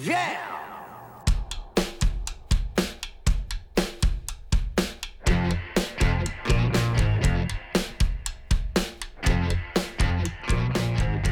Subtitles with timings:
[0.00, 0.38] Yeah!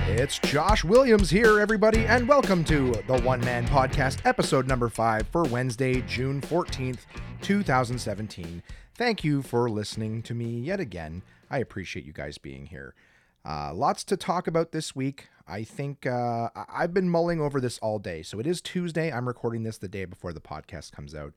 [0.08, 5.28] It's Josh Williams here, everybody, and welcome to the One Man Podcast, episode number five
[5.28, 7.06] for Wednesday, June 14th,
[7.42, 8.64] 2017.
[8.96, 11.22] Thank you for listening to me yet again.
[11.48, 12.96] I appreciate you guys being here.
[13.44, 15.28] Uh, lots to talk about this week.
[15.48, 18.22] I think uh, I've been mulling over this all day.
[18.22, 19.12] So it is Tuesday.
[19.12, 21.32] I'm recording this the day before the podcast comes out.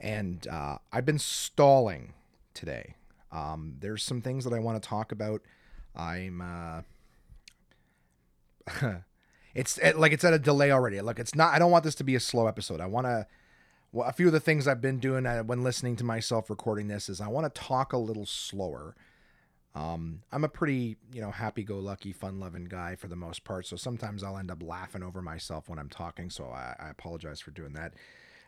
[0.00, 2.14] And uh, I've been stalling
[2.54, 2.94] today.
[3.32, 5.42] Um, there's some things that I want to talk about.
[5.96, 6.40] I'm.
[6.40, 6.82] Uh,
[9.54, 11.00] it's it, like it's at a delay already.
[11.00, 11.52] Like it's not.
[11.52, 12.80] I don't want this to be a slow episode.
[12.80, 13.26] I want to.
[13.90, 16.88] Well, a few of the things I've been doing uh, when listening to myself recording
[16.88, 18.94] this is I want to talk a little slower.
[19.78, 23.64] Um, I'm a pretty, you know, happy-go-lucky, fun-loving guy for the most part.
[23.64, 26.30] So sometimes I'll end up laughing over myself when I'm talking.
[26.30, 27.94] So I, I apologize for doing that.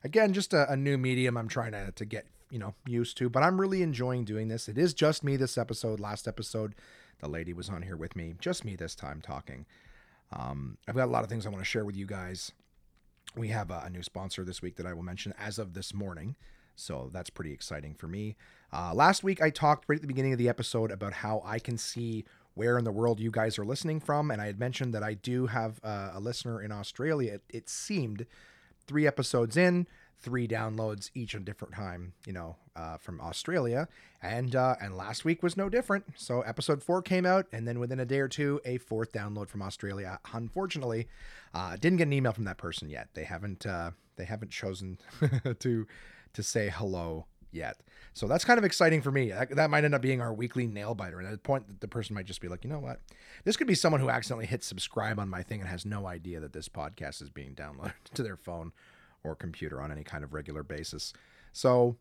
[0.02, 3.28] Again, just a, a new medium I'm trying to, to get, you know, used to.
[3.28, 4.68] But I'm really enjoying doing this.
[4.68, 6.00] It is just me this episode.
[6.00, 6.74] Last episode,
[7.20, 8.34] the lady was on here with me.
[8.40, 9.66] Just me this time talking.
[10.32, 12.50] Um, I've got a lot of things I want to share with you guys.
[13.36, 15.94] We have a, a new sponsor this week that I will mention as of this
[15.94, 16.34] morning.
[16.80, 18.36] So that's pretty exciting for me.
[18.72, 21.58] Uh, last week, I talked right at the beginning of the episode about how I
[21.58, 24.30] can see where in the world you guys are listening from.
[24.30, 27.34] And I had mentioned that I do have uh, a listener in Australia.
[27.34, 28.26] It, it seemed
[28.86, 29.86] three episodes in,
[30.18, 33.88] three downloads each a different time, you know, uh, from Australia.
[34.22, 36.04] And uh, and last week was no different.
[36.16, 39.48] So episode four came out, and then within a day or two, a fourth download
[39.48, 40.18] from Australia.
[40.34, 41.08] Unfortunately,
[41.54, 43.08] uh, didn't get an email from that person yet.
[43.14, 44.98] They haven't uh, they haven't chosen
[45.60, 45.86] to
[46.34, 47.80] to say hello yet.
[48.12, 49.30] So that's kind of exciting for me.
[49.30, 51.18] That, that might end up being our weekly nail biter.
[51.18, 53.00] And at the point, the person might just be like, you know what?
[53.44, 56.40] This could be someone who accidentally hit subscribe on my thing and has no idea
[56.40, 58.72] that this podcast is being downloaded to their phone
[59.22, 61.12] or computer on any kind of regular basis.
[61.52, 61.96] So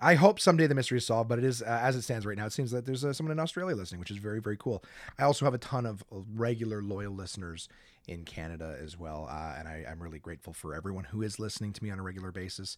[0.00, 2.36] I hope someday the mystery is solved, but it is, uh, as it stands right
[2.36, 4.82] now, it seems that there's uh, someone in Australia listening, which is very, very cool.
[5.18, 6.02] I also have a ton of
[6.34, 7.68] regular, loyal listeners
[8.08, 9.28] in Canada as well.
[9.30, 12.02] Uh, and I, I'm really grateful for everyone who is listening to me on a
[12.02, 12.76] regular basis.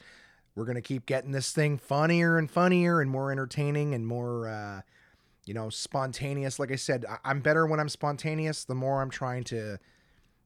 [0.55, 4.49] We're going to keep getting this thing funnier and funnier and more entertaining and more,
[4.49, 4.83] uh,
[5.47, 6.59] you know, spontaneous.
[6.59, 8.65] Like I said, I- I'm better when I'm spontaneous.
[8.65, 9.79] The more I'm trying to,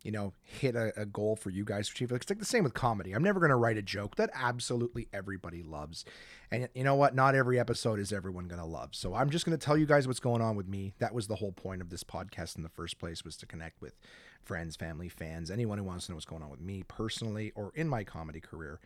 [0.02, 2.10] you know, hit a, a goal for you guys to achieve.
[2.12, 3.12] It's like the same with comedy.
[3.12, 6.06] I'm never going to write a joke that absolutely everybody loves.
[6.50, 7.14] And you know what?
[7.14, 8.94] Not every episode is everyone going to love.
[8.94, 10.94] So I'm just going to tell you guys what's going on with me.
[11.00, 13.82] That was the whole point of this podcast in the first place was to connect
[13.82, 13.98] with
[14.42, 17.72] friends, family, fans, anyone who wants to know what's going on with me personally or
[17.74, 18.80] in my comedy career.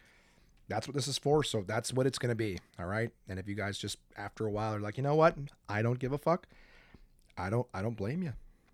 [0.72, 1.44] That's what this is for.
[1.44, 2.58] So that's what it's going to be.
[2.78, 3.10] All right.
[3.28, 5.36] And if you guys just after a while are like, you know what?
[5.68, 6.46] I don't give a fuck.
[7.36, 8.32] I don't, I don't blame you.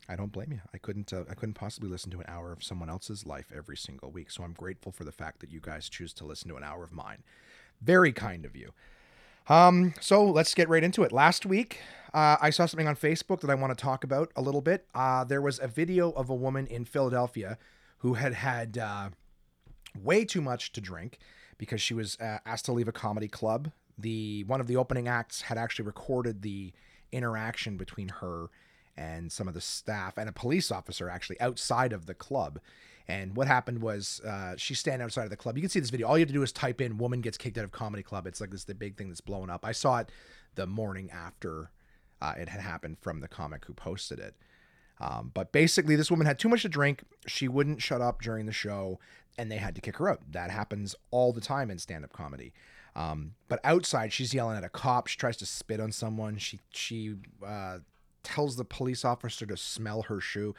[0.09, 0.61] I don't blame you.
[0.73, 3.77] I couldn't uh, I couldn't possibly listen to an hour of someone else's life every
[3.77, 4.31] single week.
[4.31, 6.83] So I'm grateful for the fact that you guys choose to listen to an hour
[6.83, 7.25] of mine.
[7.83, 8.73] Very kind of you.
[9.49, 11.13] Um, so let's get right into it.
[11.13, 11.81] Last week,
[12.15, 14.87] uh, I saw something on Facebook that I want to talk about a little bit.
[14.95, 17.59] Uh, there was a video of a woman in Philadelphia
[17.99, 19.11] who had had uh,
[20.01, 21.19] way too much to drink
[21.59, 23.71] because she was uh, asked to leave a comedy club.
[23.99, 26.73] The one of the opening acts had actually recorded the
[27.11, 28.49] interaction between her
[28.97, 32.61] and some of the staff and a police officer actually outside of the club.
[33.07, 35.57] And what happened was uh, she's standing outside of the club.
[35.57, 36.07] You can see this video.
[36.07, 38.27] All you have to do is type in "woman gets kicked out of comedy club."
[38.27, 39.65] It's like this the big thing that's blowing up.
[39.65, 40.11] I saw it
[40.55, 41.71] the morning after
[42.21, 44.35] uh, it had happened from the comic who posted it.
[45.01, 47.05] Um, but basically, this woman had too much to drink.
[47.27, 48.99] She wouldn't shut up during the show,
[49.37, 50.21] and they had to kick her out.
[50.33, 52.53] That happens all the time in stand-up comedy.
[52.97, 55.07] Um, but outside, she's yelling at a cop.
[55.07, 56.39] She tries to spit on someone.
[56.39, 57.15] She she
[57.47, 57.79] uh,
[58.25, 60.55] tells the police officer to smell her shoe.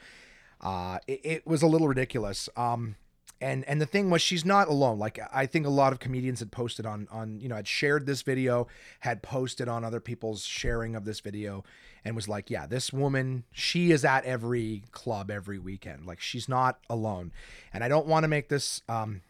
[0.60, 2.48] Uh, it, it was a little ridiculous.
[2.56, 2.96] Um,
[3.40, 4.98] and and the thing was, she's not alone.
[4.98, 8.06] Like I think a lot of comedians had posted on on you know had shared
[8.06, 8.68] this video,
[9.00, 11.64] had posted on other people's sharing of this video,
[12.04, 16.06] and was like, yeah, this woman, she is at every club every weekend.
[16.06, 17.32] Like she's not alone.
[17.72, 19.22] And I don't want to make this um,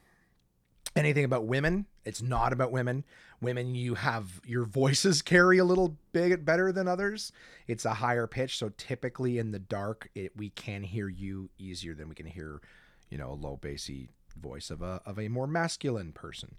[0.97, 1.87] anything about women.
[2.05, 3.05] It's not about women.
[3.41, 7.33] Women, you have your voices carry a little bit better than others.
[7.67, 11.95] It's a higher pitch, so typically in the dark, it, we can hear you easier
[11.95, 12.61] than we can hear,
[13.09, 16.55] you know, a low bassy voice of a of a more masculine person.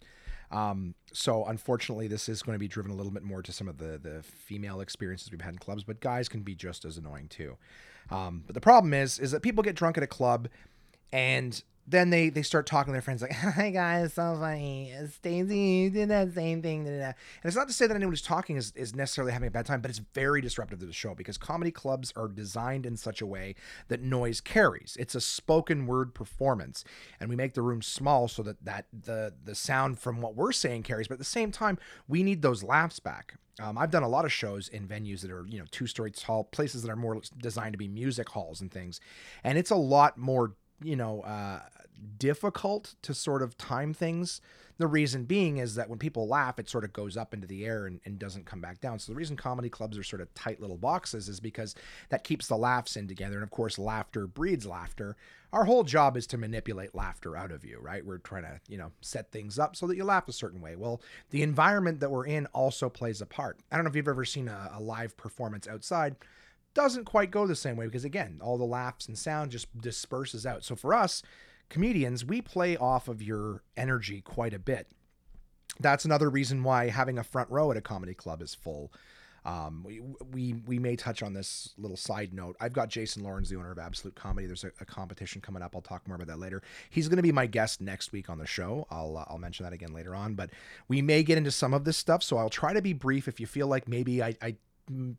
[0.51, 3.67] Um, so unfortunately, this is going to be driven a little bit more to some
[3.67, 6.97] of the the female experiences we've had in clubs, but guys can be just as
[6.97, 7.57] annoying too.
[8.09, 10.49] Um, but the problem is, is that people get drunk at a club,
[11.13, 14.93] and then they they start talking to their friends like, "Hi guys, so funny.
[15.13, 18.11] Stacey did that same thing." da, da, da." And it's not to say that anyone
[18.11, 20.93] who's talking is, is necessarily having a bad time, but it's very disruptive to the
[20.93, 23.55] show because comedy clubs are designed in such a way
[23.87, 24.97] that noise carries.
[24.99, 26.83] It's a spoken word performance,
[27.19, 30.51] and we make the room small so that that the the sound from what we're
[30.51, 31.07] saying carries.
[31.07, 33.35] But at the same time, we need those laughs back.
[33.59, 36.11] Um, I've done a lot of shows in venues that are, you know, two story
[36.11, 38.99] tall, places that are more designed to be music halls and things.
[39.43, 41.59] And it's a lot more, you know, uh,
[42.17, 44.41] difficult to sort of time things.
[44.77, 47.65] The reason being is that when people laugh, it sort of goes up into the
[47.65, 48.97] air and, and doesn't come back down.
[48.97, 51.75] So the reason comedy clubs are sort of tight little boxes is because
[52.09, 53.35] that keeps the laughs in together.
[53.35, 55.15] And of course, laughter breeds laughter.
[55.53, 58.03] Our whole job is to manipulate laughter out of you, right?
[58.03, 60.75] We're trying to, you know, set things up so that you laugh a certain way.
[60.75, 63.59] Well, the environment that we're in also plays a part.
[63.71, 66.15] I don't know if you've ever seen a, a live performance outside
[66.73, 70.45] doesn't quite go the same way because again all the laughs and sound just disperses
[70.45, 71.21] out so for us
[71.69, 74.87] comedians we play off of your energy quite a bit
[75.79, 78.91] that's another reason why having a front row at a comedy club is full
[79.43, 80.01] um, we,
[80.31, 82.55] we we may touch on this little side note.
[82.59, 84.45] I've got Jason Lawrence, the owner of Absolute Comedy.
[84.45, 85.75] There's a, a competition coming up.
[85.75, 86.61] I'll talk more about that later.
[86.91, 88.85] He's going to be my guest next week on the show.
[88.91, 90.35] I'll uh, I'll mention that again later on.
[90.35, 90.51] But
[90.87, 93.27] we may get into some of this stuff, so I'll try to be brief.
[93.27, 94.55] If you feel like maybe I, I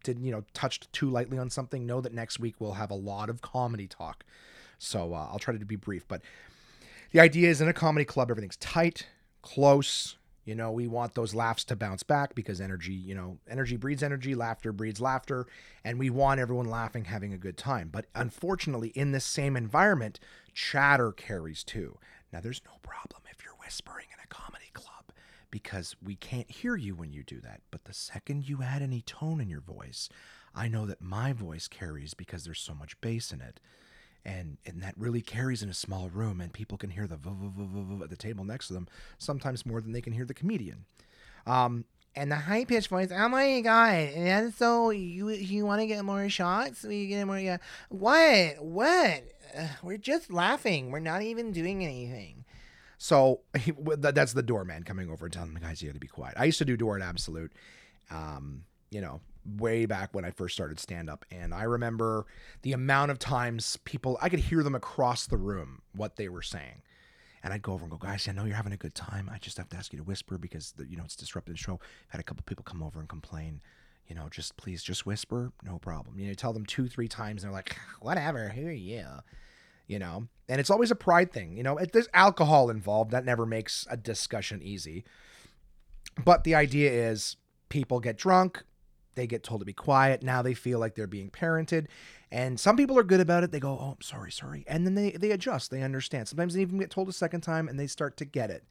[0.03, 2.97] did you know touched too lightly on something, know that next week we'll have a
[2.97, 4.25] lot of comedy talk.
[4.79, 6.23] So uh, I'll try to be brief, but
[7.13, 9.07] the idea is in a comedy club, everything's tight,
[9.43, 10.17] close.
[10.45, 14.03] You know, we want those laughs to bounce back because energy, you know, energy breeds
[14.03, 15.47] energy, laughter breeds laughter,
[15.85, 17.91] and we want everyone laughing, having a good time.
[17.93, 20.19] But unfortunately, in this same environment,
[20.53, 21.99] chatter carries too.
[22.33, 24.62] Now, there's no problem if you're whispering in a comedy
[25.53, 27.61] because we can't hear you when you do that.
[27.71, 30.09] But the second you add any tone in your voice,
[30.53, 33.61] I know that my voice carries because there's so much bass in it.
[34.25, 37.31] And, and that really carries in a small room, and people can hear the v-
[37.31, 38.87] v- v- at the table next to them,
[39.19, 40.85] sometimes more than they can hear the comedian.
[41.45, 41.85] Um,
[42.15, 43.95] and the high pitched voice, oh my god!
[43.95, 46.85] And so you you want to get more shots?
[46.85, 47.39] You get more?
[47.39, 47.57] Yeah.
[47.89, 48.63] What?
[48.63, 49.25] What?
[49.57, 50.91] Uh, we're just laughing.
[50.93, 52.45] We're not even doing anything.
[53.03, 56.07] So he, that's the doorman coming over and telling the guys you got to be
[56.07, 56.37] quiet.
[56.39, 57.53] I used to do door at Absolute,
[58.13, 58.63] um,
[58.93, 59.21] you know,
[59.59, 62.27] way back when I first started stand up, and I remember
[62.63, 66.43] the amount of times people I could hear them across the room what they were
[66.43, 66.83] saying.
[67.43, 69.29] And I'd go over and go, guys, I know you're having a good time.
[69.35, 71.59] I just have to ask you to whisper because the, you know it's disrupting the
[71.59, 71.81] show.
[71.83, 73.63] I've had a couple people come over and complain.
[74.07, 76.21] You know, just please, just whisper, no problem.
[76.21, 79.07] You know, tell them two, three times, and they're like, whatever, who are you?
[79.87, 81.57] You know, and it's always a pride thing.
[81.57, 85.05] You know, if there's alcohol involved, that never makes a discussion easy.
[86.25, 87.37] But the idea is
[87.69, 88.65] people get drunk,
[89.15, 90.23] they get told to be quiet.
[90.23, 91.87] Now they feel like they're being parented.
[92.31, 93.53] And some people are good about it.
[93.53, 94.65] They go, oh, I'm sorry, sorry.
[94.67, 96.29] And then they, they adjust, they understand.
[96.29, 98.65] Sometimes they even get told a second time and they start to get it.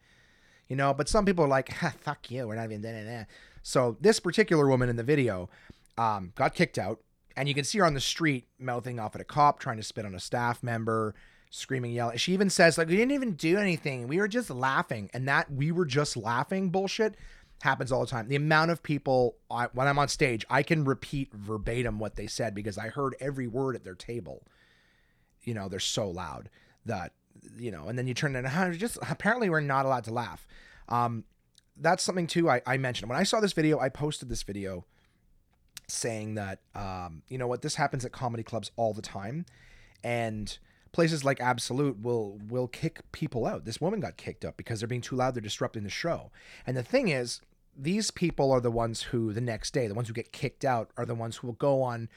[0.68, 3.04] You know, but some people are like, ha, fuck you, we're not even da, da,
[3.04, 3.24] da.
[3.62, 5.50] So this particular woman in the video
[5.98, 7.00] um, got kicked out.
[7.36, 9.84] And you can see her on the street mouthing off at a cop, trying to
[9.84, 11.16] spit on a staff member,
[11.50, 12.18] screaming, yelling.
[12.18, 14.08] She even says, like, we didn't even do anything.
[14.08, 15.10] We were just laughing.
[15.14, 17.16] And that we were just laughing bullshit
[17.62, 18.28] happens all the time.
[18.28, 22.28] The amount of people I, when I'm on stage, I can repeat verbatim what they
[22.28, 24.44] said because I heard every word at their table.
[25.44, 26.50] You know, they're so loud
[26.86, 27.14] that
[27.58, 30.48] you know, and then you turn it and just apparently we're not allowed to laugh.
[30.90, 31.24] Um,
[31.78, 33.80] that's something too I, I mentioned when I saw this video.
[33.80, 34.86] I posted this video
[35.92, 39.46] saying that um, you know what this happens at comedy clubs all the time,
[40.04, 40.58] and
[40.92, 43.66] places like Absolute will will kick people out.
[43.66, 45.36] This woman got kicked out because they're being too loud.
[45.36, 46.32] They're disrupting the show.
[46.66, 47.42] And the thing is,
[47.78, 50.92] these people are the ones who the next day, the ones who get kicked out,
[50.98, 52.10] are the ones who will go on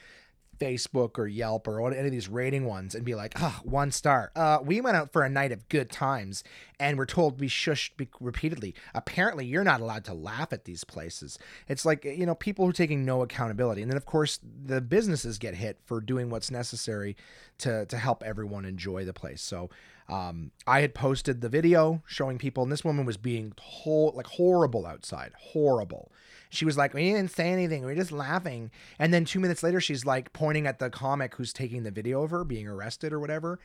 [0.59, 3.91] Facebook or Yelp or any of these rating ones and be like, ah, oh, one
[3.91, 4.31] star.
[4.35, 6.43] Uh, we went out for a night of good times
[6.79, 8.75] and we're told we shushed repeatedly.
[8.93, 11.37] Apparently, you're not allowed to laugh at these places.
[11.67, 13.81] It's like, you know, people who are taking no accountability.
[13.81, 17.15] And then, of course, the businesses get hit for doing what's necessary
[17.59, 19.41] to, to help everyone enjoy the place.
[19.41, 19.69] So,
[20.07, 24.27] um, I had posted the video showing people, and this woman was being whole, like
[24.27, 26.11] horrible outside, horrible.
[26.51, 27.81] She was like, "We didn't say anything.
[27.81, 31.35] We were just laughing." And then two minutes later, she's like pointing at the comic
[31.35, 33.59] who's taking the video of her being arrested or whatever,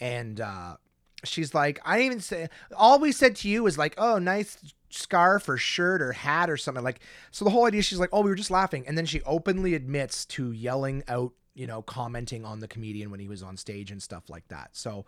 [0.00, 0.76] and uh,
[1.24, 2.48] she's like, "I didn't even say.
[2.76, 4.56] All we said to you was like, oh, nice."
[4.94, 7.00] scarf or shirt or hat or something like
[7.30, 9.74] so the whole idea she's like oh we were just laughing and then she openly
[9.74, 13.90] admits to yelling out you know commenting on the comedian when he was on stage
[13.90, 15.06] and stuff like that so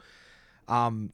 [0.68, 1.12] um,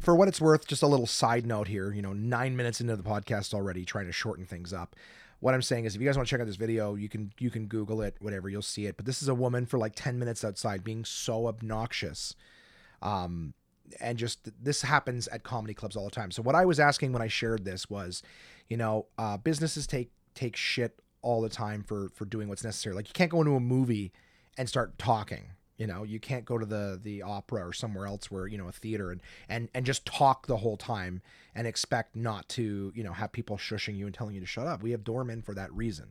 [0.00, 1.92] for what it's worth, just a little side note here.
[1.92, 4.96] You know, nine minutes into the podcast already, trying to shorten things up.
[5.40, 7.32] What I'm saying is, if you guys want to check out this video, you can
[7.38, 8.96] you can Google it, whatever, you'll see it.
[8.96, 12.34] But this is a woman for like 10 minutes outside being so obnoxious.
[13.02, 13.54] Um,
[14.00, 16.30] and just this happens at comedy clubs all the time.
[16.30, 18.22] So what I was asking when I shared this was,
[18.68, 22.94] you know, uh, businesses take take shit all the time for for doing what's necessary.
[22.94, 24.12] Like you can't go into a movie
[24.56, 25.50] and start talking.
[25.76, 28.68] You know, you can't go to the the opera or somewhere else where you know
[28.68, 31.20] a theater and and and just talk the whole time
[31.54, 34.66] and expect not to you know have people shushing you and telling you to shut
[34.66, 34.82] up.
[34.82, 36.10] We have doormen for that reason.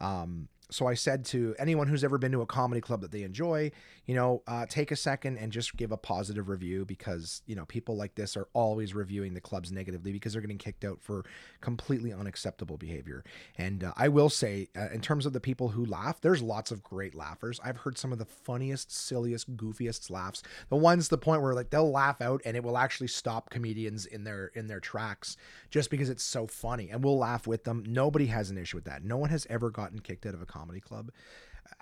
[0.00, 3.22] Um, so I said to anyone who's ever been to a comedy club that they
[3.22, 3.70] enjoy,
[4.04, 7.64] you know, uh, take a second and just give a positive review because you know
[7.64, 11.24] people like this are always reviewing the clubs negatively because they're getting kicked out for
[11.62, 13.24] completely unacceptable behavior.
[13.56, 16.70] And uh, I will say, uh, in terms of the people who laugh, there's lots
[16.70, 17.58] of great laughers.
[17.64, 20.42] I've heard some of the funniest, silliest, goofiest laughs.
[20.68, 24.04] The ones the point where like they'll laugh out and it will actually stop comedians
[24.04, 25.38] in their in their tracks
[25.70, 27.84] just because it's so funny, and we'll laugh with them.
[27.86, 29.02] Nobody has an issue with that.
[29.02, 31.10] No one has ever gotten kicked out of a comedy club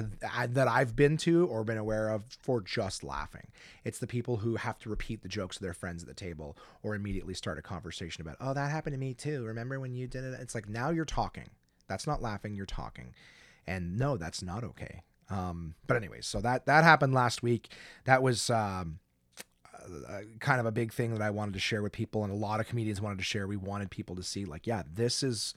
[0.49, 3.49] that I've been to or been aware of for just laughing.
[3.85, 6.57] It's the people who have to repeat the jokes to their friends at the table
[6.83, 9.45] or immediately start a conversation about, oh, that happened to me too.
[9.45, 10.39] Remember when you did it?
[10.41, 11.51] It's like now you're talking.
[11.89, 13.15] That's not laughing, you're talking.
[13.67, 15.03] And no, that's not okay.
[15.31, 17.71] Um, but anyways, so that that happened last week.
[18.05, 18.99] That was um,
[20.41, 22.61] kind of a big thing that I wanted to share with people, and a lot
[22.61, 23.47] of comedians wanted to share.
[23.47, 25.55] We wanted people to see, like, yeah, this is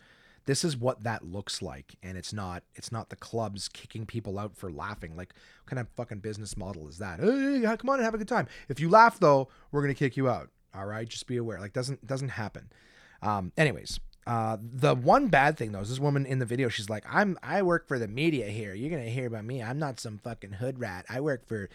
[0.48, 4.39] this is what that looks like and it's not it's not the clubs kicking people
[4.39, 8.00] out for laughing like what kind of fucking business model is that hey, come on
[8.00, 10.86] and have a good time if you laugh though we're gonna kick you out all
[10.86, 12.72] right just be aware like doesn't doesn't happen
[13.22, 16.68] um anyways uh, the one bad thing though is this woman in the video.
[16.68, 18.74] She's like, "I'm I work for the media here.
[18.74, 19.63] You're gonna hear about me.
[19.63, 21.06] I'm not some fucking hood rat.
[21.10, 21.70] I work for,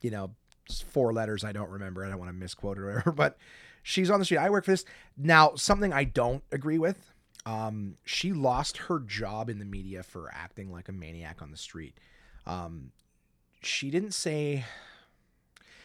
[0.00, 0.30] you know,
[0.72, 2.04] four letters I don't remember.
[2.04, 3.12] I don't want to misquote or whatever.
[3.16, 3.36] But
[3.82, 4.38] she's on the street.
[4.38, 4.86] I work for this.
[5.16, 7.12] Now, something I don't agree with
[7.48, 11.56] um, she lost her job in the media for acting like a maniac on the
[11.56, 11.96] street.
[12.46, 12.92] Um,
[13.62, 14.66] she didn't say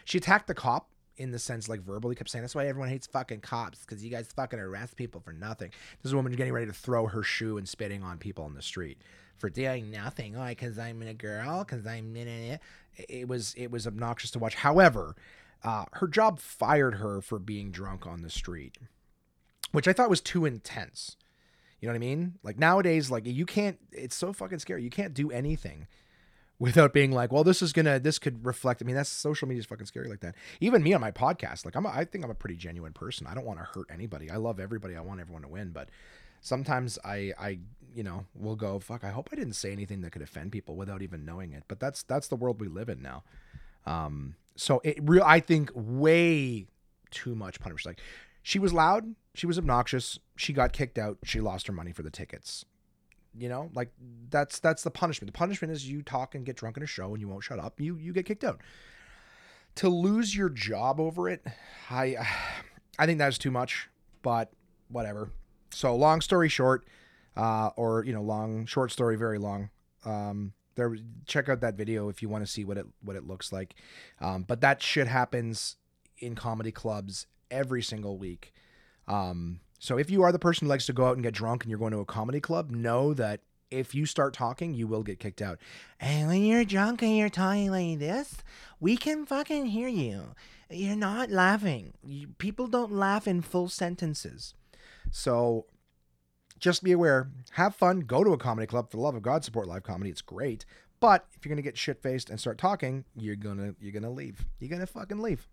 [0.03, 3.08] she attacked the cop in the sense like verbally kept saying that's why everyone hates
[3.08, 5.70] fucking cops because you guys fucking arrest people for nothing.
[6.01, 8.55] This is a woman getting ready to throw her shoe and spitting on people on
[8.55, 8.98] the street
[9.38, 10.38] for doing nothing.
[10.38, 10.50] Why?
[10.50, 11.63] Because I'm a girl.
[11.63, 12.60] Because I'm in it.
[13.08, 14.55] It was it was obnoxious to watch.
[14.55, 15.15] However,
[15.63, 18.79] uh, her job fired her for being drunk on the street,
[19.72, 21.15] which I thought was too intense.
[21.84, 22.40] You know what I mean?
[22.44, 23.78] Like nowadays, like you can't.
[23.92, 24.84] It's so fucking scary.
[24.84, 25.88] You can't do anything
[26.58, 28.82] without being like, well, this is gonna, this could reflect.
[28.82, 30.36] I mean, that's social media is fucking scary like that.
[30.62, 33.28] Even me on my podcast, like I'm, a, I think I'm a pretty genuine person.
[33.28, 34.32] I don't want to hurt anybody.
[34.32, 34.96] I love everybody.
[34.96, 35.90] I want everyone to win, but
[36.40, 37.60] sometimes I, I,
[37.94, 39.04] you know, will go, fuck.
[39.04, 41.63] I hope I didn't say anything that could offend people without even knowing it.
[41.68, 43.25] But that's that's the world we live in now.
[43.86, 46.66] Um, so it real, I think way
[47.12, 47.98] too much punishment.
[47.98, 48.06] Like
[48.42, 52.04] she was loud, she was obnoxious, she got kicked out, she lost her money for
[52.04, 52.66] the tickets.
[53.36, 53.90] You know, like
[54.30, 55.34] that's that's the punishment.
[55.34, 57.58] The punishment is you talk and get drunk in a show and you won't shut
[57.58, 58.62] up, you you get kicked out.
[59.75, 61.44] To lose your job over it,
[61.90, 62.16] I
[63.00, 63.90] I think that's too much,
[64.22, 64.52] but
[64.88, 65.32] whatever.
[65.72, 66.86] So long story short,
[67.36, 69.72] uh, or you know, long short story, very long.
[70.06, 73.25] Um, there, check out that video if you want to see what it what it
[73.25, 73.74] looks like.
[74.22, 75.78] Um, but that shit happens
[76.20, 78.54] in comedy clubs every single week.
[79.07, 81.63] Um, so if you are the person who likes to go out and get drunk
[81.63, 85.03] and you're going to a comedy club, know that if you start talking, you will
[85.03, 85.60] get kicked out.
[86.00, 88.38] And when you're drunk and you're talking like this,
[88.79, 90.36] we can fucking hear you.
[90.69, 91.93] You're not laughing.
[92.03, 94.53] You, people don't laugh in full sentences.
[95.12, 95.65] So
[96.60, 97.29] just be aware.
[97.51, 98.01] Have fun.
[98.01, 98.89] Go to a comedy club.
[98.89, 100.10] For the love of God, support live comedy.
[100.10, 100.65] It's great.
[101.00, 104.45] But if you're gonna get shit faced and start talking, you're gonna you're gonna leave.
[104.60, 105.48] You're gonna fucking leave.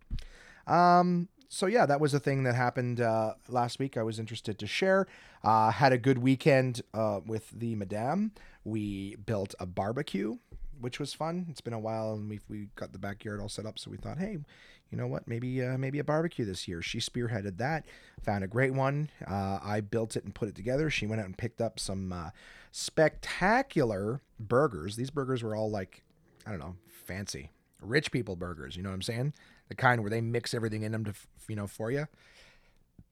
[0.67, 3.97] Um, so yeah, that was a thing that happened uh, last week.
[3.97, 5.09] I was interested to share.
[5.43, 8.31] Uh, had a good weekend uh, with the madame.
[8.63, 10.39] We built a barbecue,
[10.81, 11.47] which was fun.
[11.51, 13.81] It's been a while, and we we got the backyard all set up.
[13.81, 14.39] So we thought, hey,
[14.91, 15.27] you know what?
[15.27, 16.83] Maybe uh, maybe a barbecue this year.
[16.83, 17.85] She spearheaded that.
[18.23, 19.11] Found a great one.
[19.27, 20.89] Uh, I built it and put it together.
[20.89, 22.31] She went out and picked up some uh,
[22.71, 24.95] spectacular burgers.
[24.95, 26.05] These burgers were all like,
[26.47, 27.51] I don't know, fancy,
[27.83, 28.77] rich people burgers.
[28.77, 29.33] You know what I'm saying?
[29.71, 31.15] The kind where they mix everything in them to
[31.49, 32.07] you know for you.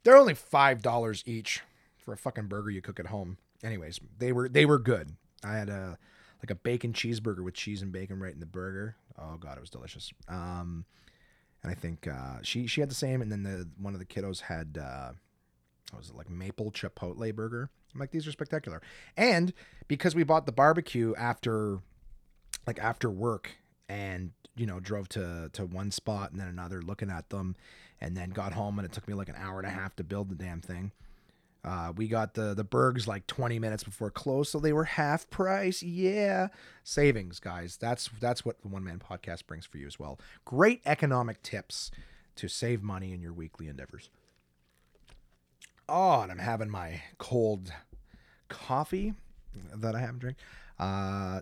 [0.05, 1.62] They're only five dollars each
[1.97, 3.38] for a fucking burger you cook at home.
[3.65, 5.17] Anyways, they were they were good.
[5.43, 5.97] I had a
[6.43, 8.97] like a bacon cheeseburger with cheese and bacon right in the burger.
[9.19, 10.12] Oh god, it was delicious.
[10.29, 10.85] Um,
[11.62, 14.07] and I think uh, she she had the same, and then the one of the
[14.07, 15.12] kiddos had uh,
[15.93, 17.71] what was it like maple chipotle burger.
[17.95, 18.83] I'm like these are spectacular,
[19.17, 19.53] and
[19.87, 21.79] because we bought the barbecue after
[22.67, 23.53] like after work
[23.88, 27.57] and you know drove to to one spot and then another looking at them
[28.00, 30.04] and then got home and it took me like an hour and a half to
[30.04, 30.92] build the damn thing.
[31.64, 35.28] Uh, we got the the bergs like 20 minutes before close so they were half
[35.30, 35.83] price.
[35.83, 36.49] Yeah.
[36.85, 37.76] Savings guys.
[37.76, 40.18] That's that's what the one man podcast brings for you as well.
[40.45, 41.90] Great economic tips
[42.37, 44.11] to save money in your weekly endeavors.
[45.88, 47.73] Oh, and I'm having my cold
[48.49, 49.14] coffee
[49.75, 50.37] that I haven't drank.
[50.78, 51.40] Uh,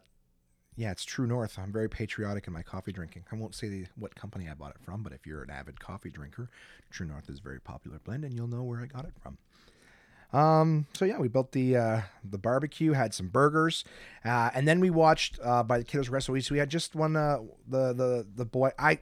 [0.77, 1.59] yeah, it's True North.
[1.59, 3.25] I'm very patriotic in my coffee drinking.
[3.33, 5.81] I won't say the, what company I bought it from, but if you're an avid
[5.81, 6.51] coffee drinker,
[6.91, 9.39] True North is a very popular blend, and you'll know where I got it from.
[10.33, 13.85] Um, so yeah, we built the uh, the barbecue, had some burgers,
[14.25, 16.39] uh, and then we watched uh, by the kiddos wrestle.
[16.41, 18.71] So we had just one uh, the the the boy.
[18.79, 18.99] I,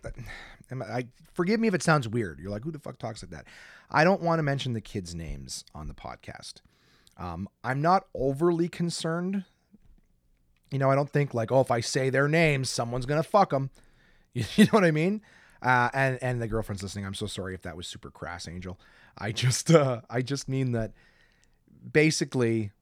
[0.71, 2.39] I forgive me if it sounds weird.
[2.39, 3.47] You're like, who the fuck talks like that?
[3.91, 6.55] I don't want to mention the kids' names on the podcast.
[7.17, 9.45] Um, I'm not overly concerned.
[10.71, 13.51] You know, I don't think like, oh, if I say their names, someone's gonna fuck
[13.51, 13.71] them.
[14.33, 15.23] You, you know what I mean?
[15.63, 17.07] Uh, and and the girlfriend's listening.
[17.07, 18.79] I'm so sorry if that was super crass, Angel.
[19.17, 20.93] I just uh, I just mean that
[21.93, 22.73] basically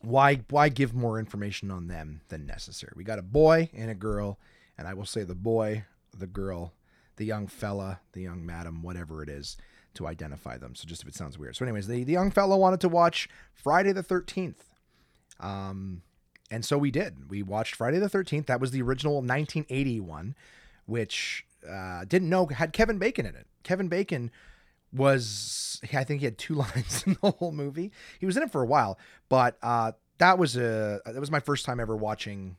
[0.00, 2.92] why why give more information on them than necessary?
[2.96, 4.38] We got a boy and a girl,
[4.76, 5.84] and I will say the boy,
[6.16, 6.74] the girl,
[7.16, 9.56] the young fella, the young madam, whatever it is,
[9.94, 10.74] to identify them.
[10.74, 11.56] So just if it sounds weird.
[11.56, 14.64] So, anyways, the, the young fella wanted to watch Friday the thirteenth.
[15.40, 16.02] Um
[16.50, 17.30] and so we did.
[17.30, 18.46] We watched Friday the 13th.
[18.46, 20.34] That was the original 1981,
[20.86, 23.46] which uh, didn't know had Kevin Bacon in it.
[23.62, 24.30] Kevin Bacon
[24.92, 27.90] was I think he had two lines in the whole movie.
[28.18, 28.98] He was in it for a while,
[29.28, 32.56] but uh, that was a that was my first time ever watching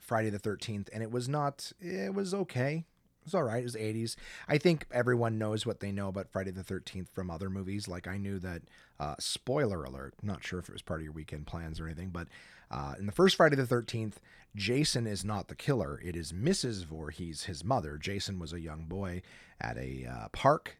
[0.00, 2.84] Friday the 13th and it was not it was okay.
[3.22, 3.60] It was all right.
[3.60, 4.16] It was 80s.
[4.48, 7.86] I think everyone knows what they know about Friday the 13th from other movies.
[7.86, 8.62] Like I knew that
[8.98, 12.10] uh, spoiler alert, not sure if it was part of your weekend plans or anything,
[12.10, 12.26] but
[12.72, 14.14] uh, in the first Friday the 13th,
[14.56, 16.00] Jason is not the killer.
[16.04, 16.84] It is Mrs.
[16.84, 17.98] Voorhees, his mother.
[17.98, 19.22] Jason was a young boy
[19.60, 20.76] at a uh, park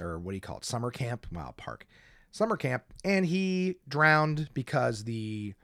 [0.00, 0.64] or what do you call it?
[0.64, 1.26] Summer camp?
[1.32, 1.86] Wow, park.
[2.30, 2.84] Summer camp.
[3.04, 5.54] And he drowned because the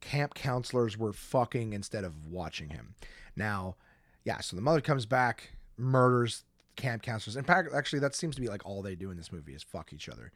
[0.00, 2.94] camp counselors were fucking instead of watching him.
[3.36, 3.76] Now,
[4.24, 6.44] yeah, so the mother comes back, murders
[6.76, 7.36] camp counselors.
[7.36, 9.62] In fact, actually, that seems to be like all they do in this movie is
[9.62, 10.32] fuck each other.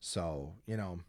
[0.00, 1.00] So, you know,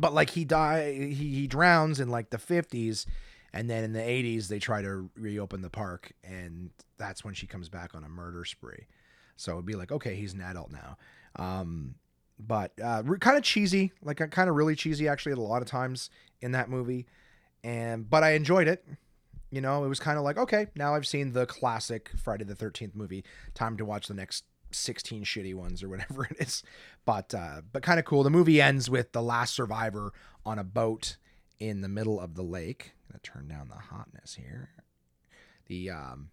[0.00, 3.06] but like he die, he, he drowns in like the 50s.
[3.52, 6.12] And then in the 80s, they try to reopen the park.
[6.22, 8.86] And that's when she comes back on a murder spree.
[9.36, 10.96] So it'd be like, okay, he's an adult now.
[11.36, 11.94] Um,
[12.38, 16.10] but uh, kind of cheesy, like kind of really cheesy actually, a lot of times
[16.40, 17.06] in that movie.
[17.62, 18.84] And but I enjoyed it.
[19.50, 22.54] You know, it was kind of like, okay, now I've seen the classic Friday the
[22.54, 23.24] Thirteenth movie.
[23.52, 26.62] Time to watch the next 16 shitty ones or whatever it is.
[27.04, 28.22] But uh, but kind of cool.
[28.22, 30.12] The movie ends with the last survivor
[30.44, 31.16] on a boat
[31.58, 32.92] in the middle of the lake.
[33.08, 34.70] I'm gonna turn down the hotness here.
[35.66, 36.30] The um,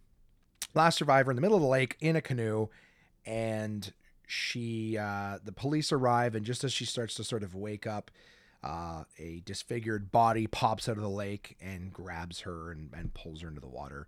[0.74, 2.68] last survivor in the middle of the lake in a canoe
[3.26, 3.92] and
[4.26, 8.10] she uh, the police arrive and just as she starts to sort of wake up
[8.62, 13.42] uh, a disfigured body pops out of the lake and grabs her and, and pulls
[13.42, 14.06] her into the water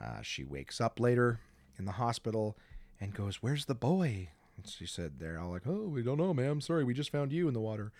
[0.00, 1.40] uh, she wakes up later
[1.78, 2.56] in the hospital
[3.00, 4.30] and goes where's the boy?
[4.56, 6.60] And she said they're all like oh we don't know ma'am.
[6.60, 7.92] Sorry we just found you in the water.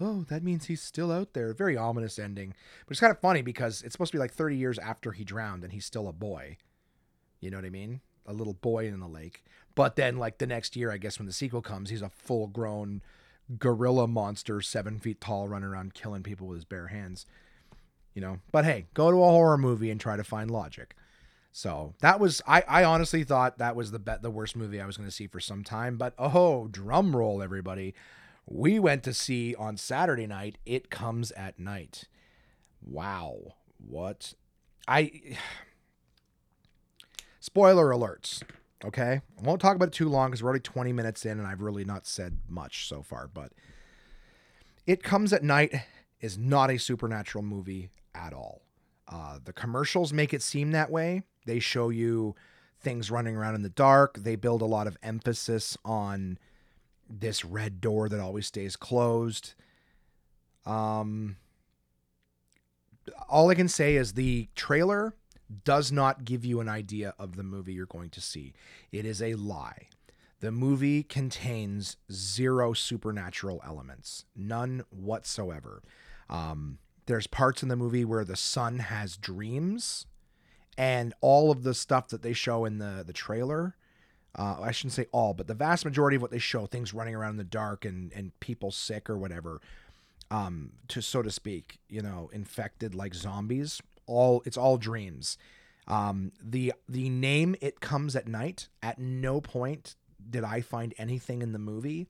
[0.00, 1.52] Oh that means he's still out there.
[1.52, 2.54] Very ominous ending
[2.86, 5.24] but it's kind of funny because it's supposed to be like 30 years after he
[5.24, 6.56] drowned and he's still a boy.
[7.40, 8.00] You know what i mean?
[8.26, 9.44] A little boy in the lake.
[9.74, 12.46] But then, like the next year, I guess when the sequel comes, he's a full
[12.48, 13.02] grown
[13.58, 17.26] gorilla monster, seven feet tall, running around killing people with his bare hands.
[18.14, 20.94] You know, but hey, go to a horror movie and try to find logic.
[21.52, 24.86] So that was I, I honestly thought that was the bet the worst movie I
[24.86, 25.96] was going to see for some time.
[25.96, 27.94] But oh, drum roll, everybody!
[28.46, 30.58] We went to see on Saturday night.
[30.64, 32.04] It comes at night.
[32.82, 34.34] Wow, what
[34.86, 35.12] I
[37.40, 38.42] spoiler alerts.
[38.84, 39.20] Okay.
[39.38, 41.60] I won't talk about it too long because we're already 20 minutes in and I've
[41.60, 43.28] really not said much so far.
[43.28, 43.52] But
[44.86, 45.74] It Comes at Night
[46.20, 48.62] is not a supernatural movie at all.
[49.06, 51.22] Uh, the commercials make it seem that way.
[51.46, 52.34] They show you
[52.80, 54.18] things running around in the dark.
[54.18, 56.38] They build a lot of emphasis on
[57.08, 59.54] this red door that always stays closed.
[60.64, 61.36] Um,
[63.28, 65.14] all I can say is the trailer
[65.64, 68.52] does not give you an idea of the movie you're going to see.
[68.92, 69.88] It is a lie.
[70.40, 75.82] The movie contains zero supernatural elements, none whatsoever.
[76.30, 80.06] Um, there's parts in the movie where the son has dreams,
[80.78, 83.76] and all of the stuff that they show in the the trailer.
[84.38, 87.16] Uh, I shouldn't say all, but the vast majority of what they show, things running
[87.16, 89.60] around in the dark and and people sick or whatever,
[90.30, 95.38] um, to so to speak, you know, infected like zombies all it's all dreams.
[95.88, 98.68] Um, the the name it comes at night.
[98.82, 99.96] At no point
[100.28, 102.08] did I find anything in the movie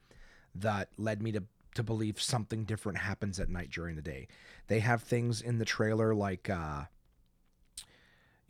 [0.55, 1.44] that led me to
[1.75, 4.27] to believe something different happens at night during the day.
[4.66, 6.85] They have things in the trailer like uh,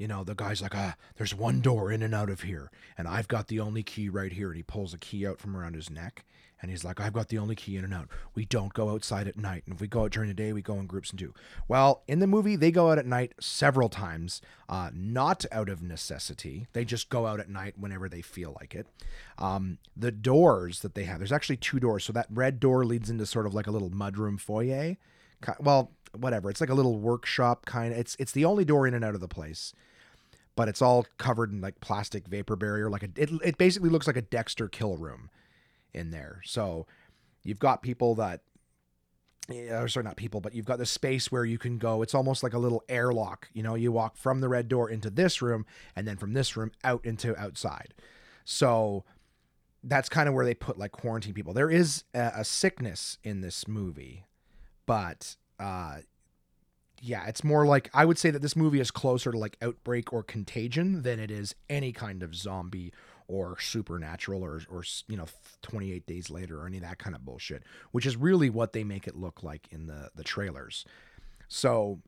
[0.01, 3.07] you know, the guy's like, ah, there's one door in and out of here, and
[3.07, 4.49] I've got the only key right here.
[4.49, 6.25] And he pulls a key out from around his neck,
[6.63, 8.09] and he's like, I've got the only key in and out.
[8.35, 9.65] We don't go outside at night.
[9.67, 11.35] And if we go out during the day, we go in groups and do.
[11.69, 15.83] Well, in the movie, they go out at night several times, uh, not out of
[15.83, 16.67] necessity.
[16.73, 18.87] They just go out at night whenever they feel like it.
[19.37, 22.05] Um, the doors that they have, there's actually two doors.
[22.05, 24.97] So that red door leads into sort of like a little mudroom foyer.
[25.59, 26.49] Well, whatever.
[26.49, 27.99] It's like a little workshop kind of.
[27.99, 29.75] It's it's the only door in and out of the place
[30.61, 32.91] but it's all covered in like plastic vapor barrier.
[32.91, 35.31] Like a, it, it basically looks like a Dexter kill room
[35.95, 36.43] in there.
[36.45, 36.87] So
[37.43, 38.43] you've got people that,
[39.49, 42.03] or sorry, not people, but you've got the space where you can go.
[42.03, 43.49] It's almost like a little airlock.
[43.55, 45.65] You know, you walk from the red door into this room,
[45.97, 47.95] and then from this room out into outside.
[48.45, 49.05] So
[49.83, 51.55] that's kind of where they put like quarantine people.
[51.55, 54.27] There is a, a sickness in this movie,
[54.85, 56.01] but uh,
[57.01, 60.13] yeah, it's more like I would say that this movie is closer to like Outbreak
[60.13, 62.93] or Contagion than it is any kind of zombie
[63.27, 65.27] or supernatural or or you know
[65.63, 68.85] 28 days later or any of that kind of bullshit, which is really what they
[68.85, 70.85] make it look like in the the trailers.
[71.49, 72.01] So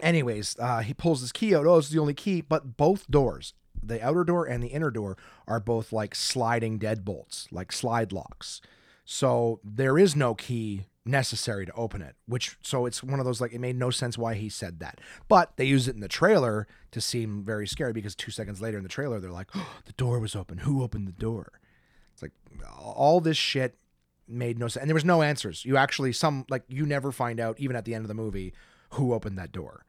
[0.00, 1.66] anyways, uh, he pulls his key out.
[1.66, 5.16] Oh, it's the only key, but both doors, the outer door and the inner door,
[5.46, 8.60] are both like sliding deadbolts, like slide locks.
[9.04, 13.40] So there is no key necessary to open it which so it's one of those
[13.40, 16.08] like it made no sense why he said that but they use it in the
[16.08, 19.76] trailer to seem very scary because two seconds later in the trailer they're like oh,
[19.86, 21.60] the door was open who opened the door
[22.12, 22.32] it's like
[22.78, 23.76] all this shit
[24.28, 27.40] made no sense and there was no answers you actually some like you never find
[27.40, 28.52] out even at the end of the movie
[28.90, 29.84] who opened that door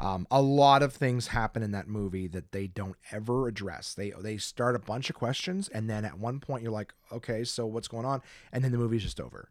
[0.00, 3.92] um, a lot of things happen in that movie that they don't ever address.
[3.92, 7.44] They they start a bunch of questions, and then at one point you're like, okay,
[7.44, 8.22] so what's going on?
[8.50, 9.50] And then the movie's just over.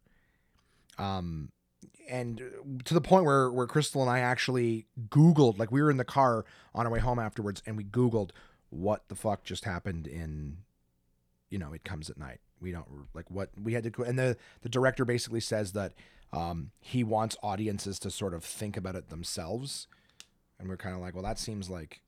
[0.99, 1.51] Um,
[2.09, 2.41] and
[2.85, 6.03] to the point where where Crystal and I actually Googled, like we were in the
[6.03, 8.31] car on our way home afterwards, and we Googled
[8.69, 10.57] what the fuck just happened in,
[11.49, 12.39] you know, it comes at night.
[12.61, 15.93] We don't like what we had to and the the director basically says that
[16.33, 19.87] um, he wants audiences to sort of think about it themselves,
[20.59, 22.01] and we're kind of like, well, that seems like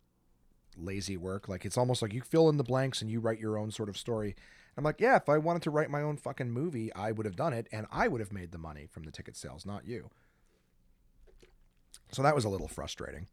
[0.77, 1.47] lazy work.
[1.47, 3.89] Like it's almost like you fill in the blanks and you write your own sort
[3.89, 4.35] of story.
[4.77, 7.35] I'm like, yeah, if I wanted to write my own fucking movie, I would have
[7.35, 10.09] done it, and I would have made the money from the ticket sales, not you.
[12.11, 13.27] So that was a little frustrating.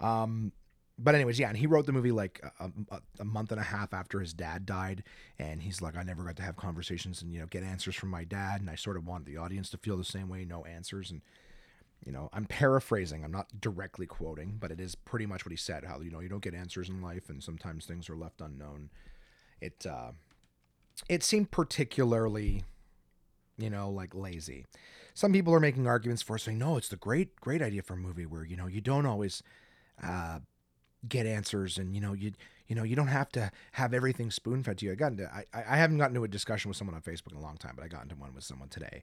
[0.00, 0.52] Um,
[0.98, 3.64] but anyways, yeah, and he wrote the movie like a, a, a, month and a
[3.64, 5.02] half after his dad died,
[5.38, 8.10] and he's like, I never got to have conversations and you know get answers from
[8.10, 10.64] my dad, and I sort of wanted the audience to feel the same way, no
[10.64, 11.22] answers, and
[12.04, 15.56] you know, I'm paraphrasing, I'm not directly quoting, but it is pretty much what he
[15.56, 15.84] said.
[15.84, 18.90] How you know you don't get answers in life, and sometimes things are left unknown.
[19.60, 20.12] It uh,
[21.08, 22.64] it seemed particularly,
[23.58, 24.66] you know, like lazy.
[25.14, 27.96] Some people are making arguments for saying, no, it's the great, great idea for a
[27.96, 29.42] movie where, you know, you don't always
[30.02, 30.40] uh,
[31.08, 32.32] get answers and, you know, you,
[32.66, 34.92] you know, you don't have to have everything spoon fed to you.
[34.92, 37.38] I got into, I, I haven't gotten into a discussion with someone on Facebook in
[37.38, 39.02] a long time, but I got into one with someone today.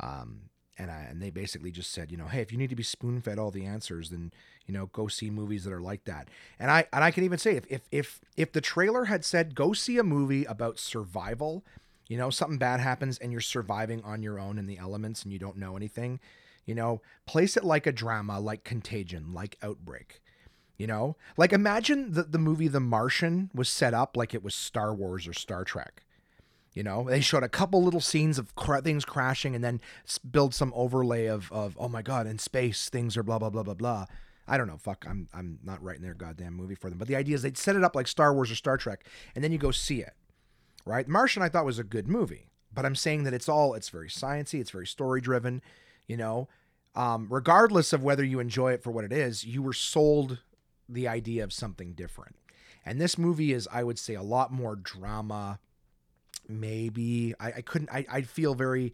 [0.00, 2.76] Um, and I, and they basically just said, you know, hey, if you need to
[2.76, 4.32] be spoon fed all the answers, then
[4.66, 6.28] you know, go see movies that are like that.
[6.58, 9.54] And I and I can even say if if if if the trailer had said
[9.54, 11.64] go see a movie about survival,
[12.06, 15.32] you know, something bad happens and you're surviving on your own in the elements and
[15.32, 16.20] you don't know anything,
[16.66, 20.20] you know, place it like a drama, like Contagion, like Outbreak.
[20.76, 24.54] You know, like imagine that the movie The Martian was set up like it was
[24.54, 26.04] Star Wars or Star Trek
[26.78, 28.52] you know, they showed a couple little scenes of
[28.84, 29.80] things crashing, and then
[30.30, 33.64] build some overlay of of oh my god, in space things are blah blah blah
[33.64, 34.06] blah blah.
[34.46, 34.76] I don't know.
[34.76, 36.96] Fuck, I'm I'm not writing their goddamn movie for them.
[36.96, 39.42] But the idea is they'd set it up like Star Wars or Star Trek, and
[39.42, 40.12] then you go see it.
[40.84, 41.08] Right?
[41.08, 44.08] Martian, I thought was a good movie, but I'm saying that it's all it's very
[44.08, 45.62] sciency, it's very story driven.
[46.06, 46.48] You know,
[46.94, 50.38] um, regardless of whether you enjoy it for what it is, you were sold
[50.88, 52.36] the idea of something different.
[52.86, 55.58] And this movie is, I would say, a lot more drama
[56.48, 58.92] maybe I, I couldn't I, I feel very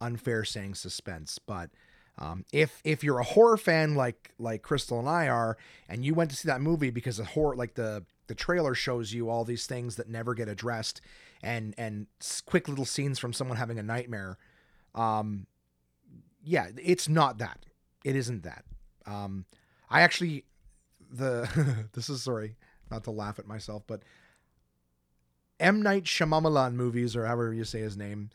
[0.00, 1.70] unfair saying suspense but
[2.18, 5.56] um, if if you're a horror fan like like crystal and i are
[5.88, 9.12] and you went to see that movie because the horror like the the trailer shows
[9.12, 11.00] you all these things that never get addressed
[11.42, 12.06] and and
[12.46, 14.38] quick little scenes from someone having a nightmare
[14.94, 15.46] um
[16.44, 17.66] yeah it's not that.
[18.04, 18.64] It isn't that.
[19.06, 19.44] Um
[19.90, 20.44] i actually
[21.10, 22.56] the this is sorry
[22.90, 24.02] not to laugh at myself but
[25.62, 28.30] M Night Shyamalan movies, or however you say his name,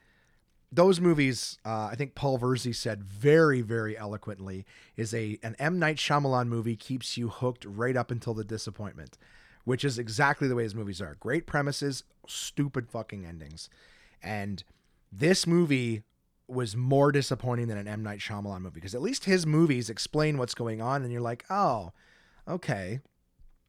[0.72, 5.78] those movies, uh, I think Paul Verzi said very, very eloquently, is a an M
[5.78, 9.18] Night Shyamalan movie keeps you hooked right up until the disappointment,
[9.66, 11.16] which is exactly the way his movies are.
[11.20, 13.70] Great premises, stupid fucking endings,
[14.24, 14.64] and
[15.12, 16.04] this movie
[16.50, 20.38] was more disappointing than an M Night Shyamalan movie because at least his movies explain
[20.38, 21.92] what's going on, and you're like, oh,
[22.48, 23.02] okay,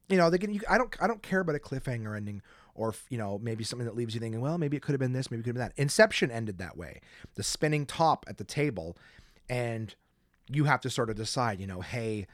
[0.09, 0.53] you know, they can.
[0.53, 0.95] You, I don't.
[1.01, 2.41] I don't care about a cliffhanger ending,
[2.79, 5.11] or you know, maybe something that leaves you thinking, well, maybe it could have been
[5.11, 5.81] this, maybe it could have been that.
[5.81, 7.01] Inception ended that way.
[7.35, 8.97] The spinning top at the table,
[9.49, 9.93] and
[10.49, 11.59] you have to sort of decide.
[11.59, 12.25] You know, hey,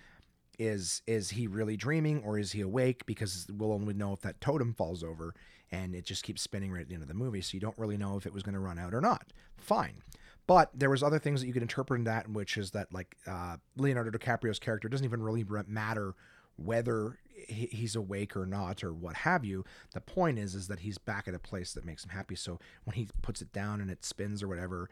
[0.59, 3.05] is is he really dreaming or is he awake?
[3.07, 5.33] Because we'll only know if that totem falls over,
[5.71, 7.41] and it just keeps spinning right at the end of the movie.
[7.41, 9.33] So you don't really know if it was going to run out or not.
[9.57, 10.03] Fine.
[10.47, 13.15] But there was other things that you could interpret in that, which is that like
[13.25, 16.13] uh, Leonardo DiCaprio's character doesn't even really matter
[16.55, 19.65] whether he's awake or not or what have you.
[19.93, 22.35] The point is is that he's back at a place that makes him happy.
[22.35, 24.89] So when he puts it down and it spins or whatever,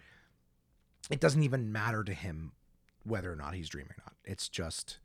[1.09, 2.51] it doesn't even matter to him
[3.03, 4.13] whether or not he's dreaming or not.
[4.25, 4.99] It's just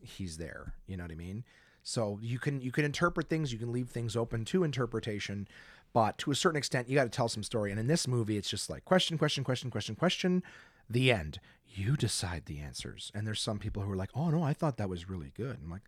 [0.00, 0.74] he's there.
[0.86, 1.44] You know what I mean?
[1.82, 5.46] So you can you can interpret things, you can leave things open to interpretation,
[5.92, 7.70] but to a certain extent, you got to tell some story.
[7.70, 10.42] And in this movie, it's just like question, question, question, question, question,
[10.90, 11.38] the end.
[11.68, 13.12] You decide the answers.
[13.14, 15.58] And there's some people who are like, "Oh no, I thought that was really good."
[15.62, 15.84] I'm like,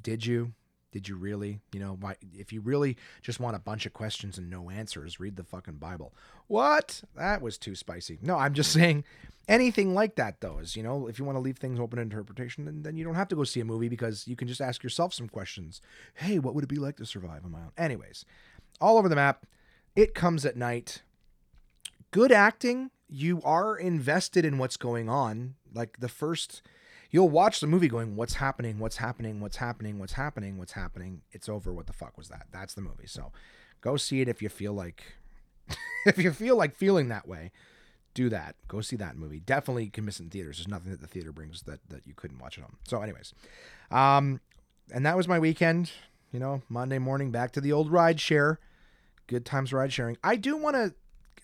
[0.00, 0.52] "Did you?
[0.90, 1.60] Did you really?
[1.72, 5.18] You know, why, if you really just want a bunch of questions and no answers,
[5.18, 6.14] read the fucking Bible."
[6.48, 7.02] What?
[7.16, 8.18] That was too spicy.
[8.22, 9.04] No, I'm just saying
[9.48, 12.02] anything like that though is you know if you want to leave things open to
[12.02, 14.60] interpretation then, then you don't have to go see a movie because you can just
[14.60, 15.80] ask yourself some questions
[16.14, 18.24] hey what would it be like to survive on my own anyways
[18.82, 19.46] all over the map.
[19.94, 21.02] It comes at night.
[22.10, 22.90] Good acting.
[23.08, 25.54] You are invested in what's going on.
[25.72, 26.62] Like the first,
[27.12, 28.80] you'll watch the movie going, What's happening?
[28.80, 29.38] What's happening?
[29.38, 30.00] What's happening?
[30.00, 30.58] What's happening?
[30.58, 31.22] What's happening?
[31.30, 31.72] It's over.
[31.72, 32.46] What the fuck was that?
[32.50, 33.06] That's the movie.
[33.06, 33.30] So
[33.80, 35.04] go see it if you feel like,
[36.06, 37.52] if you feel like feeling that way.
[38.14, 38.56] Do that.
[38.68, 39.40] Go see that movie.
[39.40, 40.58] Definitely can miss it in theaters.
[40.58, 42.76] There's nothing that the theater brings that that you couldn't watch at home.
[42.86, 43.32] So, anyways,
[43.90, 44.40] um,
[44.92, 45.90] and that was my weekend.
[46.30, 48.58] You know, Monday morning back to the old ride share
[49.26, 50.16] good times ride sharing.
[50.22, 50.94] I do want to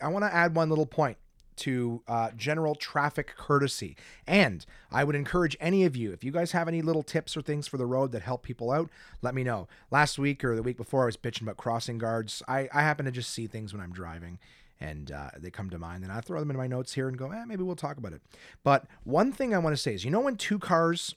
[0.00, 1.16] I want to add one little point
[1.59, 3.97] to uh, general traffic courtesy.
[4.27, 7.42] And I would encourage any of you, if you guys have any little tips or
[7.42, 8.90] things for the road that help people out,
[9.23, 9.68] let me know.
[9.90, 12.42] Last week or the week before, I was bitching about crossing guards.
[12.49, 14.38] I, I happen to just see things when I'm driving
[14.81, 17.18] and uh, they come to mind and I throw them in my notes here and
[17.18, 18.23] go, eh, maybe we'll talk about it.
[18.62, 21.14] But one thing I want to say is, you know, when two cars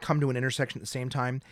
[0.00, 1.42] come to an intersection at the same time,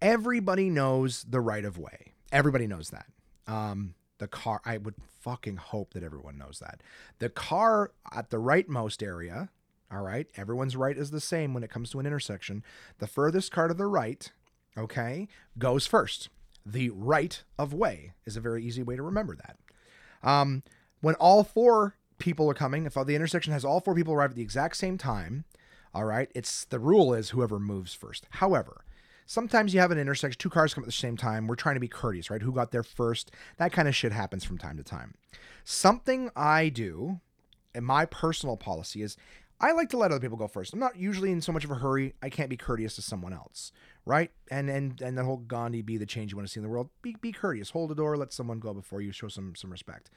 [0.00, 2.12] everybody knows the right of way.
[2.30, 3.06] Everybody knows that.
[3.46, 6.82] Um, the car, I would fucking hope that everyone knows that.
[7.18, 9.50] The car at the rightmost area,
[9.90, 12.62] all right, everyone's right is the same when it comes to an intersection.
[12.98, 14.30] The furthest car to the right,
[14.76, 15.28] okay,
[15.58, 16.28] goes first.
[16.66, 19.56] The right of way is a very easy way to remember that.
[20.28, 20.62] Um,
[21.00, 24.36] when all four people are coming, if the intersection has all four people arrive at
[24.36, 25.44] the exact same time,
[25.94, 28.26] all right, it's the rule is whoever moves first.
[28.30, 28.84] However,
[29.28, 31.46] sometimes you have an intersection, two cars come at the same time.
[31.46, 32.42] We're trying to be courteous, right?
[32.42, 33.30] Who got there first?
[33.58, 35.14] That kind of shit happens from time to time.
[35.62, 37.20] Something I do,
[37.74, 39.16] and my personal policy is
[39.60, 40.72] I like to let other people go first.
[40.72, 42.14] I'm not usually in so much of a hurry.
[42.22, 43.70] I can't be courteous to someone else,
[44.06, 44.30] right?
[44.50, 46.70] And and and the whole Gandhi be the change you want to see in the
[46.70, 46.88] world.
[47.02, 47.70] Be be courteous.
[47.70, 48.16] Hold the door.
[48.16, 49.12] Let someone go before you.
[49.12, 50.10] Show some some respect.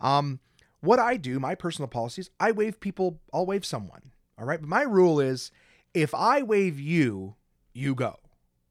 [0.00, 0.40] Um,
[0.80, 3.20] what I do, my personal policy is I wave people.
[3.32, 4.12] I'll wave someone.
[4.38, 5.50] All right, but my rule is
[5.92, 7.34] if I wave you,
[7.72, 8.18] you go.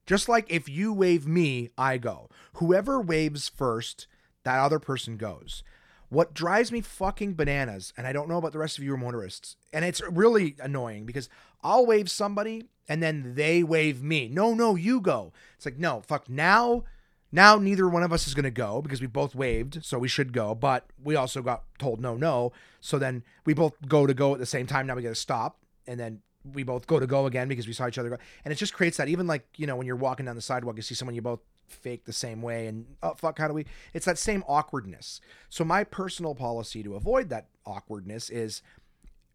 [0.06, 2.28] Just like if you wave me, I go.
[2.54, 4.06] Whoever waves first,
[4.44, 5.62] that other person goes.
[6.10, 9.56] What drives me fucking bananas, and I don't know about the rest of you motorists,
[9.72, 11.28] and it's really annoying because
[11.62, 14.28] I'll wave somebody and then they wave me.
[14.28, 15.32] No, no, you go.
[15.56, 16.84] It's like, no, fuck, now,
[17.32, 20.08] now neither one of us is going to go because we both waved, so we
[20.08, 22.52] should go, but we also got told no, no.
[22.80, 24.86] So then we both go to go at the same time.
[24.86, 26.20] Now we got to stop, and then
[26.52, 28.18] we both go to go again because we saw each other go.
[28.44, 30.76] And it just creates that even like, you know, when you're walking down the sidewalk,
[30.76, 33.64] you see someone you both fake the same way and oh fuck, how do we
[33.94, 35.20] it's that same awkwardness.
[35.48, 38.62] So my personal policy to avoid that awkwardness is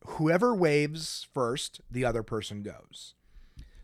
[0.06, 3.16] whoever waves first, the other person goes.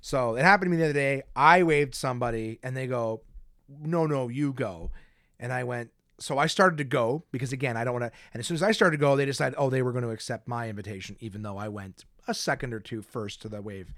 [0.01, 1.23] So it happened to me the other day.
[1.35, 3.21] I waved somebody and they go,
[3.67, 4.91] No, no, you go.
[5.39, 8.17] And I went, so I started to go because again, I don't want to.
[8.33, 10.11] And as soon as I started to go, they decided, oh, they were going to
[10.11, 13.93] accept my invitation, even though I went a second or two first to the wave.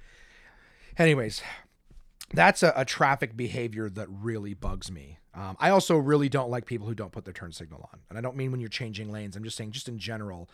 [0.98, 1.42] Anyways,
[2.34, 5.20] that's a, a traffic behavior that really bugs me.
[5.34, 8.00] Um, I also really don't like people who don't put their turn signal on.
[8.10, 10.50] And I don't mean when you're changing lanes, I'm just saying, just in general,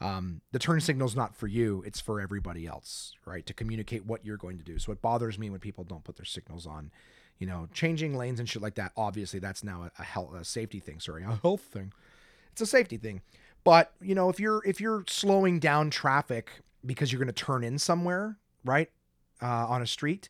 [0.00, 3.46] um, the turn signal is not for you, it's for everybody else, right?
[3.46, 4.78] To communicate what you're going to do.
[4.78, 6.90] So it bothers me when people don't put their signals on.
[7.38, 8.92] You know, changing lanes and shit like that.
[8.96, 11.00] Obviously, that's now a, a health, a safety thing.
[11.00, 11.92] Sorry, a health thing.
[12.52, 13.20] It's a safety thing.
[13.62, 17.64] But you know, if you're if you're slowing down traffic because you're going to turn
[17.64, 18.90] in somewhere, right?
[19.42, 20.28] Uh, on a street,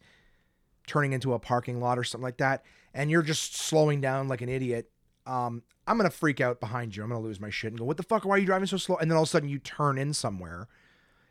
[0.87, 2.65] turning into a parking lot or something like that,
[2.95, 4.91] and you're just slowing down like an idiot,
[5.27, 7.03] um, I'm to freak out behind you.
[7.03, 8.25] I'm to lose my shit and go, what the fuck?
[8.25, 8.97] Why are you driving so slow?
[8.97, 10.69] And then all of a sudden you turn in somewhere.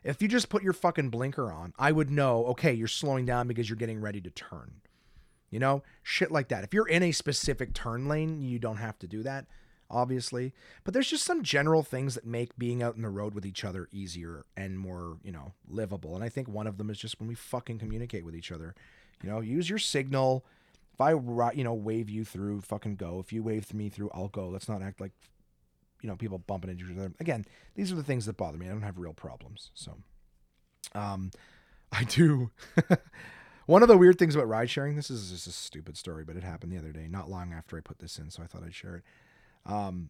[0.03, 3.47] If you just put your fucking blinker on, I would know, okay, you're slowing down
[3.47, 4.81] because you're getting ready to turn.
[5.49, 6.63] You know, shit like that.
[6.63, 9.45] If you're in a specific turn lane, you don't have to do that,
[9.89, 10.53] obviously.
[10.83, 13.63] But there's just some general things that make being out in the road with each
[13.63, 16.15] other easier and more, you know, livable.
[16.15, 18.75] And I think one of them is just when we fucking communicate with each other.
[19.23, 20.45] You know, use your signal.
[20.93, 23.19] If I, you know, wave you through, fucking go.
[23.19, 24.47] If you wave me through, I'll go.
[24.47, 25.11] Let's not act like,
[26.01, 27.11] you know, people bumping into each other.
[27.19, 27.45] Again,
[27.75, 28.67] these are the things that bother me.
[28.67, 29.71] I don't have real problems.
[29.73, 29.95] So,
[30.93, 31.31] um,
[31.91, 32.51] I do.
[33.65, 36.35] One of the weird things about ride sharing, this is just a stupid story, but
[36.35, 38.63] it happened the other day, not long after I put this in, so I thought
[38.63, 39.03] I'd share it.
[39.65, 40.09] Um,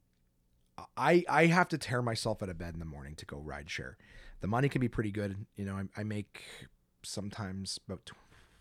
[0.97, 3.69] I I have to tear myself out of bed in the morning to go ride
[3.69, 3.97] share.
[4.41, 5.45] The money can be pretty good.
[5.55, 6.43] You know, I, I make
[7.03, 8.11] sometimes about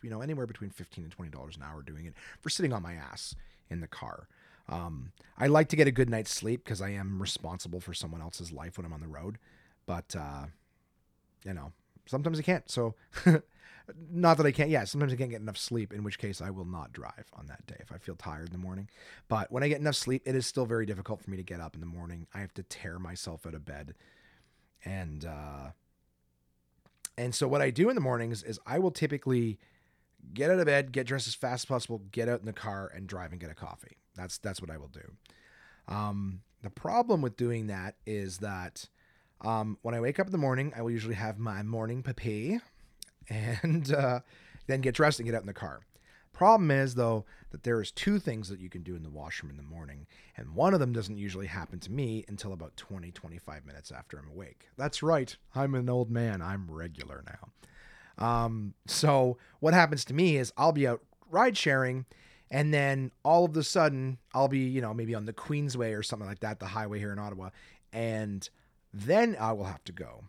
[0.02, 2.83] you know anywhere between fifteen and twenty dollars an hour doing it for sitting on
[2.83, 3.35] my ass
[3.70, 4.28] in the car.
[4.68, 8.22] Um, I like to get a good night's sleep because I am responsible for someone
[8.22, 9.38] else's life when I'm on the road.
[9.87, 10.46] But uh,
[11.44, 11.72] you know,
[12.07, 12.69] sometimes I can't.
[12.71, 12.95] So
[14.11, 14.71] not that I can't.
[14.71, 17.47] Yeah, sometimes I can't get enough sleep, in which case I will not drive on
[17.47, 18.88] that day if I feel tired in the morning.
[19.29, 21.61] But when I get enough sleep, it is still very difficult for me to get
[21.61, 22.27] up in the morning.
[22.35, 23.95] I have to tear myself out of bed,
[24.85, 25.71] and uh,
[27.17, 29.59] and so what I do in the mornings is I will typically
[30.33, 32.90] get out of bed, get dressed as fast as possible, get out in the car,
[32.95, 33.99] and drive and get a coffee.
[34.14, 35.12] That's that's what I will do.
[35.87, 38.88] Um, the problem with doing that is that
[39.40, 42.61] um, when I wake up in the morning, I will usually have my morning papi
[43.29, 44.20] and uh,
[44.66, 45.81] then get dressed and get out in the car.
[46.33, 49.51] Problem is, though, that there is two things that you can do in the washroom
[49.51, 53.12] in the morning, and one of them doesn't usually happen to me until about 20,
[53.12, 54.68] 25 minutes after I'm awake.
[54.77, 56.42] That's right, I'm an old man.
[56.42, 58.27] I'm regular now.
[58.27, 62.05] Um, so what happens to me is I'll be out ride sharing,
[62.51, 66.03] and then all of a sudden I'll be, you know, maybe on the Queensway or
[66.03, 67.51] something like that, the highway here in Ottawa,
[67.92, 68.49] and
[68.94, 70.24] then I will have to go.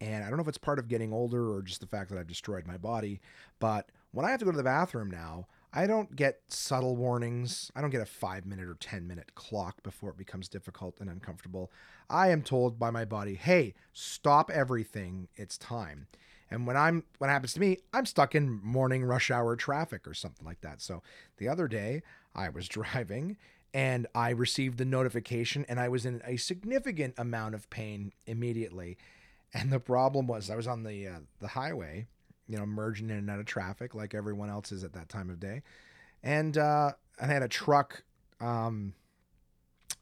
[0.00, 2.18] And I don't know if it's part of getting older or just the fact that
[2.18, 3.20] I've destroyed my body,
[3.58, 7.70] but when I have to go to the bathroom now, I don't get subtle warnings.
[7.76, 11.10] I don't get a five minute or 10 minute clock before it becomes difficult and
[11.10, 11.70] uncomfortable.
[12.08, 15.28] I am told by my body, hey, stop everything.
[15.36, 16.06] It's time.
[16.50, 20.14] And when I'm what happens to me, I'm stuck in morning rush hour traffic or
[20.14, 20.80] something like that.
[20.80, 21.02] So
[21.36, 22.02] the other day
[22.34, 23.36] I was driving
[23.78, 28.98] and I received the notification and I was in a significant amount of pain immediately.
[29.54, 32.08] And the problem was I was on the uh, the highway,
[32.48, 35.30] you know, merging in and out of traffic like everyone else is at that time
[35.30, 35.62] of day.
[36.24, 38.02] And uh and I had a truck
[38.40, 38.94] um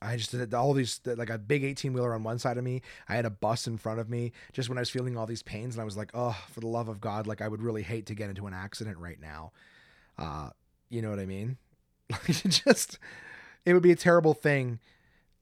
[0.01, 2.81] I just did all these like a big 18 wheeler on one side of me.
[3.11, 5.43] I had a bus in front of me just when I was feeling all these
[5.43, 7.83] pains and I was like, "Oh, for the love of God, like I would really
[7.83, 9.53] hate to get into an accident right now."
[10.17, 10.49] Uh,
[10.89, 11.59] you know what I mean?
[12.09, 12.99] Like just
[13.67, 14.79] it would be a terrible thing.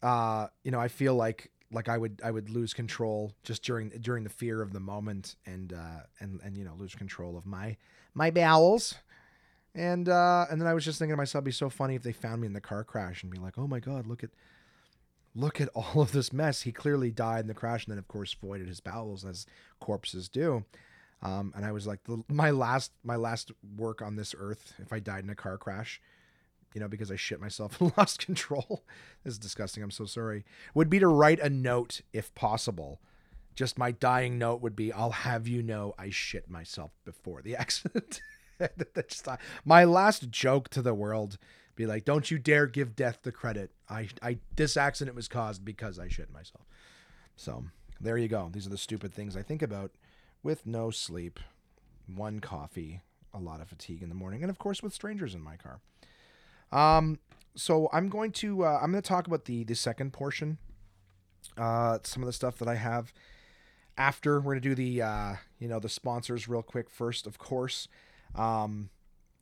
[0.03, 3.91] Uh, you know, I feel like like I would I would lose control just during
[3.91, 7.47] during the fear of the moment and uh and and you know lose control of
[7.47, 7.77] my
[8.15, 8.95] my bowels.
[9.75, 12.03] And uh and then I was just thinking to myself, it'd be so funny if
[12.03, 14.31] they found me in the car crash and be like, oh my god, look at
[15.35, 16.63] look at all of this mess.
[16.63, 19.47] He clearly died in the crash and then of course voided his bowels as
[19.81, 20.65] corpses do.
[21.23, 24.93] Um, and I was like, the, my last my last work on this earth, if
[24.93, 26.01] I died in a car crash,
[26.75, 28.85] you know, because I shit myself and lost control.
[29.23, 29.83] this is disgusting.
[29.83, 30.45] I'm so sorry.
[30.75, 33.01] Would be to write a note if possible.
[33.55, 37.57] Just my dying note would be I'll have you know I shit myself before the
[37.57, 38.21] accident.
[39.09, 41.39] just, uh, my last joke to the world
[41.77, 43.71] be like, don't you dare give death the credit.
[43.89, 46.65] I, I, this accident was caused because I shit myself.
[47.37, 47.65] So
[48.01, 48.49] there you go.
[48.53, 49.91] These are the stupid things I think about
[50.43, 51.41] with no sleep,
[52.07, 53.01] one coffee,
[53.33, 55.81] a lot of fatigue in the morning, and of course with strangers in my car.
[56.75, 57.21] Um,
[57.55, 60.59] so I'm going to uh, I'm going to talk about the the second portion.
[61.57, 63.13] Uh, some of the stuff that I have
[63.97, 67.39] after we're going to do the uh, you know the sponsors real quick first, of
[67.39, 67.89] course.
[68.35, 68.91] Um,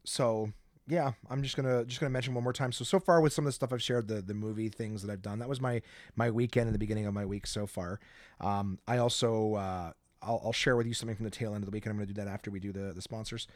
[0.05, 0.53] so
[0.87, 2.71] yeah, I'm just gonna just gonna mention one more time.
[2.73, 5.11] So so far with some of the stuff I've shared, the the movie things that
[5.11, 5.81] I've done, that was my
[6.17, 7.99] my weekend in the beginning of my week so far.
[8.41, 11.71] Um, I also uh, I'll, I'll share with you something from the tail end of
[11.71, 13.47] the week, and I'm gonna do that after we do the the sponsors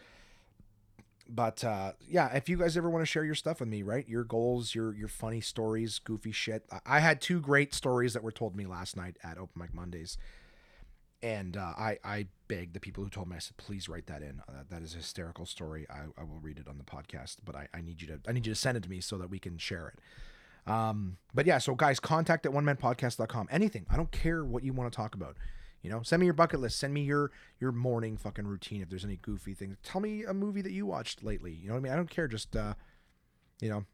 [1.29, 4.09] but uh, yeah, if you guys ever want to share your stuff with me, right?
[4.09, 6.65] Your goals, your your funny stories, goofy shit.
[6.85, 10.19] I had two great stories that were told me last night at Open Mic Mondays,
[11.23, 13.37] and uh, I I begged the people who told me.
[13.37, 14.41] I said, please write that in.
[14.49, 15.87] Uh, that is a hysterical story.
[15.91, 18.33] I, I will read it on the podcast, but I, I need you to I
[18.33, 20.71] need you to send it to me so that we can share it.
[20.71, 23.49] Um, but yeah, so guys, contact at one man podcast.com.
[23.51, 23.87] Anything.
[23.91, 25.37] I don't care what you want to talk about.
[25.87, 26.81] You know, send me your bucket list.
[26.81, 27.31] Send me your
[27.61, 28.83] your morning fucking routine.
[28.83, 31.53] If there's any goofy things, tell me a movie that you watched lately.
[31.53, 31.93] You know what I mean?
[31.93, 32.27] I don't care.
[32.27, 32.75] Just uh,
[33.61, 33.85] you know,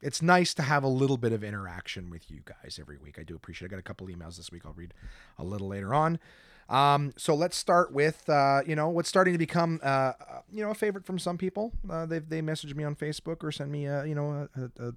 [0.00, 3.18] it's nice to have a little bit of interaction with you guys every week.
[3.18, 3.66] I do appreciate.
[3.66, 3.70] it.
[3.70, 4.62] I got a couple emails this week.
[4.64, 4.94] I'll read
[5.40, 6.20] a little later on.
[6.68, 10.14] Um, so let's start with uh, you know what's starting to become uh, uh
[10.52, 11.72] you know a favorite from some people.
[11.90, 14.92] Uh, they they message me on Facebook or send me a, you know a, a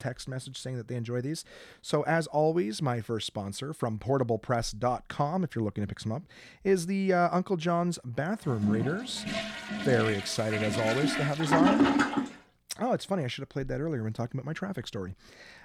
[0.00, 1.44] text message saying that they enjoy these.
[1.82, 6.22] So, as always, my first sponsor from portablepress.com, if you're looking to pick some up,
[6.64, 9.24] is the uh, Uncle John's Bathroom Readers.
[9.82, 12.28] Very excited, as always, to have these on.
[12.80, 13.24] Oh, it's funny.
[13.24, 15.16] I should have played that earlier when talking about my traffic story.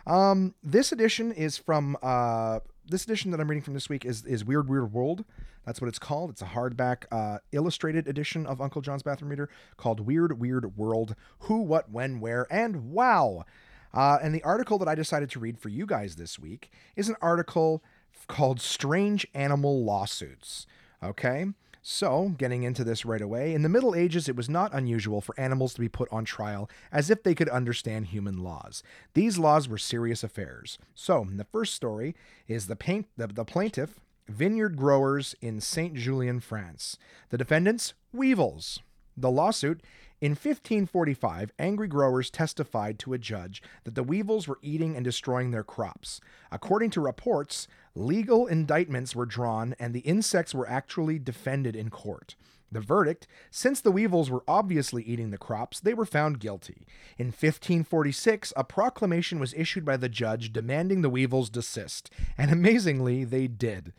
[0.07, 4.24] Um, this edition is from uh, this edition that I'm reading from this week is
[4.26, 5.24] is Weird Weird World.
[5.66, 6.30] That's what it's called.
[6.30, 11.16] It's a hardback uh, illustrated edition of Uncle John's Bathroom Reader called Weird Weird World.
[11.41, 13.45] Who, what, when, where, and wow.
[13.93, 17.09] Uh, and the article that I decided to read for you guys this week is
[17.09, 17.83] an article
[18.27, 20.65] called Strange Animal Lawsuits.
[21.03, 21.47] Okay?
[21.85, 25.37] So, getting into this right away, in the Middle Ages, it was not unusual for
[25.37, 28.83] animals to be put on trial as if they could understand human laws.
[29.13, 30.77] These laws were serious affairs.
[30.95, 32.15] So, the first story
[32.47, 36.97] is the, paint, the, the plaintiff, vineyard growers in Saint Julien, France.
[37.31, 38.79] The defendants, weevils.
[39.17, 39.81] The lawsuit
[40.24, 45.51] in 1545, angry growers testified to a judge that the weevils were eating and destroying
[45.51, 46.21] their crops.
[46.49, 52.38] According to reports, legal indictments were drawn and the insects were actually defended in court.
[52.71, 56.88] The verdict since the weevils were obviously eating the crops, they were found guilty.
[57.17, 63.26] In 1546, a proclamation was issued by the judge demanding the weevils desist, and amazingly,
[63.26, 63.91] they did.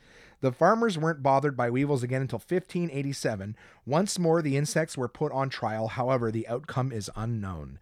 [0.45, 3.57] The farmers weren't bothered by weevils again until 1587.
[3.87, 5.89] Once more, the insects were put on trial.
[5.89, 7.79] However, the outcome is unknown.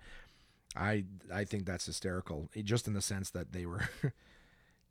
[0.77, 3.89] I I think that's hysterical, just in the sense that they were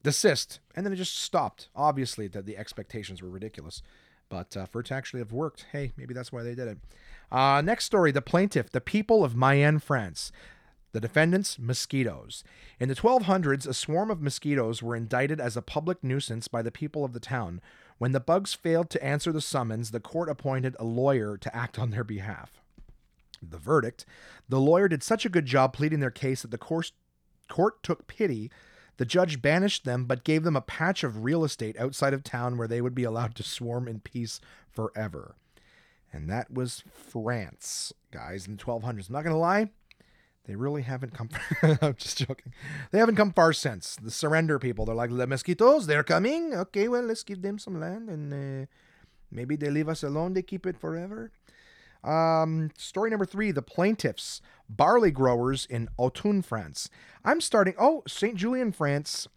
[0.03, 1.69] desist, and then it just stopped.
[1.74, 3.82] Obviously, that the expectations were ridiculous,
[4.28, 6.78] but uh, for it to actually have worked, hey, maybe that's why they did it.
[7.32, 10.34] Uh, next story: the plaintiff, the people of Mayenne, France.
[10.94, 12.44] The defendants, mosquitoes.
[12.80, 16.72] In the 1200s, a swarm of mosquitoes were indicted as a public nuisance by the
[16.72, 17.62] people of the town.
[17.98, 21.80] When the bugs failed to answer the summons, the court appointed a lawyer to act
[21.80, 22.62] on their behalf.
[23.42, 24.06] The verdict
[24.50, 26.92] the lawyer did such a good job pleading their case that the court,
[27.84, 28.52] took pity.
[28.98, 32.58] The judge banished them, but gave them a patch of real estate outside of town
[32.58, 35.36] where they would be allowed to swarm in peace forever.
[36.12, 39.08] And that was France, guys, in the 1200s.
[39.08, 39.70] I'm not going to lie,
[40.46, 41.30] they really haven't come.
[41.82, 42.54] I'm just joking.
[42.92, 44.86] They haven't come far since the surrender people.
[44.86, 45.88] They're like the mosquitoes.
[45.88, 46.54] They're coming.
[46.54, 48.66] Okay, well let's give them some land and uh,
[49.32, 50.34] maybe they leave us alone.
[50.34, 51.32] They keep it forever.
[52.04, 56.89] Um, story number three: the plaintiffs, barley growers in Autun, France.
[57.24, 57.76] I'm starting.
[57.80, 59.28] Oh, Saint Julien, France.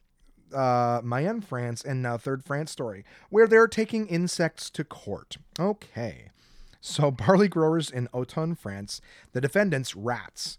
[0.55, 5.37] Uh, Mayenne, France, and now Third France story, where they're taking insects to court.
[5.59, 6.31] Okay.
[6.81, 9.01] So, barley growers in Autun, France,
[9.33, 10.57] the defendants, rats.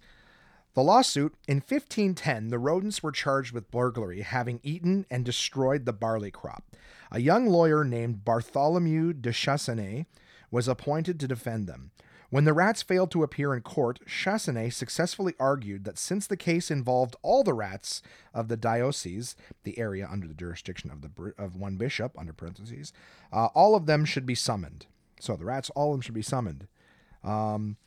[0.76, 5.93] The lawsuit in 1510, the rodents were charged with burglary, having eaten and destroyed the
[5.93, 6.65] barley crop.
[7.09, 10.05] A young lawyer named Bartholomew de Chassenay
[10.51, 11.91] was appointed to defend them.
[12.30, 16.69] When the rats failed to appear in court, Chassenay successfully argued that since the case
[16.69, 18.01] involved all the rats
[18.34, 22.91] of the diocese, the area under the jurisdiction of the of one bishop, under parentheses,
[23.32, 24.88] uh, all of them should be summoned.
[25.21, 26.67] So the rats, all of them should be summoned.
[27.23, 27.78] Um,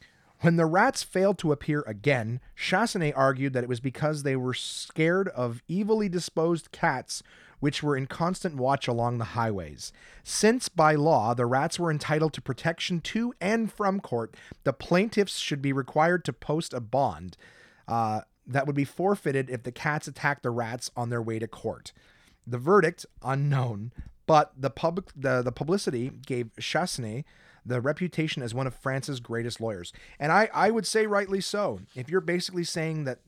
[0.41, 4.55] when the rats failed to appear again, Chassenay argued that it was because they were
[4.55, 7.23] scared of evilly disposed cats
[7.61, 9.93] which were in constant watch along the highways.
[10.23, 15.39] Since by law the rats were entitled to protection to and from court, the plaintiffs
[15.39, 17.37] should be required to post a bond
[17.87, 21.49] uh, that would be forfeited if the cats attacked the rats on their way to
[21.49, 21.93] court.
[22.47, 23.93] The verdict unknown,
[24.27, 27.25] but the public the, the publicity gave Chassenay
[27.69, 29.93] the reputation as one of France's greatest lawyers.
[30.19, 31.81] And I, I would say rightly so.
[31.95, 33.21] If you're basically saying that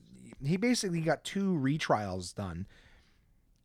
[0.44, 2.66] he basically got two retrials done.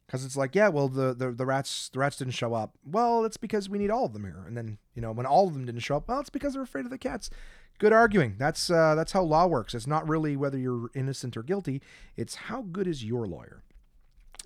[0.05, 2.76] Because it's like, yeah, well, the, the the rats the rats didn't show up.
[2.86, 4.43] Well, it's because we need all of them here.
[4.45, 6.61] And then you know when all of them didn't show up, well, it's because they're
[6.61, 7.32] afraid of the cats.
[7.80, 8.36] Good arguing.
[8.38, 9.73] That's uh, that's how law works.
[9.73, 11.82] It's not really whether you're innocent or guilty.
[12.15, 13.63] It's how good is your lawyer.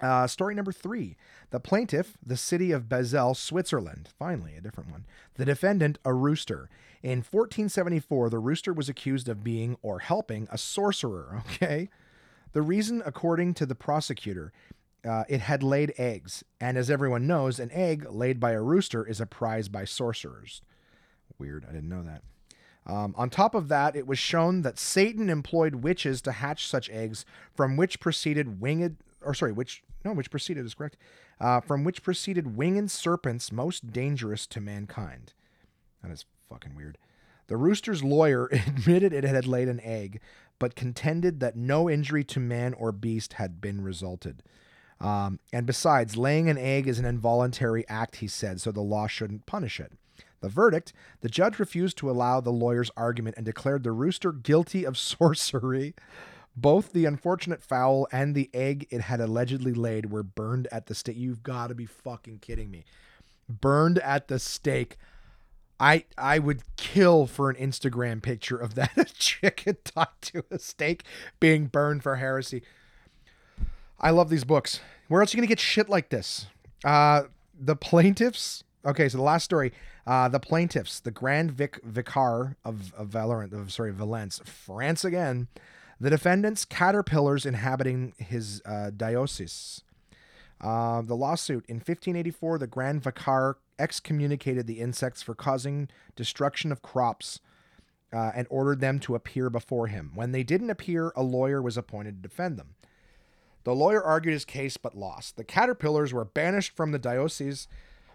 [0.02, 1.16] Uh, story number three
[1.52, 4.10] the plaintiff, the city of Basel, Switzerland.
[4.18, 5.06] Finally, a different one.
[5.36, 6.70] The defendant, a rooster.
[7.02, 11.44] In 1474, the rooster was accused of being or helping a sorcerer.
[11.54, 11.90] Okay.
[12.52, 14.52] The reason, according to the prosecutor,
[15.08, 16.44] uh, it had laid eggs.
[16.60, 20.62] And as everyone knows, an egg laid by a rooster is a prize by sorcerers.
[21.38, 21.66] Weird.
[21.70, 22.24] I didn't know that.
[22.92, 26.90] Um, on top of that, it was shown that Satan employed witches to hatch such
[26.90, 27.24] eggs,
[27.54, 30.98] from which proceeded winged, or sorry, which no, which proceeded is correct,
[31.40, 35.34] uh, from which proceeded winged serpents most dangerous to mankind.
[36.02, 36.98] That is fucking weird.
[37.48, 40.22] The rooster's lawyer admitted it had laid an egg,
[40.60, 44.44] but contended that no injury to man or beast had been resulted.
[45.02, 49.08] Um, and besides, laying an egg is an involuntary act, he said, so the law
[49.08, 49.94] shouldn't punish it.
[50.42, 54.86] The verdict the judge refused to allow the lawyer's argument and declared the rooster guilty
[54.86, 55.96] of sorcery.
[56.56, 60.96] Both the unfortunate fowl and the egg it had allegedly laid were burned at the
[60.96, 61.18] stake.
[61.18, 62.84] You've got to be fucking kidding me.
[63.48, 64.98] Burned at the stake.
[65.80, 71.04] I I would kill for an Instagram picture of that chicken tied to a stake
[71.40, 72.64] being burned for heresy.
[74.00, 74.82] I love these books.
[75.08, 76.48] Where else are you gonna get shit like this?
[76.84, 77.24] Uh,
[77.58, 78.64] the plaintiffs.
[78.86, 79.74] Okay, so the last story.
[80.08, 85.48] Uh, the plaintiffs, the Grand Vic Vicar of, of Valorant, of sorry, Valence, France again.
[86.00, 89.84] The defendants, caterpillars inhabiting his uh, diocese.
[90.62, 96.82] Uh, the lawsuit in 1584, the Grand Vicar excommunicated the insects for causing destruction of
[96.82, 97.40] crops
[98.12, 100.12] uh, and ordered them to appear before him.
[100.16, 102.76] When they didn't appear, a lawyer was appointed to defend them.
[103.64, 105.38] The lawyer argued his case but lost.
[105.38, 107.68] The caterpillars were banished from the diocese.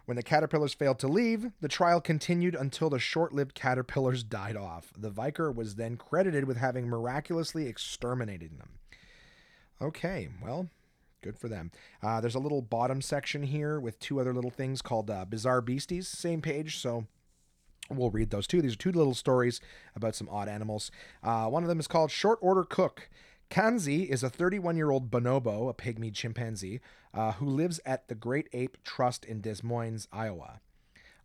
[0.06, 4.56] When the caterpillars failed to leave, the trial continued until the short lived caterpillars died
[4.56, 4.92] off.
[4.96, 8.78] The vicar was then credited with having miraculously exterminated them.
[9.80, 10.68] Okay, well,
[11.22, 11.70] good for them.
[12.02, 15.62] Uh, there's a little bottom section here with two other little things called uh, Bizarre
[15.62, 17.06] Beasties, same page, so
[17.90, 18.60] we'll read those too.
[18.60, 19.58] These are two little stories
[19.96, 20.90] about some odd animals.
[21.22, 23.08] Uh, one of them is called Short Order Cook.
[23.50, 26.80] Kanzi is a 31 year old bonobo, a pygmy chimpanzee,
[27.12, 30.60] uh, who lives at the Great Ape Trust in Des Moines, Iowa.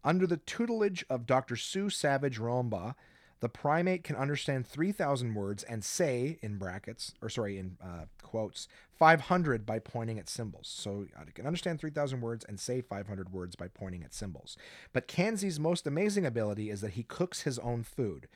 [0.03, 1.55] Under the tutelage of Dr.
[1.55, 2.95] Sue Savage Rumbaugh,
[3.41, 8.67] the primate can understand 3,000 words and say, in brackets, or sorry, in uh, quotes,
[8.97, 10.67] 500 by pointing at symbols.
[10.67, 14.57] So uh, it can understand 3,000 words and say 500 words by pointing at symbols.
[14.91, 18.27] But Kanzi's most amazing ability is that he cooks his own food.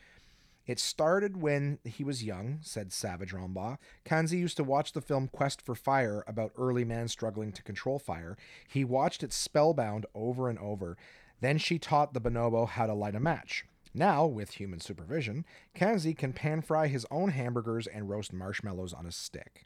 [0.65, 3.77] It started when he was young, said Savage Rumbaugh.
[4.05, 7.99] Kanzi used to watch the film Quest for Fire about early man struggling to control
[7.99, 8.37] fire.
[8.67, 10.97] He watched it spellbound over and over.
[11.41, 13.65] Then she taught the bonobo how to light a match.
[13.93, 15.45] Now, with human supervision,
[15.75, 19.65] Kanzi can pan fry his own hamburgers and roast marshmallows on a stick.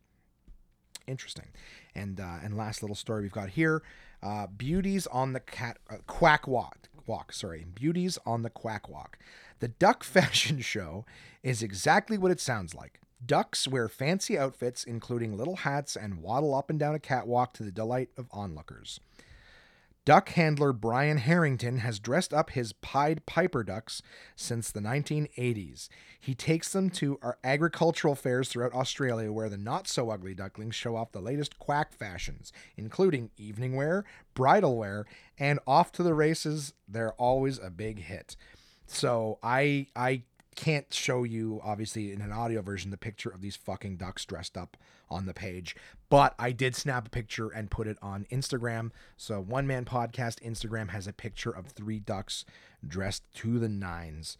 [1.07, 1.47] Interesting.
[1.95, 3.81] And uh, and last little story we've got here:
[4.21, 6.89] uh, beauties on the cat uh, quack walk.
[7.05, 9.17] Walk, sorry, beauties on the quack walk.
[9.59, 11.05] The duck fashion show
[11.43, 12.99] is exactly what it sounds like.
[13.25, 17.63] Ducks wear fancy outfits, including little hats, and waddle up and down a catwalk to
[17.63, 18.99] the delight of onlookers.
[20.07, 24.01] Duck handler Brian Harrington has dressed up his Pied Piper ducks
[24.37, 25.89] since the 1980s.
[26.17, 30.75] He takes them to our agricultural fairs throughout Australia where the not so ugly ducklings
[30.75, 35.05] show off the latest quack fashions, including evening wear, bridal wear,
[35.37, 36.73] and off to the races.
[36.87, 38.37] They're always a big hit.
[38.87, 40.23] So I I
[40.55, 44.57] can't show you obviously in an audio version the picture of these fucking ducks dressed
[44.57, 44.75] up
[45.09, 45.75] on the page,
[46.09, 48.89] but I did snap a picture and put it on Instagram.
[49.15, 52.43] So one man podcast Instagram has a picture of three ducks
[52.85, 54.37] dressed to the nines.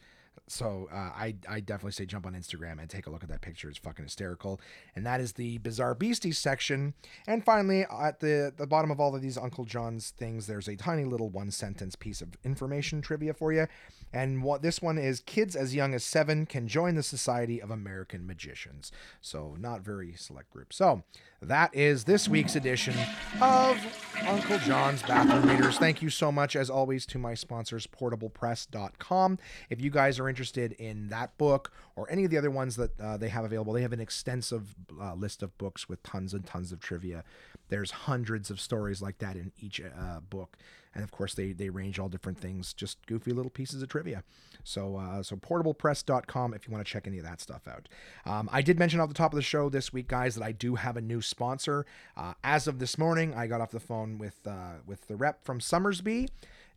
[0.47, 3.41] So uh, I I definitely say jump on Instagram and take a look at that
[3.41, 3.69] picture.
[3.69, 4.61] It's fucking hysterical.
[4.95, 6.93] And that is the bizarre beasties section.
[7.27, 10.75] And finally, at the the bottom of all of these Uncle John's things, there's a
[10.75, 13.67] tiny little one sentence piece of information trivia for you.
[14.13, 17.69] And what this one is kids as young as seven can join the Society of
[17.69, 18.89] American Magicians.
[19.19, 20.71] So, not very select group.
[20.71, 21.03] So,
[21.41, 22.95] that is this week's edition
[23.41, 23.77] of
[24.25, 25.77] Uncle John's Bathroom Readers.
[25.77, 29.39] Thank you so much, as always, to my sponsors, portablepress.com.
[29.69, 30.36] If you guys are interested
[30.73, 33.81] in that book or any of the other ones that uh, they have available, they
[33.81, 37.23] have an extensive uh, list of books with tons and tons of trivia.
[37.69, 40.57] There's hundreds of stories like that in each uh, book
[40.97, 44.23] and of course they they range all different things, just goofy little pieces of trivia.
[44.63, 47.87] So uh, so portablepress.com if you want to check any of that stuff out.
[48.25, 50.51] Um, I did mention off the top of the show this week, guys, that I
[50.51, 51.85] do have a new sponsor.
[52.17, 55.45] Uh, as of this morning, I got off the phone with uh, with the rep
[55.45, 56.29] from Somersby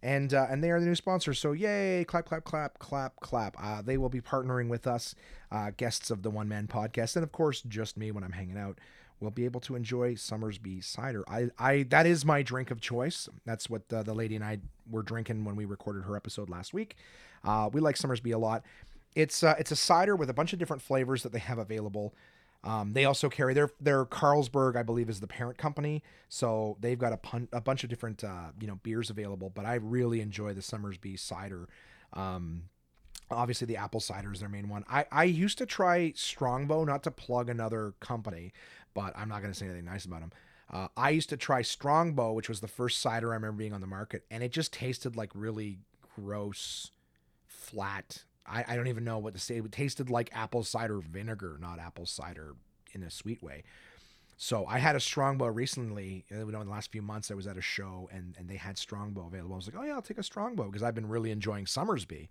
[0.02, 1.34] and uh, and they are the new sponsor.
[1.34, 2.04] So yay!
[2.06, 3.56] Clap, clap, clap, clap, clap.
[3.62, 5.14] Uh, they will be partnering with us,
[5.50, 8.58] uh, guests of the One Man Podcast, and of course just me when I'm hanging
[8.58, 8.78] out
[9.20, 11.24] will be able to enjoy Somersby cider.
[11.28, 13.28] I, I that is my drink of choice.
[13.44, 14.58] That's what the, the lady and I
[14.90, 16.96] were drinking when we recorded her episode last week.
[17.44, 18.64] Uh, we like Somersby a lot.
[19.14, 22.14] It's uh, it's a cider with a bunch of different flavors that they have available.
[22.62, 26.98] Um, they also carry their their Carlsberg, I believe, is the parent company, so they've
[26.98, 29.50] got a, pun- a bunch of different uh, you know beers available.
[29.50, 31.68] But I really enjoy the Somersby cider.
[32.12, 32.64] Um,
[33.30, 34.84] obviously, the apple cider is their main one.
[34.90, 38.52] I I used to try Strongbow, not to plug another company,
[38.92, 40.32] but I'm not going to say anything nice about them.
[40.70, 43.80] Uh, I used to try Strongbow, which was the first cider I remember being on
[43.80, 45.78] the market, and it just tasted like really
[46.14, 46.90] gross,
[47.46, 48.24] flat.
[48.50, 49.56] I, I don't even know what to say.
[49.56, 52.54] It tasted like apple cider vinegar, not apple cider
[52.92, 53.62] in a sweet way.
[54.36, 56.24] So I had a strongbow recently.
[56.30, 58.56] You know, in the last few months, I was at a show and and they
[58.56, 59.54] had strongbow available.
[59.54, 62.28] I was like, oh yeah, I'll take a strongbow because I've been really enjoying Somersby,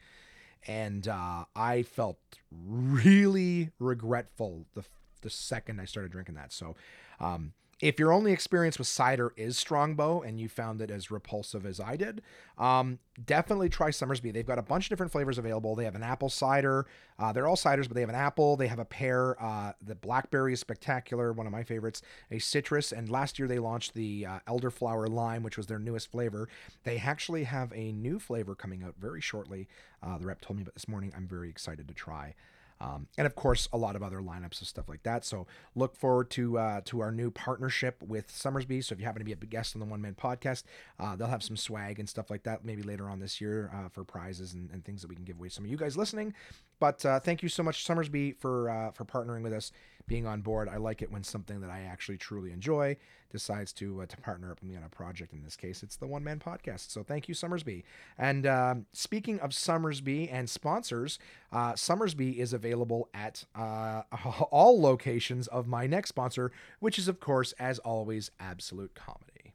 [0.68, 2.18] and uh, I felt
[2.52, 4.84] really regretful the
[5.22, 6.52] the second I started drinking that.
[6.52, 6.76] So.
[7.20, 11.66] Um, if your only experience with cider is Strongbow and you found it as repulsive
[11.66, 12.22] as I did,
[12.58, 14.32] um, definitely try Somersby.
[14.32, 15.76] They've got a bunch of different flavors available.
[15.76, 16.88] They have an apple cider.
[17.18, 18.58] Uh, they're all ciders, but they have an apple.
[18.58, 19.42] They have a pear.
[19.42, 22.02] Uh, the blackberry is spectacular, one of my favorites.
[22.32, 26.12] A citrus, and last year they launched the uh, elderflower lime, which was their newest
[26.12, 26.50] flavor.
[26.84, 29.70] They actually have a new flavor coming out very shortly.
[30.04, 31.14] Uh, the rep told me about this morning.
[31.16, 32.36] I'm very excited to try.
[32.82, 35.26] Um, and of course, a lot of other lineups and stuff like that.
[35.26, 38.82] So look forward to uh, to our new partnership with Somersby.
[38.82, 40.64] So if you happen to be a guest on the One Man Podcast,
[41.00, 43.90] uh, they'll have some swag and stuff like that maybe later on this year uh,
[43.90, 45.50] for prizes and, and, things that we can give away.
[45.50, 46.34] Some of you guys listening,
[46.80, 49.72] but uh, thank you so much, Somersby for uh, for partnering with us,
[50.10, 50.68] being on board.
[50.68, 52.97] I like it when something that I actually truly enjoy
[53.32, 55.32] decides to uh, to partner up with me on a project.
[55.32, 56.91] In this case, it's the One Man Podcast.
[56.91, 57.84] So thank you, Somersby.
[58.18, 61.20] And uh, speaking of Somersby and sponsors,
[61.53, 64.01] uh, Somersby is available at uh,
[64.51, 69.53] all locations of my next sponsor, which is of course, as always, Absolute Comedy.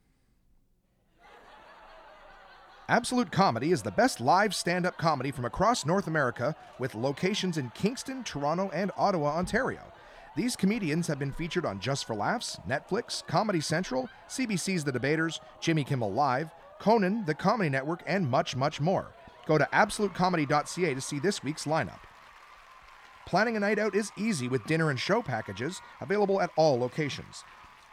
[2.86, 7.56] Absolute Comedy is the best live stand up comedy from across North America with locations
[7.56, 9.80] in Kingston, Toronto, and Ottawa, Ontario.
[10.36, 15.40] These comedians have been featured on Just for Laughs, Netflix, Comedy Central, CBC's The Debaters,
[15.60, 19.12] Jimmy Kimmel Live, Conan, The Comedy Network, and much, much more.
[19.46, 22.00] Go to absolutecomedy.ca to see this week's lineup.
[23.26, 27.44] Planning a night out is easy with dinner and show packages available at all locations.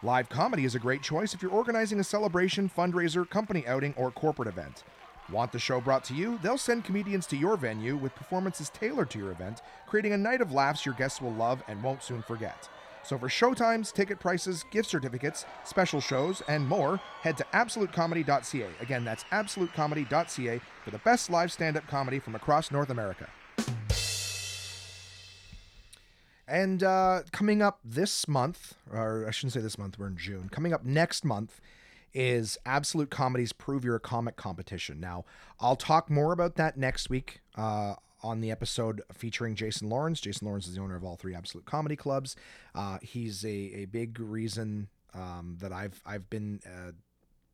[0.02, 4.10] Live comedy is a great choice if you're organizing a celebration, fundraiser, company outing, or
[4.10, 4.84] corporate event.
[5.32, 6.40] Want the show brought to you?
[6.44, 10.42] They'll send comedians to your venue with performances tailored to your event, creating a night
[10.42, 12.68] of laughs your guests will love and won't soon forget.
[13.04, 18.68] So for showtimes, ticket prices, gift certificates, special shows, and more, head to absolutecomedy.ca.
[18.82, 23.30] Again, that's absolutecomedy.ca for the best live stand-up comedy from across North America.
[26.46, 30.50] And uh, coming up this month, or I shouldn't say this month, we're in June.
[30.50, 31.62] Coming up next month
[32.14, 35.00] is Absolute Comedy's Prove You're a Comic competition.
[35.00, 35.26] Now,
[35.60, 40.20] I'll talk more about that next week uh, on the episode featuring Jason Lawrence.
[40.20, 42.36] Jason Lawrence is the owner of all three Absolute Comedy Clubs.
[42.76, 46.92] Uh, he's a, a big reason um, that I've I've been uh,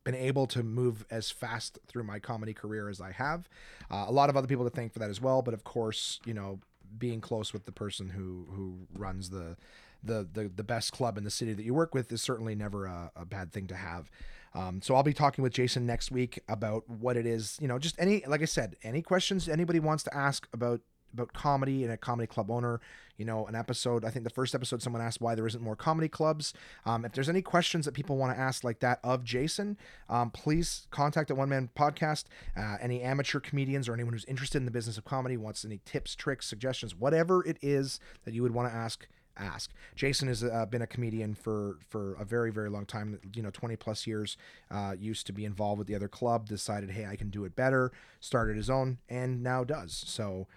[0.04, 3.50] been able to move as fast through my comedy career as I have.
[3.92, 6.20] Uh, a lot of other people to thank for that as well, but of course,
[6.26, 6.60] you know,
[6.98, 9.58] being close with the person who who runs the
[10.04, 12.86] the the, the best club in the city that you work with is certainly never
[12.86, 14.10] a, a bad thing to have.
[14.58, 17.78] Um, so I'll be talking with Jason next week about what it is, you know,
[17.78, 20.82] just any, like I said, any questions anybody wants to ask about
[21.14, 22.82] about comedy and a comedy club owner.
[23.18, 24.06] You know, an episode.
[24.06, 26.54] I think the first episode, someone asked why there isn't more comedy clubs.
[26.86, 29.76] Um, if there's any questions that people want to ask like that of Jason,
[30.08, 32.26] um, please contact the One Man Podcast.
[32.56, 35.80] Uh, any amateur comedians or anyone who's interested in the business of comedy wants any
[35.84, 39.08] tips, tricks, suggestions, whatever it is that you would want to ask
[39.38, 39.72] ask.
[39.96, 43.20] Jason has uh, been a comedian for for a very very long time.
[43.36, 44.38] You know, twenty plus years.
[44.70, 46.48] Uh, used to be involved with the other club.
[46.48, 47.92] Decided, hey, I can do it better.
[48.20, 50.04] Started his own, and now does.
[50.08, 50.48] So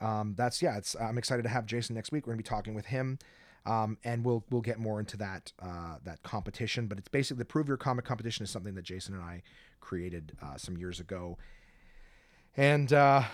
[0.00, 0.76] um, that's yeah.
[0.76, 2.26] It's I'm excited to have Jason next week.
[2.26, 3.18] We're gonna be talking with him.
[3.64, 7.46] Um, and we'll we'll get more into that uh, that competition, but it's basically the
[7.46, 9.42] Prove Your Comic competition is something that Jason and I
[9.80, 11.36] created uh, some years ago,
[12.56, 13.24] and uh,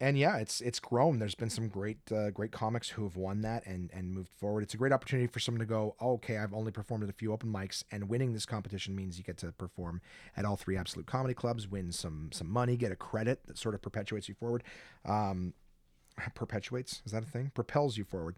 [0.00, 1.18] and yeah, it's it's grown.
[1.18, 4.62] There's been some great uh, great comics who have won that and and moved forward.
[4.62, 7.12] It's a great opportunity for someone to go, oh, okay, I've only performed at a
[7.12, 10.00] few open mics, and winning this competition means you get to perform
[10.36, 13.74] at all three absolute comedy clubs, win some some money, get a credit that sort
[13.74, 14.62] of perpetuates you forward.
[15.04, 15.54] Um,
[16.34, 17.50] perpetuates is that a thing?
[17.54, 18.36] Propels you forward.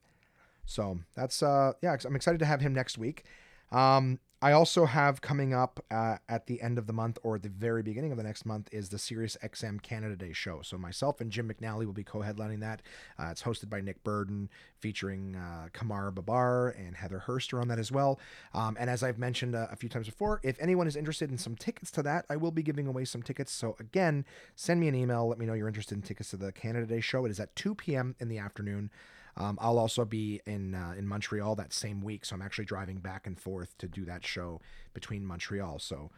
[0.65, 3.25] So that's uh yeah, I'm excited to have him next week.
[3.73, 7.51] Um, I also have coming up uh, at the end of the month or the
[7.51, 10.63] very beginning of the next month is the Sirius XM Canada Day show.
[10.63, 12.81] So myself and Jim McNally will be co-headlining that.
[13.19, 14.49] Uh, it's hosted by Nick Burden,
[14.79, 18.19] featuring uh, Kamar Babar and Heather Hurster on that as well.
[18.55, 21.37] Um, and as I've mentioned uh, a few times before, if anyone is interested in
[21.37, 23.53] some tickets to that, I will be giving away some tickets.
[23.53, 24.25] So again,
[24.57, 25.29] send me an email.
[25.29, 27.27] Let me know you're interested in tickets to the Canada Day show.
[27.27, 28.17] It is at 2 p.m.
[28.19, 28.91] in the afternoon.
[29.37, 32.99] Um, I'll also be in uh, in Montreal that same week, so I'm actually driving
[32.99, 34.61] back and forth to do that show
[34.93, 35.79] between Montreal.
[35.79, 36.11] So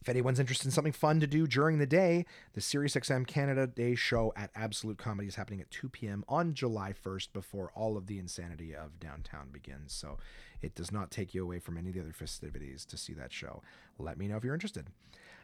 [0.00, 3.94] If anyone's interested in something fun to do during the day, the SiriusXM Canada Day
[3.94, 6.24] show at Absolute Comedy is happening at 2 p.m.
[6.26, 9.92] on July 1st before all of the insanity of downtown begins.
[9.92, 10.16] So
[10.62, 13.30] it does not take you away from any of the other festivities to see that
[13.30, 13.62] show.
[13.98, 14.86] Let me know if you're interested.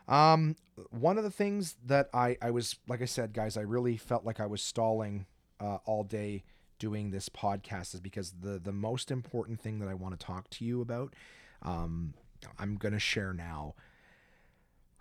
[0.09, 0.57] Um,
[0.91, 4.25] one of the things that I, I was, like I said, guys, I really felt
[4.25, 5.27] like I was stalling
[5.61, 6.45] uh, all day
[6.79, 10.51] doing this podcast is because the the most important thing that I want to talk
[10.51, 11.15] to you about,
[11.63, 12.15] um,
[12.59, 13.75] I'm gonna share now.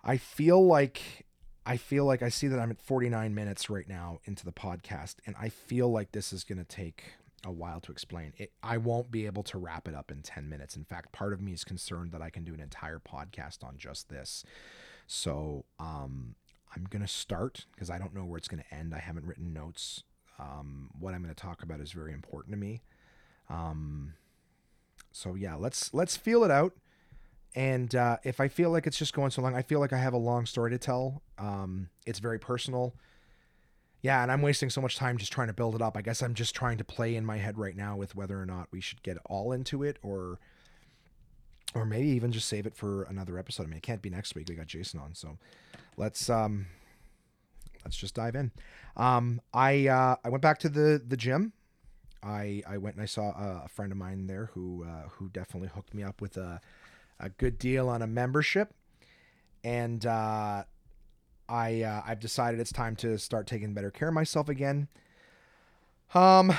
[0.04, 1.26] I feel like
[1.64, 5.16] I feel like I see that I'm at 49 minutes right now into the podcast,
[5.26, 7.04] and I feel like this is gonna take
[7.44, 8.32] a while to explain.
[8.36, 10.76] It, I won't be able to wrap it up in 10 minutes.
[10.76, 13.76] In fact, part of me is concerned that I can do an entire podcast on
[13.78, 14.44] just this.
[15.06, 16.34] So um,
[16.74, 18.94] I'm going to start because I don't know where it's going to end.
[18.94, 20.02] I haven't written notes.
[20.38, 22.82] Um, what I'm going to talk about is very important to me.
[23.48, 24.14] Um,
[25.12, 26.74] so yeah, let's let's feel it out.
[27.54, 29.98] And uh, if I feel like it's just going so long, I feel like I
[29.98, 31.22] have a long story to tell.
[31.38, 32.94] Um, it's very personal.
[34.02, 35.96] Yeah, and I'm wasting so much time just trying to build it up.
[35.96, 38.44] I guess I'm just trying to play in my head right now with whether or
[38.44, 40.38] not we should get all into it or
[41.74, 43.64] or maybe even just save it for another episode.
[43.64, 44.48] I mean, it can't be next week.
[44.48, 45.38] We got Jason on, so
[45.96, 46.66] let's um
[47.86, 48.50] let's just dive in.
[48.96, 51.52] Um, I uh, I went back to the the gym.
[52.22, 55.28] I I went and I saw a, a friend of mine there who uh, who
[55.28, 56.60] definitely hooked me up with a
[57.20, 58.74] a good deal on a membership,
[59.62, 60.64] and uh,
[61.48, 64.88] I uh, I've decided it's time to start taking better care of myself again.
[66.12, 66.52] Um,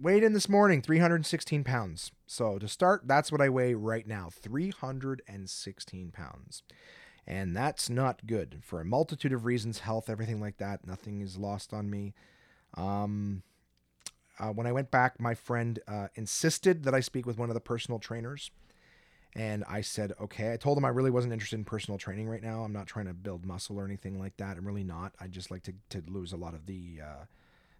[0.00, 2.10] weighed in this morning 316 pounds.
[2.26, 6.62] So to start, that's what I weigh right now 316 pounds.
[7.28, 10.86] And that's not good for a multitude of reasons health, everything like that.
[10.86, 12.14] Nothing is lost on me.
[12.72, 13.42] Um,
[14.38, 17.54] uh, when I went back, my friend uh, insisted that I speak with one of
[17.54, 18.50] the personal trainers.
[19.36, 20.54] And I said, okay.
[20.54, 22.62] I told him I really wasn't interested in personal training right now.
[22.62, 24.56] I'm not trying to build muscle or anything like that.
[24.56, 25.12] I'm really not.
[25.20, 27.24] I just like to, to lose a lot of the uh,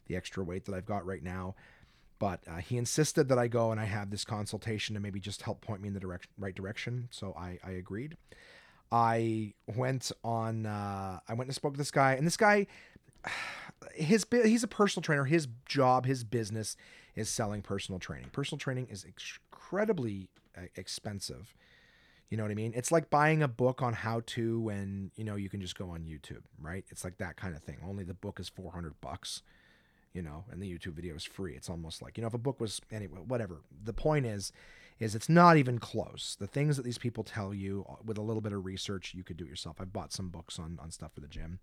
[0.09, 1.55] the extra weight that I've got right now.
[2.19, 5.43] But uh, he insisted that I go and I have this consultation to maybe just
[5.43, 7.09] help point me in the direction, right direction.
[7.11, 8.17] So I, I agreed.
[8.91, 10.67] I went on.
[10.67, 12.67] Uh, I went and spoke to this guy, and this guy,
[13.95, 15.25] his he's a personal trainer.
[15.25, 16.77] His job, his business,
[17.15, 18.31] is selling personal training.
[18.33, 21.55] Personal training is incredibly uh, expensive.
[22.31, 22.73] You know what I mean?
[22.77, 25.89] It's like buying a book on how to when, you know, you can just go
[25.89, 26.85] on YouTube, right?
[26.91, 27.79] It's like that kind of thing.
[27.83, 29.43] Only the book is 400 bucks
[30.15, 31.55] you know, and the YouTube video is free.
[31.55, 33.61] It's almost like, you know, if a book was anyway, whatever.
[33.85, 34.53] The point is,
[34.99, 36.37] is it's not even close.
[36.39, 39.25] The things that these people tell you uh, with a little bit of research, you
[39.25, 39.77] could do it yourself.
[39.81, 41.61] I've bought some books on, on stuff for the gym.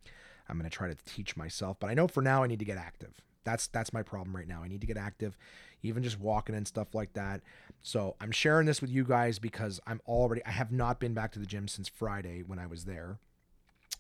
[0.48, 2.66] I'm going to try to teach myself, but I know for now I need to
[2.66, 3.22] get active.
[3.44, 4.64] That's, that's my problem right now.
[4.64, 5.38] I need to get active,
[5.84, 7.42] even just walking and stuff like that.
[7.84, 11.32] So I'm sharing this with you guys because I'm already, I have not been back
[11.34, 13.20] to the gym since Friday when I was there.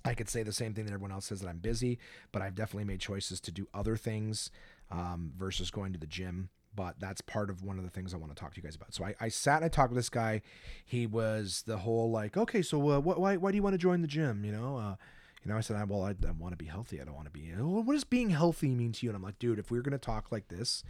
[0.03, 1.97] I could say the same thing that everyone else says that I'm busy,
[2.31, 4.51] but I've definitely made choices to do other things
[4.91, 6.49] um, versus going to the gym.
[6.75, 8.75] But that's part of one of the things I want to talk to you guys
[8.75, 8.93] about.
[8.93, 10.41] So I, I sat and I talked with this guy.
[10.85, 14.01] He was the whole like, okay, so uh, why, why do you want to join
[14.01, 14.43] the gym?
[14.43, 14.95] You know, uh,
[15.43, 16.99] you know, I said, well, I, I want to be healthy.
[16.99, 17.51] I don't want to be.
[17.51, 19.11] What does being healthy mean to you?
[19.11, 20.83] And I'm like, dude, if we're gonna talk like this,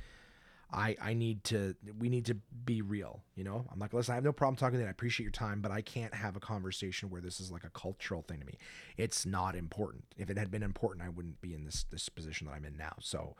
[0.71, 3.65] I I need to we need to be real, you know?
[3.71, 4.87] I'm like, listen, I have no problem talking to you.
[4.87, 7.69] I appreciate your time, but I can't have a conversation where this is like a
[7.69, 8.57] cultural thing to me.
[8.97, 10.05] It's not important.
[10.17, 12.77] If it had been important, I wouldn't be in this this position that I'm in
[12.77, 12.95] now.
[13.01, 13.35] So,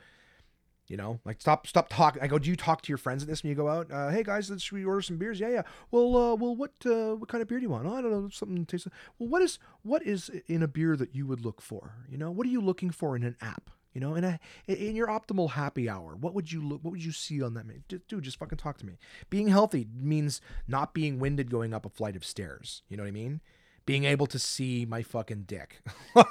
[0.88, 2.22] you know, like stop stop talking.
[2.22, 3.92] I go, do you talk to your friends at this when you go out?
[3.92, 5.40] Uh, hey guys, let's should we order some beers?
[5.40, 5.62] Yeah, yeah.
[5.92, 7.88] Well, uh, well, what uh, what kind of beer do you want?
[7.88, 8.88] Oh, I don't know, something tastes.
[9.18, 11.94] Well, what is what is in a beer that you would look for?
[12.10, 13.72] You know, what are you looking for in an app?
[13.94, 16.84] You know, in a in your optimal happy hour, what would you look?
[16.84, 17.66] What would you see on that?
[17.88, 18.98] Dude, just fucking talk to me.
[19.30, 22.84] Being healthy means not being winded going up a flight of stairs.
[22.90, 23.42] You know what I mean?
[23.86, 25.82] Being able to see my fucking dick.
[26.16, 26.24] Do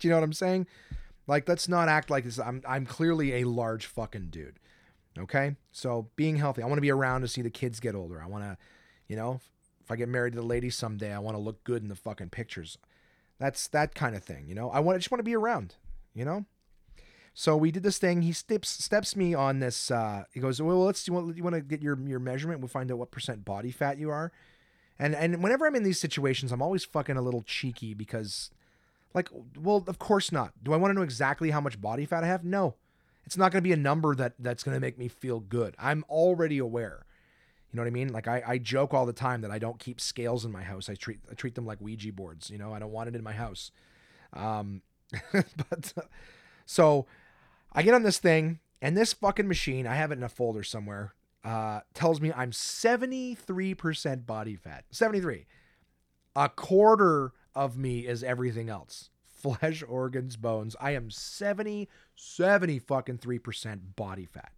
[0.00, 0.66] you know what I'm saying?
[1.26, 2.38] Like, let's not act like this.
[2.38, 4.58] I'm I'm clearly a large fucking dude.
[5.18, 8.22] Okay, so being healthy, I want to be around to see the kids get older.
[8.22, 8.56] I want to,
[9.08, 9.40] you know,
[9.82, 11.94] if I get married to the lady someday, I want to look good in the
[11.94, 12.78] fucking pictures.
[13.38, 14.70] That's that kind of thing, you know.
[14.70, 15.76] I want I just want to be around,
[16.14, 16.46] you know.
[17.34, 18.22] So we did this thing.
[18.22, 19.90] He steps steps me on this.
[19.90, 22.60] Uh, he goes, "Well, let's you want you want to get your your measurement.
[22.60, 24.32] We'll find out what percent body fat you are."
[24.98, 28.50] And and whenever I'm in these situations, I'm always fucking a little cheeky because,
[29.14, 30.52] like, well, of course not.
[30.62, 32.44] Do I want to know exactly how much body fat I have?
[32.44, 32.76] No,
[33.24, 35.74] it's not going to be a number that that's going to make me feel good.
[35.78, 37.06] I'm already aware.
[37.70, 38.12] You know what I mean?
[38.12, 40.88] Like I, I joke all the time that I don't keep scales in my house.
[40.90, 42.50] I treat I treat them like Ouija boards.
[42.50, 43.70] You know, I don't want it in my house.
[44.32, 44.82] Um,
[45.32, 45.92] but
[46.66, 47.06] so
[47.72, 50.62] I get on this thing, and this fucking machine, I have it in a folder
[50.62, 54.84] somewhere, uh, tells me I'm 73% body fat.
[54.90, 55.46] 73.
[56.34, 59.10] A quarter of me is everything else.
[59.26, 60.76] Flesh, organs, bones.
[60.80, 64.52] I am 70, 70 fucking 3% body fat.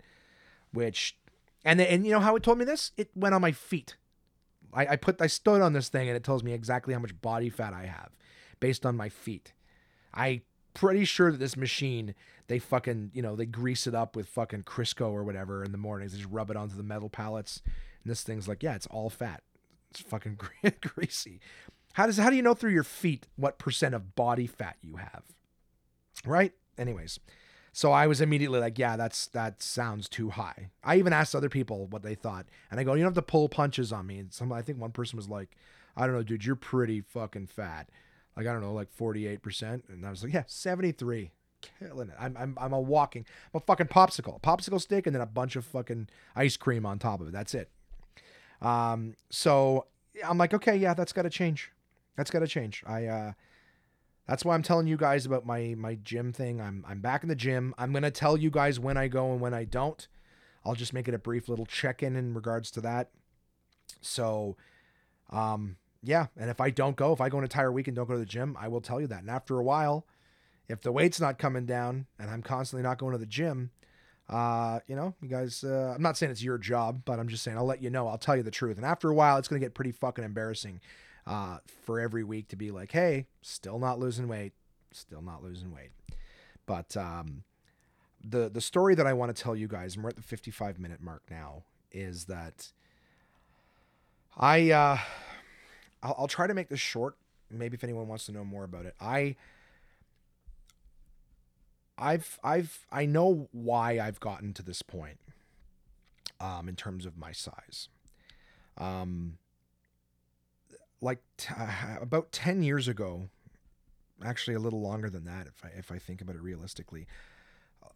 [0.73, 1.17] Which
[1.65, 2.93] and and you know how it told me this?
[2.97, 3.97] It went on my feet.
[4.73, 7.21] I, I put I stood on this thing and it tells me exactly how much
[7.23, 8.11] body fat I have
[8.61, 9.53] based on my feet.
[10.13, 10.43] I
[10.75, 12.15] pretty sure that this machine
[12.49, 15.79] they fucking you know they grease it up with fucking Crisco or whatever in the
[15.79, 16.13] mornings.
[16.13, 17.63] They just rub it onto the metal pallets,
[18.03, 19.43] and this thing's like, yeah, it's all fat.
[19.91, 20.39] It's fucking
[20.81, 21.41] greasy.
[21.95, 24.97] How does how do you know through your feet what percent of body fat you
[24.97, 25.23] have?
[26.27, 26.53] Right.
[26.77, 27.21] Anyways,
[27.73, 30.71] so I was immediately like, yeah, that's that sounds too high.
[30.83, 33.31] I even asked other people what they thought, and I go, you don't have to
[33.31, 34.19] pull punches on me.
[34.19, 35.57] And some, I think one person was like,
[35.97, 37.89] I don't know, dude, you're pretty fucking fat.
[38.37, 41.31] Like I don't know, like 48 percent, and I was like, yeah, 73,
[41.81, 42.17] killing it.
[42.19, 45.55] I'm I'm I'm a walking, I'm a fucking popsicle, popsicle stick, and then a bunch
[45.55, 47.33] of fucking ice cream on top of it.
[47.33, 47.71] That's it.
[48.61, 49.87] Um, so
[50.25, 51.73] I'm like, okay, yeah, that's got to change.
[52.17, 52.83] That's got to change.
[52.87, 53.33] I uh
[54.27, 56.61] that's why I'm telling you guys about my my gym thing.
[56.61, 57.75] I'm I'm back in the gym.
[57.77, 60.07] I'm gonna tell you guys when I go and when I don't.
[60.65, 63.11] I'll just make it a brief little check-in in regards to that.
[64.01, 64.57] So,
[65.29, 66.29] um, yeah.
[66.39, 68.19] And if I don't go, if I go an entire week and don't go to
[68.19, 69.21] the gym, I will tell you that.
[69.21, 70.07] And after a while,
[70.67, 73.73] if the weight's not coming down and I'm constantly not going to the gym,
[74.31, 77.43] uh, you know, you guys, uh, I'm not saying it's your job, but I'm just
[77.43, 78.09] saying I'll let you know.
[78.09, 78.79] I'll tell you the truth.
[78.79, 80.81] And after a while, it's gonna get pretty fucking embarrassing
[81.27, 84.53] uh, for every week to be like, hey, still not losing weight,
[84.93, 85.91] still not losing weight.
[86.67, 87.45] But um,
[88.23, 90.79] the the story that I want to tell you guys, and we're at the 55
[90.79, 92.73] minute mark now, is that
[94.37, 94.99] I uh,
[96.03, 97.17] I'll, I'll try to make this short.
[97.51, 99.37] Maybe if anyone wants to know more about it, I.
[101.97, 105.19] I've I've I know why I've gotten to this point
[106.41, 107.89] um in terms of my size.
[108.77, 109.39] Um
[111.05, 113.29] like t- uh, about 10 years ago
[114.25, 117.07] actually a little longer than that if I, if I think about it realistically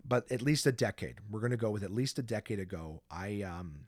[0.06, 1.16] but at least a decade.
[1.30, 3.02] We're going to go with at least a decade ago.
[3.10, 3.86] I um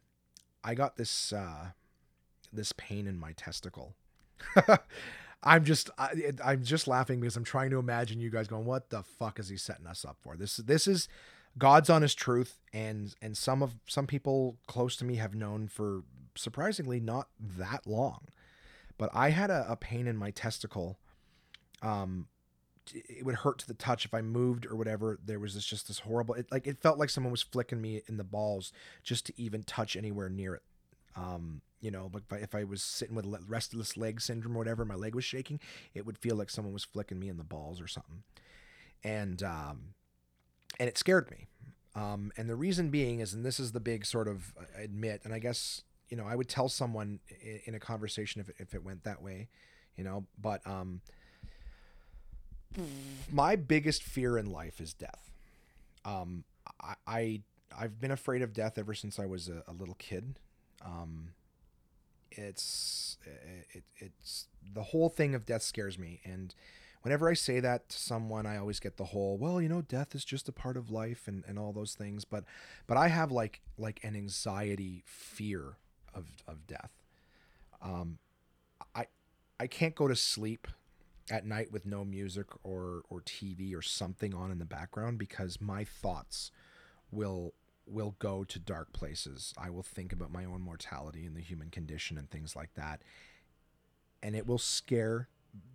[0.63, 1.69] i got this uh
[2.53, 3.95] this pain in my testicle.
[5.43, 8.91] I'm just I, i'm just laughing because i'm trying to imagine you guys going what
[8.91, 10.37] the fuck is he setting us up for?
[10.37, 11.09] This this is
[11.59, 16.05] god's honest truth and and some of some people close to me have known for
[16.37, 18.21] surprisingly not that long
[19.01, 20.99] but I had a, a pain in my testicle.
[21.81, 22.27] Um,
[22.93, 25.19] it would hurt to the touch if I moved or whatever.
[25.25, 26.35] There was this just this horrible.
[26.35, 29.63] It like it felt like someone was flicking me in the balls just to even
[29.63, 30.63] touch anywhere near it.
[31.17, 34.59] Um, you know, like if I, if I was sitting with restless leg syndrome or
[34.59, 35.61] whatever, my leg was shaking,
[35.95, 38.23] it would feel like someone was flicking me in the balls or something.
[39.03, 39.95] And um,
[40.79, 41.47] and it scared me.
[41.95, 45.23] Um, and the reason being is, and this is the big sort of uh, admit,
[45.25, 47.21] and I guess you know, I would tell someone
[47.65, 49.49] in a conversation if, if it went that way,
[49.97, 51.01] you know, but, um,
[53.33, 55.31] my biggest fear in life is death.
[56.05, 56.45] Um,
[56.81, 57.41] I, I
[57.77, 60.39] I've been afraid of death ever since I was a, a little kid.
[60.85, 61.31] Um,
[62.31, 63.19] it's
[63.73, 66.55] it, it's the whole thing of death scares me, and
[67.03, 70.15] whenever I say that to someone, I always get the whole well, you know, death
[70.15, 72.25] is just a part of life and and all those things.
[72.25, 72.45] But
[72.87, 75.77] but I have like like an anxiety fear
[76.15, 76.93] of of death.
[77.83, 78.19] Um,
[78.95, 79.07] I
[79.59, 80.67] I can't go to sleep
[81.31, 85.61] at night with no music or or TV or something on in the background because
[85.61, 86.51] my thoughts
[87.11, 87.55] will
[87.87, 89.53] will go to dark places.
[89.59, 93.03] I will think about my own mortality and the human condition and things like that.
[94.23, 95.29] And it will scare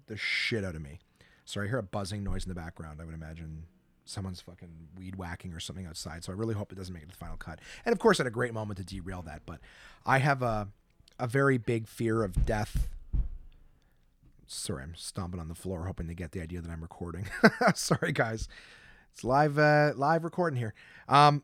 [0.07, 0.99] the shit out of me.
[1.43, 3.01] So I hear a buzzing noise in the background.
[3.01, 3.65] I would imagine
[4.05, 6.23] someone's fucking weed whacking or something outside.
[6.23, 7.59] So I really hope it doesn't make it to the final cut.
[7.85, 9.41] And of course, at a great moment to derail that.
[9.45, 9.59] But
[10.05, 10.69] I have a
[11.19, 12.89] a very big fear of death.
[14.47, 17.27] Sorry, I'm stomping on the floor, hoping to get the idea that I'm recording.
[17.75, 18.47] Sorry, guys.
[19.13, 20.73] It's live uh, live recording here.
[21.07, 21.43] Um,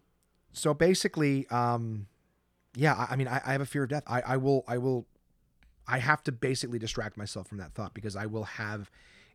[0.53, 2.07] so basically, um,
[2.75, 4.03] yeah, I, I mean, I, I, have a fear of death.
[4.05, 5.07] I, I will, I will,
[5.87, 8.91] I have to basically distract myself from that thought because I will have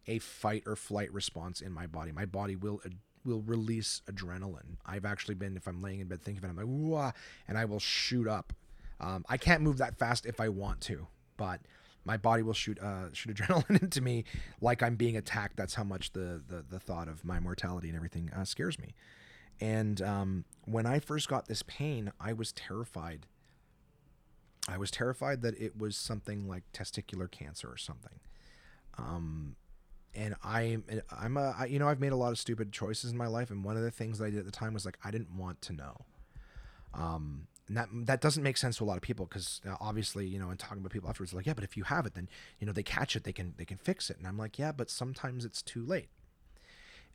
[0.07, 2.13] a fight or flight response in my body.
[2.13, 2.81] My body will
[3.27, 4.77] will release adrenaline.
[4.87, 7.13] I've actually been, if I'm laying in bed thinking about it, I'm like, Wah,
[7.49, 8.53] and I will shoot up.
[9.01, 11.07] Um, I can't move that fast if I want to,
[11.37, 11.61] but
[12.05, 14.25] my body will shoot uh, shoot adrenaline into me
[14.61, 15.57] like I'm being attacked.
[15.57, 18.95] That's how much the the, the thought of my mortality and everything uh, scares me.
[19.61, 23.27] And um, when I first got this pain, I was terrified.
[24.69, 28.21] I was terrified that it was something like testicular cancer or something.
[28.99, 29.57] Um,
[30.17, 33.19] and I'm I'm a I, you know I've made a lot of stupid choices in
[33.19, 34.99] my life, and one of the things that I did at the time was like
[35.05, 35.97] I didn't want to know.
[36.95, 40.27] Um, and that that doesn't make sense to a lot of people because uh, obviously
[40.27, 42.29] you know and talking about people afterwards like yeah but if you have it then
[42.59, 44.17] you know they catch it they can they can fix it.
[44.19, 46.09] And i'm like yeah but sometimes it's too late.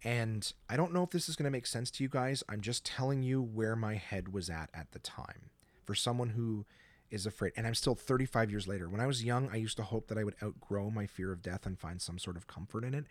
[0.04, 2.44] And i don't know if this is going to make sense to you guys.
[2.48, 5.50] I'm just telling you where my head was at at the time.
[5.86, 6.66] For someone who
[7.12, 9.84] is afraid and i'm still 35 years later when i was young i used to
[9.84, 12.84] hope that i would outgrow my fear of death and find some sort of comfort
[12.84, 13.06] in it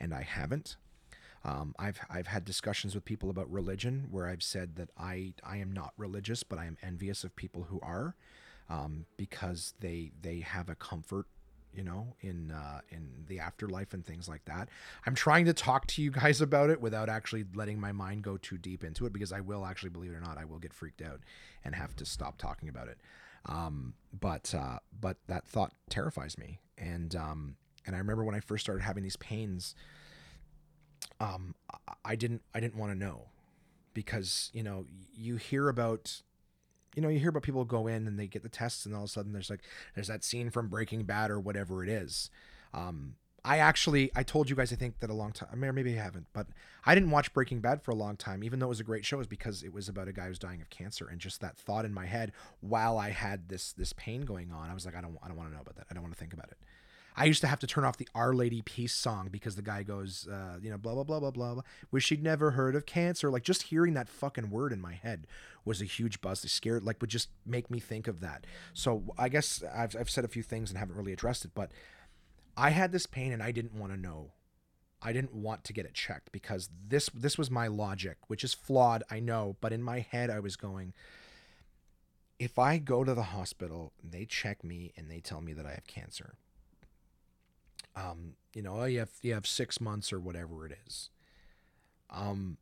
[0.00, 0.76] and i haven't
[1.44, 5.56] um, I've I've had discussions with people about religion where I've said that I I
[5.56, 8.14] am not religious, but I am envious of people who are,
[8.70, 11.26] um, because they they have a comfort,
[11.74, 14.68] you know, in uh, in the afterlife and things like that.
[15.04, 18.36] I'm trying to talk to you guys about it without actually letting my mind go
[18.36, 20.72] too deep into it because I will actually believe it or not, I will get
[20.72, 21.20] freaked out
[21.64, 22.98] and have to stop talking about it.
[23.46, 28.40] Um, but uh, but that thought terrifies me, and um, and I remember when I
[28.40, 29.74] first started having these pains
[31.22, 31.54] um,
[32.04, 33.28] I didn't I didn't want to know
[33.94, 36.22] because you know you hear about
[36.94, 39.02] you know you hear about people go in and they get the tests and all
[39.02, 39.62] of a sudden there's like
[39.94, 42.30] there's that scene from Breaking Bad or whatever it is.
[42.74, 43.14] Um,
[43.44, 46.02] I actually I told you guys I think that a long time or maybe I
[46.02, 46.46] haven't, but
[46.86, 49.04] I didn't watch Breaking Bad for a long time, even though it was a great
[49.04, 51.56] show, is because it was about a guy who's dying of cancer and just that
[51.56, 54.70] thought in my head while I had this this pain going on.
[54.70, 55.86] I was like, I don't I don't want to know about that.
[55.90, 56.58] I don't want to think about it.
[57.16, 59.82] I used to have to turn off the Our Lady Peace song because the guy
[59.82, 61.62] goes, uh, you know, blah, blah, blah, blah, blah.
[61.90, 63.30] Wish she'd never heard of cancer.
[63.30, 65.26] Like just hearing that fucking word in my head
[65.64, 66.44] was a huge buzz.
[66.44, 68.46] It scared, like, would just make me think of that.
[68.72, 71.70] So I guess I've, I've said a few things and haven't really addressed it, but
[72.56, 74.32] I had this pain and I didn't want to know.
[75.00, 78.54] I didn't want to get it checked because this this was my logic, which is
[78.54, 80.92] flawed, I know, but in my head I was going
[82.38, 85.70] if I go to the hospital, they check me and they tell me that I
[85.70, 86.34] have cancer
[87.94, 91.10] um, you know, oh, you have you have six months or whatever it is.
[92.10, 92.58] Um,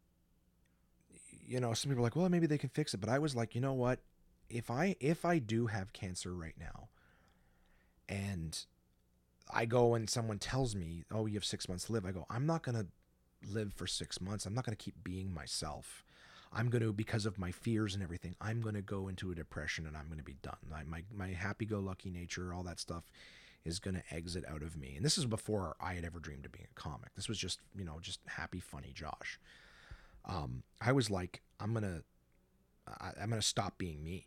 [1.47, 3.35] you know, some people are like, well, maybe they can fix it, but I was
[3.35, 4.01] like, you know what?
[4.49, 6.89] If I if I do have cancer right now,
[8.09, 8.59] and
[9.53, 12.27] I go and someone tells me, oh, you have six months to live, I go,
[12.31, 12.87] I'm not gonna
[13.49, 14.47] live for six months.
[14.47, 16.05] I'm not gonna keep being myself.
[16.53, 19.97] I'm to, because of my fears and everything, I'm to go into a depression and
[19.97, 20.57] I'm to be done.
[20.75, 23.05] I, my, my happy go lucky nature, all that stuff
[23.65, 24.95] is to exit out of me.
[24.97, 27.15] And this is before I had ever dreamed of being a comic.
[27.15, 29.39] This was just, you know, just happy, funny Josh.
[30.25, 32.03] Um, I was like, I'm going to,
[33.21, 34.25] I'm to stop being me.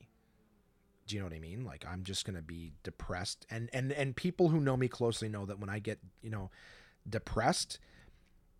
[1.07, 1.65] Do you know what I mean?
[1.65, 3.45] Like I'm just going to be depressed.
[3.49, 6.49] And, and, and people who know me closely know that when I get, you know,
[7.09, 7.79] depressed,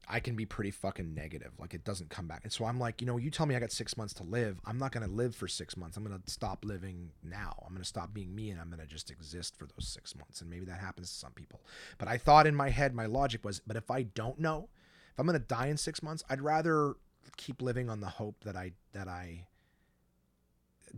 [0.07, 1.53] I can be pretty fucking negative.
[1.57, 2.41] Like it doesn't come back.
[2.43, 4.59] And so I'm like, you know, you tell me I got six months to live.
[4.65, 5.95] I'm not going to live for six months.
[5.95, 7.63] I'm going to stop living now.
[7.65, 10.15] I'm going to stop being me and I'm going to just exist for those six
[10.15, 10.41] months.
[10.41, 11.61] And maybe that happens to some people.
[11.97, 14.67] But I thought in my head, my logic was, but if I don't know,
[15.13, 16.95] if I'm going to die in six months, I'd rather
[17.37, 19.47] keep living on the hope that I, that I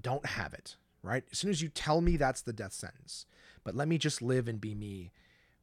[0.02, 0.78] don't have it.
[1.06, 1.24] Right.
[1.32, 3.26] As soon as you tell me that's the death sentence,
[3.64, 5.12] but let me just live and be me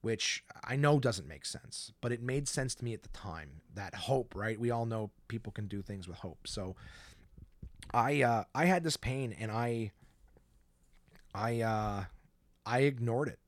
[0.03, 3.62] which I know doesn't make sense, but it made sense to me at the time.
[3.74, 4.59] That hope, right?
[4.59, 6.40] We all know people can do things with hope.
[6.47, 6.74] So
[7.95, 9.93] I uh, I had this pain and I
[11.34, 12.05] I uh,
[12.66, 13.38] I ignored it.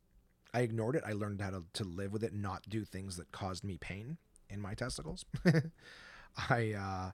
[0.53, 1.03] I ignored it.
[1.05, 4.19] I learned how to, to live with it not do things that caused me pain
[4.49, 5.25] in my testicles.
[6.49, 7.11] I uh,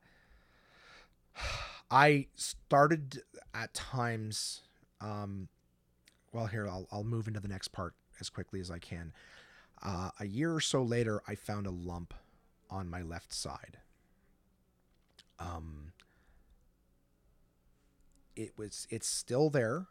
[1.91, 3.22] I started
[3.55, 4.62] at times
[5.01, 5.48] um,
[6.32, 9.12] well here I'll, I'll move into the next part as quickly as I can.
[9.82, 12.12] Uh, a year or so later, I found a lump
[12.68, 13.78] on my left side.
[15.38, 15.92] Um,
[18.36, 19.86] it was it's still there.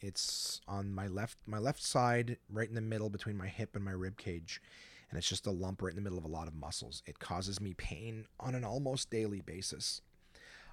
[0.00, 3.84] It's on my left my left side, right in the middle between my hip and
[3.84, 4.60] my rib cage,
[5.08, 7.02] and it's just a lump right in the middle of a lot of muscles.
[7.06, 10.02] It causes me pain on an almost daily basis.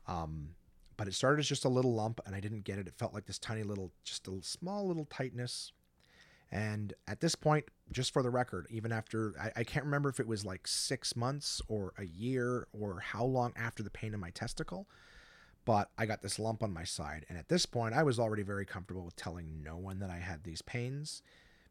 [0.08, 0.56] Um,
[1.00, 2.86] but it started as just a little lump, and I didn't get it.
[2.86, 5.72] It felt like this tiny little, just a small little tightness
[6.52, 10.20] and at this point, just for the record, even after I, I, can't remember if
[10.20, 14.20] it was like six months or a year or how long after the pain in
[14.20, 14.88] my testicle,
[15.66, 17.26] but I got this lump on my side.
[17.30, 20.18] And at this point, I was already very comfortable with telling no one that I
[20.18, 21.22] had these pains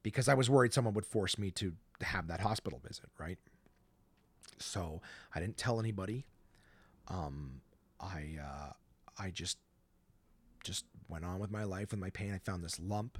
[0.05, 1.73] because I was worried someone would force me to
[2.03, 3.39] have that hospital visit, right?
[4.59, 5.03] So
[5.35, 6.25] I didn't tell anybody.
[7.09, 7.63] Um,
[8.01, 8.73] I uh,
[9.19, 9.59] I just
[10.65, 12.33] just went on with my life with my pain.
[12.35, 13.19] I found this lump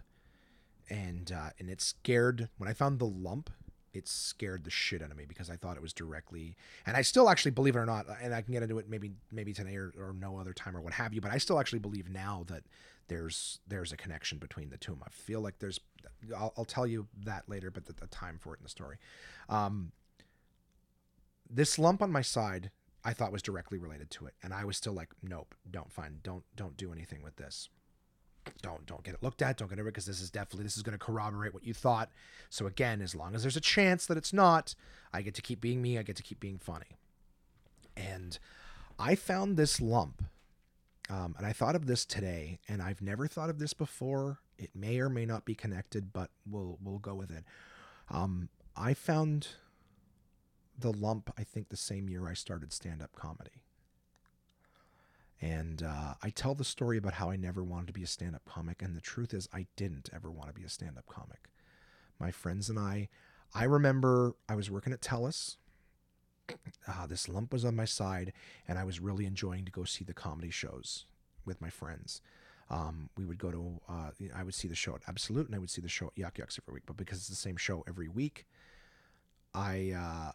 [0.91, 3.51] and uh, and it scared when I found the lump.
[3.95, 7.03] It scared the shit out of me because I thought it was directly, and I
[7.03, 9.77] still actually believe it or not, and I can get into it maybe maybe today
[9.77, 11.21] or, or no other time or what have you.
[11.21, 12.65] But I still actually believe now that
[13.09, 14.99] there's there's a connection between the two.
[15.05, 15.81] I feel like there's.
[16.37, 18.99] I'll, I'll tell you that later, but the, the time for it in the story.
[19.49, 19.93] Um,
[21.49, 22.71] this lump on my side,
[23.09, 26.23] I thought was directly related to it, and I was still like, nope, don't find,
[26.23, 27.71] don't don't do anything with this.
[28.61, 29.57] don't don't get it looked at.
[29.57, 29.85] Don't get it.
[29.87, 32.11] Because this is definitely this is going to corroborate what you thought.
[32.51, 34.75] So again as long as there's a chance that it's not
[35.15, 35.97] i get to keep being me.
[35.99, 36.99] I get to keep being funny.
[37.97, 38.39] And
[38.99, 40.23] i found this lump
[41.09, 44.41] um, and i thought of this today and i've never thought of this before.
[44.59, 47.45] It may or may not be connected but we'll we'll go with it.
[48.11, 49.49] Um, i found
[50.79, 53.63] the lump i think the same year i started stand-up comedy
[55.41, 58.35] and uh, I tell the story about how I never wanted to be a stand
[58.35, 58.83] up comic.
[58.83, 61.49] And the truth is, I didn't ever want to be a stand up comic.
[62.19, 63.09] My friends and I,
[63.55, 65.57] I remember I was working at TELUS.
[66.89, 68.33] Uh, this lump was on my side,
[68.67, 71.05] and I was really enjoying to go see the comedy shows
[71.45, 72.23] with my friends.
[72.71, 75.59] Um, we would go to, uh, I would see the show at Absolute, and I
[75.59, 76.85] would see the show at Yuk Yuk's every week.
[76.87, 78.47] But because it's the same show every week,
[79.53, 80.33] I, uh,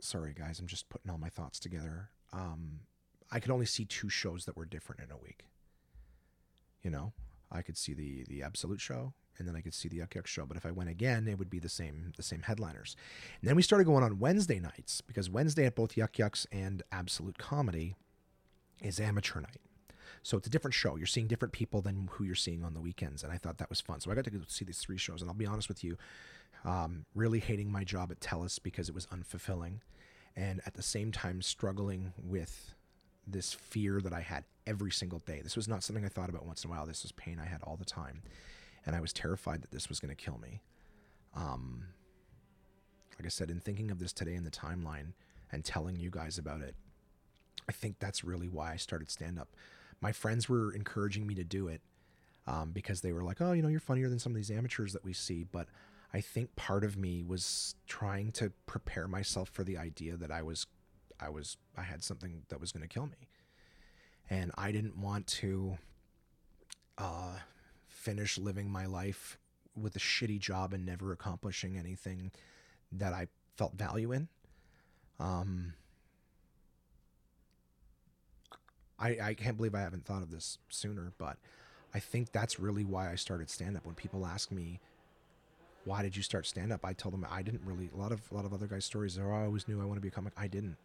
[0.00, 2.80] sorry guys, I'm just putting all my thoughts together um,
[3.30, 5.46] I could only see two shows that were different in a week.
[6.82, 7.12] You know,
[7.50, 10.26] I could see the the Absolute show, and then I could see the Yuk Yuk
[10.26, 10.46] show.
[10.46, 12.94] But if I went again, it would be the same the same headliners.
[13.40, 16.82] And then we started going on Wednesday nights because Wednesday at both Yuk Yuk's and
[16.92, 17.96] Absolute Comedy
[18.80, 19.60] is amateur night.
[20.22, 20.96] So it's a different show.
[20.96, 23.70] You're seeing different people than who you're seeing on the weekends, and I thought that
[23.70, 24.00] was fun.
[24.00, 25.96] So I got to go see these three shows, and I'll be honest with you,
[26.66, 29.78] um, really hating my job at TELUS because it was unfulfilling
[30.34, 32.74] and at the same time struggling with
[33.26, 35.40] this fear that I had every single day.
[35.42, 36.84] This was not something I thought about once in a while.
[36.84, 38.22] This was pain I had all the time.
[38.84, 40.60] And I was terrified that this was going to kill me.
[41.34, 41.84] Um,
[43.18, 45.12] like I said, in thinking of this today in the timeline
[45.50, 46.74] and telling you guys about it,
[47.68, 49.48] I think that's really why I started stand up.
[50.00, 51.80] My friends were encouraging me to do it
[52.46, 54.92] um, because they were like, oh, you know, you're funnier than some of these amateurs
[54.92, 55.44] that we see.
[55.50, 55.68] But
[56.16, 60.40] I think part of me was trying to prepare myself for the idea that I
[60.40, 60.66] was
[61.20, 63.28] I was I had something that was going to kill me.
[64.30, 65.76] And I didn't want to
[66.96, 67.34] uh,
[67.86, 69.36] finish living my life
[69.76, 72.32] with a shitty job and never accomplishing anything
[72.92, 74.28] that I felt value in.
[75.20, 75.74] Um,
[78.98, 81.36] I, I can't believe I haven't thought of this sooner, but
[81.92, 83.84] I think that's really why I started stand up.
[83.84, 84.80] When people ask me,
[85.86, 86.84] why did you start stand up?
[86.84, 87.88] I tell them I didn't really.
[87.94, 89.32] A lot of a lot of other guys' stories are.
[89.32, 90.32] Oh, I always knew I want to be a comic.
[90.36, 90.76] I didn't.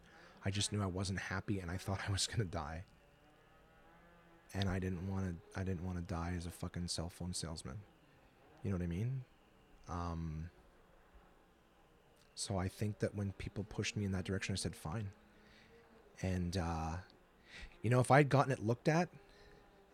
[0.46, 2.84] I just knew I wasn't happy, and I thought I was gonna die.
[4.54, 5.60] And I didn't want to.
[5.60, 7.78] I didn't want to die as a fucking cell phone salesman.
[8.64, 9.24] You know what I mean?
[9.90, 10.50] Um.
[12.36, 15.10] So I think that when people pushed me in that direction, I said fine.
[16.22, 16.98] And uh,
[17.82, 19.10] you know, if I'd gotten it looked at,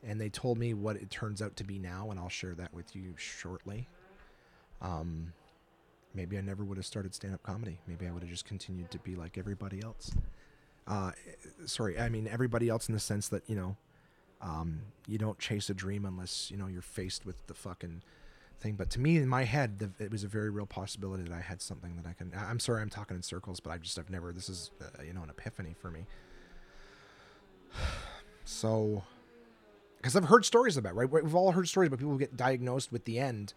[0.05, 2.73] and they told me what it turns out to be now, and I'll share that
[2.73, 3.87] with you shortly
[4.81, 5.33] um,
[6.13, 7.79] maybe I never would have started stand up comedy.
[7.87, 10.11] Maybe I would have just continued to be like everybody else.
[10.87, 11.11] Uh,
[11.65, 13.75] sorry, I mean everybody else in the sense that you know,
[14.41, 18.01] um, you don't chase a dream unless you know you're faced with the fucking
[18.59, 18.73] thing.
[18.75, 21.41] But to me, in my head, the, it was a very real possibility that I
[21.41, 22.31] had something that I can.
[22.35, 24.31] I'm sorry, I'm talking in circles, but I just I've never.
[24.33, 26.05] This is uh, you know an epiphany for me.
[28.49, 29.03] So,
[29.97, 32.93] because I've heard stories about right, we've all heard stories about people who get diagnosed
[32.93, 33.53] with the end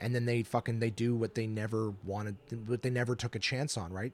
[0.00, 2.36] and then they fucking they do what they never wanted
[2.66, 4.12] what they never took a chance on right?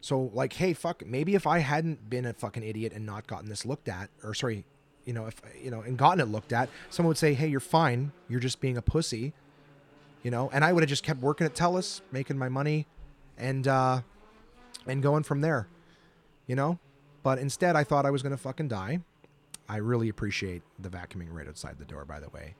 [0.00, 3.48] So like hey fuck maybe if i hadn't been a fucking idiot and not gotten
[3.48, 4.64] this looked at or sorry
[5.04, 7.58] you know if you know and gotten it looked at someone would say hey you're
[7.58, 9.32] fine you're just being a pussy
[10.22, 10.50] you know?
[10.52, 12.86] And i would have just kept working at telus making my money
[13.36, 14.02] and uh
[14.86, 15.66] and going from there
[16.46, 16.78] you know?
[17.24, 19.00] But instead i thought i was gonna fucking die.
[19.68, 22.54] I really appreciate the vacuuming right outside the door by the way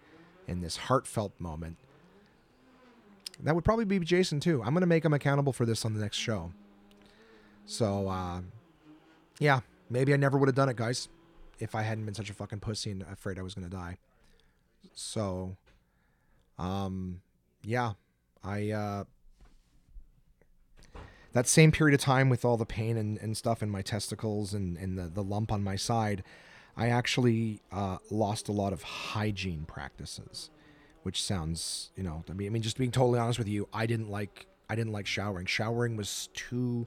[0.49, 1.77] in this heartfelt moment
[3.41, 4.63] that would probably be Jason too.
[4.63, 6.53] I'm to make him accountable for this on the next show.
[7.67, 8.41] So, uh,
[9.39, 9.61] yeah,
[9.91, 11.09] maybe I never would have done it, guys,
[11.59, 13.99] if I hadn't been such a fucking pussy and afraid I was to die.
[14.95, 15.57] So,
[16.59, 17.21] um,
[17.63, 17.93] yeah,
[18.43, 19.05] I, uh,
[21.33, 24.55] that same period of time with all the pain and, and stuff in my testicles
[24.55, 26.25] and, and the, the lump on my side,
[26.77, 30.51] I actually uh, lost a lot of hygiene practices
[31.03, 33.87] which sounds, you know, I mean, I mean, just being totally honest with you, I
[33.87, 35.47] didn't like, I didn't like showering.
[35.47, 36.87] Showering was too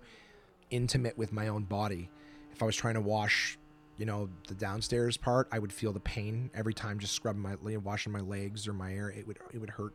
[0.70, 2.10] intimate with my own body.
[2.52, 3.58] If I was trying to wash,
[3.98, 7.56] you know, the downstairs part, I would feel the pain every time just scrubbing my,
[7.78, 9.10] washing my legs or my hair.
[9.10, 9.94] It would, it would hurt.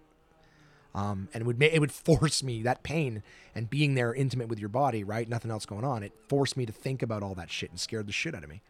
[0.95, 3.23] Um, and it would, it would force me that pain
[3.55, 5.29] and being there intimate with your body, right?
[5.29, 6.03] Nothing else going on.
[6.03, 8.49] It forced me to think about all that shit and scared the shit out of
[8.49, 8.63] me.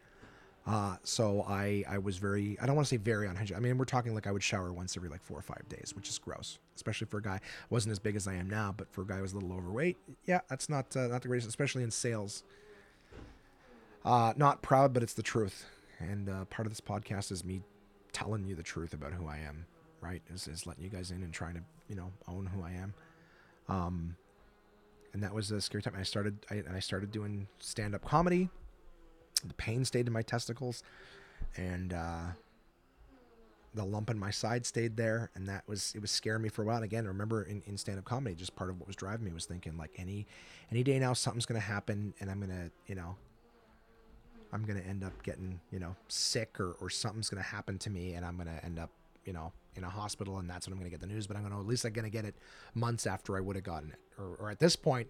[0.67, 3.57] Uh, so I, I was very, I don't want to say very unhygienic.
[3.57, 5.93] I mean, we're talking like I would shower once every like four or five days,
[5.95, 7.35] which is gross, especially for a guy.
[7.35, 7.39] I
[7.69, 9.53] wasn't as big as I am now, but for a guy who was a little
[9.53, 9.95] overweight,
[10.25, 12.43] yeah, that's not uh, not the greatest, especially in sales.
[14.03, 15.65] Uh, not proud, but it's the truth.
[15.99, 17.61] and uh, part of this podcast is me
[18.11, 19.65] telling you the truth about who I am.
[20.01, 22.71] Right, is, is letting you guys in and trying to you know own who I
[22.71, 22.93] am.
[23.69, 24.15] Um,
[25.13, 25.93] and that was a scary time.
[25.97, 28.49] I started I, I started doing stand up comedy.
[29.39, 30.83] The pain stayed in my testicles,
[31.55, 32.25] and uh,
[33.73, 36.63] the lump in my side stayed there, and that was it was scaring me for
[36.63, 36.77] a while.
[36.77, 39.31] And again, remember in, in stand up comedy, just part of what was driving me
[39.31, 40.25] was thinking like any
[40.71, 43.15] any day now something's gonna happen, and I'm gonna you know
[44.51, 48.13] I'm gonna end up getting you know sick or or something's gonna happen to me,
[48.13, 48.89] and I'm gonna end up
[49.25, 51.27] you know in a hospital, and that's when I'm gonna get the news.
[51.27, 52.35] But I'm gonna at least I'm gonna get it
[52.73, 55.07] months after I would have gotten it, or, or at this point.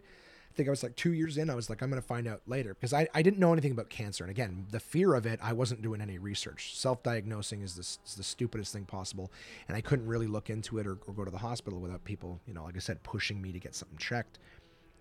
[0.57, 1.51] I think I was like two years in.
[1.51, 3.73] I was like, I'm going to find out later because I, I didn't know anything
[3.73, 4.23] about cancer.
[4.23, 6.75] And again, the fear of it, I wasn't doing any research.
[6.75, 9.31] Self diagnosing is, is the stupidest thing possible.
[9.67, 12.41] And I couldn't really look into it or, or go to the hospital without people,
[12.47, 14.39] you know, like I said, pushing me to get something checked.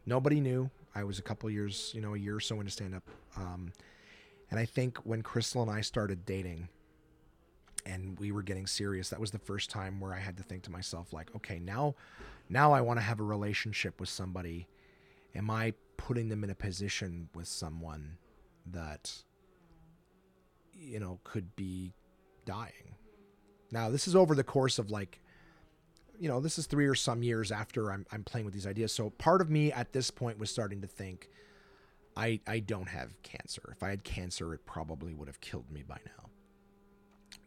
[0.05, 0.69] Nobody knew.
[0.95, 3.09] I was a couple years, you know, a year or so into stand up.
[3.39, 3.73] Um,
[4.51, 6.69] and I think when Crystal and I started dating,
[7.87, 10.61] and we were getting serious that was the first time where i had to think
[10.61, 11.95] to myself like okay now
[12.49, 14.67] now i want to have a relationship with somebody
[15.37, 18.19] am i putting them in a position with someone
[18.67, 19.13] that
[20.73, 21.95] you know could be
[22.45, 22.95] dying?
[23.71, 25.21] Now this is over the course of like
[26.19, 28.93] you know this is three or some years after i'm, I'm playing with these ideas.
[28.93, 31.29] So part of me at this point was starting to think
[32.17, 33.63] i i don't have cancer.
[33.73, 36.31] If i had cancer it probably would have killed me by now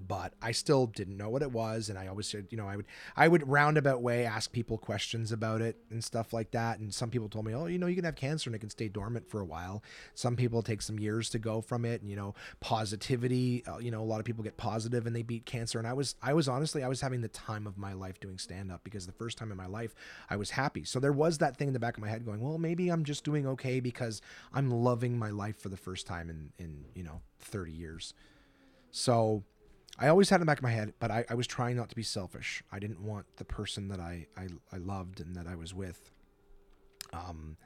[0.07, 1.89] but I still didn't know what it was.
[1.89, 2.85] And I always said, you know, I would,
[3.15, 6.79] I would roundabout way ask people questions about it and stuff like that.
[6.79, 8.69] And some people told me, oh, you know, you can have cancer and it can
[8.69, 9.83] stay dormant for a while.
[10.15, 12.01] Some people take some years to go from it.
[12.01, 15.23] And, you know, positivity, uh, you know, a lot of people get positive and they
[15.23, 15.79] beat cancer.
[15.79, 18.37] And I was, I was honestly, I was having the time of my life doing
[18.37, 19.93] stand up because the first time in my life
[20.29, 20.83] I was happy.
[20.85, 23.03] So there was that thing in the back of my head going, well, maybe I'm
[23.03, 24.21] just doing okay because
[24.53, 28.13] I'm loving my life for the first time in, in, you know, 30 years.
[28.91, 29.43] So,
[29.99, 31.89] I always had in the back of my head, but I, I was trying not
[31.89, 32.63] to be selfish.
[32.71, 36.09] I didn't want the person that I, I, I loved and that I was with.
[37.11, 37.57] Um,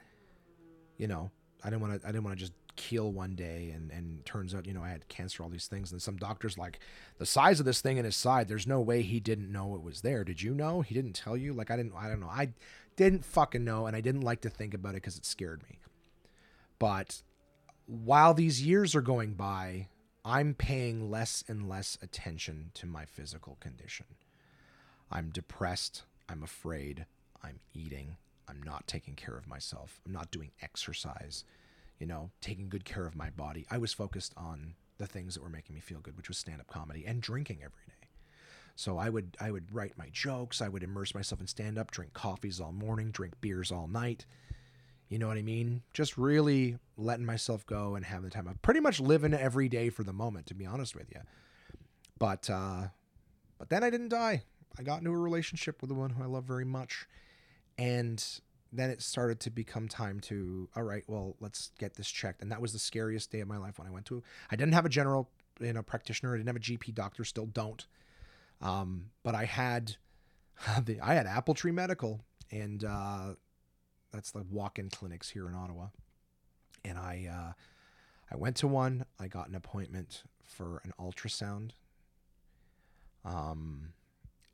[0.98, 1.30] you know,
[1.62, 2.08] I didn't want to.
[2.08, 4.88] I didn't want to just keel one day and and turns out you know I
[4.88, 6.80] had cancer, all these things, and some doctors like
[7.18, 8.48] the size of this thing in his side.
[8.48, 10.24] There's no way he didn't know it was there.
[10.24, 10.80] Did you know?
[10.80, 11.52] He didn't tell you.
[11.52, 11.94] Like I didn't.
[11.96, 12.30] I don't know.
[12.30, 12.50] I
[12.96, 15.78] didn't fucking know, and I didn't like to think about it because it scared me.
[16.78, 17.22] But
[17.86, 19.88] while these years are going by,
[20.24, 24.06] I'm paying less and less attention to my physical condition.
[25.10, 26.04] I'm depressed.
[26.28, 27.04] I'm afraid.
[27.42, 28.16] I'm eating.
[28.48, 30.00] I'm not taking care of myself.
[30.06, 31.44] I'm not doing exercise,
[31.98, 33.66] you know, taking good care of my body.
[33.70, 36.60] I was focused on the things that were making me feel good, which was stand
[36.60, 38.08] up comedy and drinking every day.
[38.76, 41.90] So I would I would write my jokes, I would immerse myself in stand up,
[41.90, 44.24] drink coffees all morning, drink beers all night,
[45.08, 45.82] you know what I mean?
[45.92, 48.48] Just really letting myself go and having the time.
[48.48, 51.20] I'm pretty much living every day for the moment, to be honest with you.
[52.18, 52.88] But uh,
[53.58, 54.42] but then I didn't die.
[54.78, 57.06] I got into a relationship with the one who I love very much,
[57.78, 58.24] and
[58.72, 61.04] then it started to become time to all right.
[61.06, 62.42] Well, let's get this checked.
[62.42, 64.22] And that was the scariest day of my life when I went to.
[64.50, 65.28] I didn't have a general
[65.60, 66.34] you know practitioner.
[66.34, 67.24] I didn't have a GP doctor.
[67.24, 67.86] Still don't.
[68.60, 69.96] Um, but I had
[70.84, 72.20] the I had Appletree Medical,
[72.50, 73.34] and uh,
[74.14, 75.88] that's the walk-in clinics here in Ottawa.
[76.84, 77.52] And I uh,
[78.30, 79.04] I went to one.
[79.18, 81.72] I got an appointment for an ultrasound.
[83.24, 83.92] Um,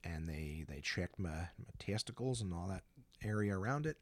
[0.03, 2.85] and they they checked my, my testicles and all that
[3.23, 3.99] area around it,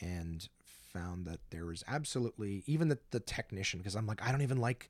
[0.00, 0.48] and
[0.92, 4.58] found that there was absolutely even the the technician because I'm like I don't even
[4.58, 4.88] like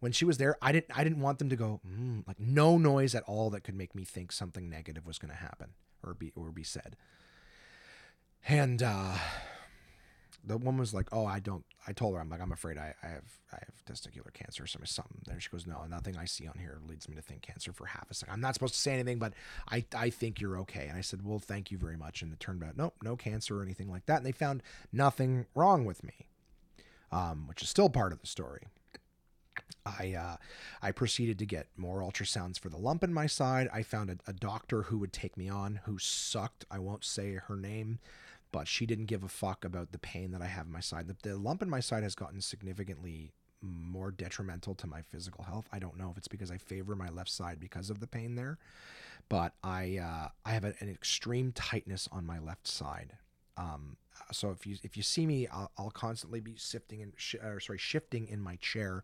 [0.00, 2.78] when she was there I didn't I didn't want them to go mm, like no
[2.78, 5.70] noise at all that could make me think something negative was going to happen
[6.02, 6.96] or be or be said.
[8.48, 9.14] And uh,
[10.44, 12.94] the woman was like, "Oh, I don't." I told her, "I'm like, I'm afraid I,
[13.02, 16.46] I have I have testicular cancer or something." There she goes, "No, nothing I see
[16.46, 18.32] on here leads me to think cancer for half a second.
[18.32, 19.34] I'm not supposed to say anything, but
[19.68, 22.40] I I think you're okay." And I said, "Well, thank you very much." And it
[22.40, 24.18] turned out, nope, no cancer or anything like that.
[24.18, 26.28] And they found nothing wrong with me,
[27.10, 28.62] um, which is still part of the story.
[29.86, 30.36] I uh,
[30.82, 33.68] I proceeded to get more ultrasounds for the lump in my side.
[33.72, 36.64] I found a, a doctor who would take me on, who sucked.
[36.70, 37.98] I won't say her name
[38.52, 41.08] but she didn't give a fuck about the pain that I have in my side.
[41.08, 45.66] The, the lump in my side has gotten significantly more detrimental to my physical health.
[45.72, 48.34] I don't know if it's because I favor my left side because of the pain
[48.34, 48.58] there,
[49.28, 53.12] but I uh, I have an extreme tightness on my left side.
[53.56, 53.96] Um,
[54.32, 57.78] so if you if you see me, I'll, I'll constantly be shifting and sh- sorry
[57.78, 59.02] shifting in my chair,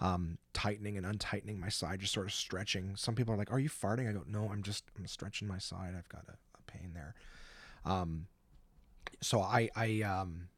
[0.00, 2.94] um, tightening and untightening my side, just sort of stretching.
[2.96, 5.58] Some people are like, "Are you farting?" I go, "No, I'm just I'm stretching my
[5.58, 5.94] side.
[5.96, 7.14] I've got a, a pain there."
[7.84, 8.26] Um,
[9.20, 10.48] so I I um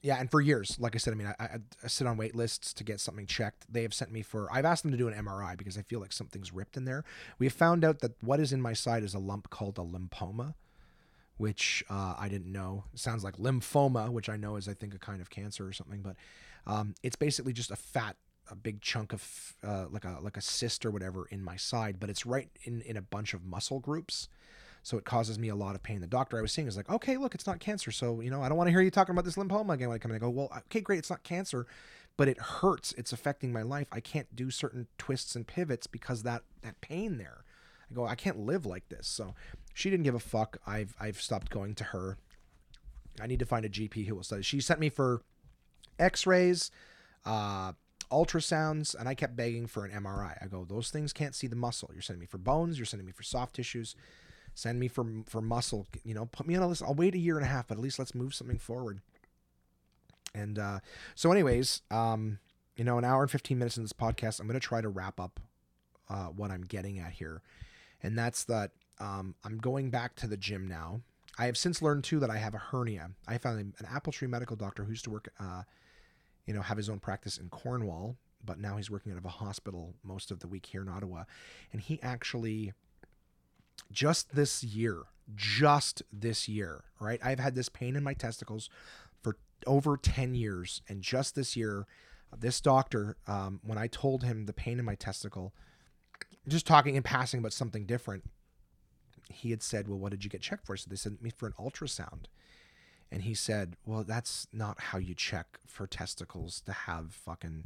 [0.00, 2.34] yeah, and for years, like I said, I mean, I, I, I sit on wait
[2.34, 3.72] lists to get something checked.
[3.72, 4.48] They have sent me for.
[4.52, 7.04] I've asked them to do an MRI because I feel like something's ripped in there.
[7.38, 9.82] We have found out that what is in my side is a lump called a
[9.82, 10.54] lipoma,
[11.36, 12.84] which uh, I didn't know.
[12.92, 15.72] It sounds like lymphoma, which I know is I think a kind of cancer or
[15.72, 16.14] something, but
[16.66, 18.16] um, it's basically just a fat,
[18.50, 21.98] a big chunk of uh, like a like a cyst or whatever in my side,
[22.00, 24.28] but it's right in in a bunch of muscle groups.
[24.82, 26.00] So it causes me a lot of pain.
[26.00, 27.90] The doctor I was seeing is like, okay, look, it's not cancer.
[27.90, 29.96] So, you know, I don't want to hear you talking about this lipoma again when
[29.96, 30.16] I come in.
[30.16, 30.98] I go, well, okay, great.
[30.98, 31.66] It's not cancer,
[32.16, 32.94] but it hurts.
[32.96, 33.88] It's affecting my life.
[33.92, 37.44] I can't do certain twists and pivots because that, that pain there.
[37.90, 39.06] I go, I can't live like this.
[39.06, 39.34] So
[39.74, 40.58] she didn't give a fuck.
[40.66, 42.16] I've, I've stopped going to her.
[43.20, 44.42] I need to find a GP who will study.
[44.42, 45.22] She sent me for
[45.98, 46.70] x-rays,
[47.26, 47.72] uh,
[48.10, 50.36] ultrasounds, and I kept begging for an MRI.
[50.42, 51.90] I go, those things can't see the muscle.
[51.92, 52.78] You're sending me for bones.
[52.78, 53.94] You're sending me for soft tissues
[54.58, 57.18] send me for for muscle you know put me on a list i'll wait a
[57.18, 59.00] year and a half but at least let's move something forward
[60.34, 60.80] and uh,
[61.14, 62.40] so anyways um,
[62.76, 64.88] you know an hour and 15 minutes in this podcast i'm going to try to
[64.88, 65.38] wrap up
[66.10, 67.40] uh, what i'm getting at here
[68.02, 71.02] and that's that um, i'm going back to the gym now
[71.38, 74.56] i have since learned too that i have a hernia i found an appletree medical
[74.56, 75.62] doctor who used to work uh,
[76.48, 79.28] you know have his own practice in cornwall but now he's working out of a
[79.28, 81.22] hospital most of the week here in ottawa
[81.72, 82.72] and he actually
[83.90, 85.04] just this year,
[85.34, 87.20] just this year, right?
[87.22, 88.68] I've had this pain in my testicles
[89.22, 90.82] for over 10 years.
[90.88, 91.86] And just this year,
[92.36, 95.54] this doctor, um, when I told him the pain in my testicle,
[96.46, 98.24] just talking in passing about something different,
[99.30, 100.76] he had said, Well, what did you get checked for?
[100.76, 102.24] So they sent me for an ultrasound.
[103.10, 107.64] And he said, Well, that's not how you check for testicles to have fucking.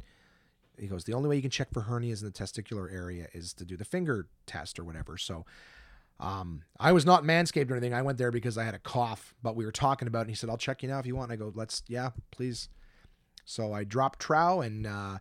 [0.77, 3.53] He goes, The only way you can check for hernias in the testicular area is
[3.55, 5.17] to do the finger test or whatever.
[5.17, 5.45] So
[6.19, 7.93] um, I was not manscaped or anything.
[7.93, 10.21] I went there because I had a cough, but we were talking about it.
[10.21, 11.31] And he said, I'll check you now if you want.
[11.31, 12.69] And I go, let's, yeah, please.
[13.45, 15.17] So I dropped trow and, uh,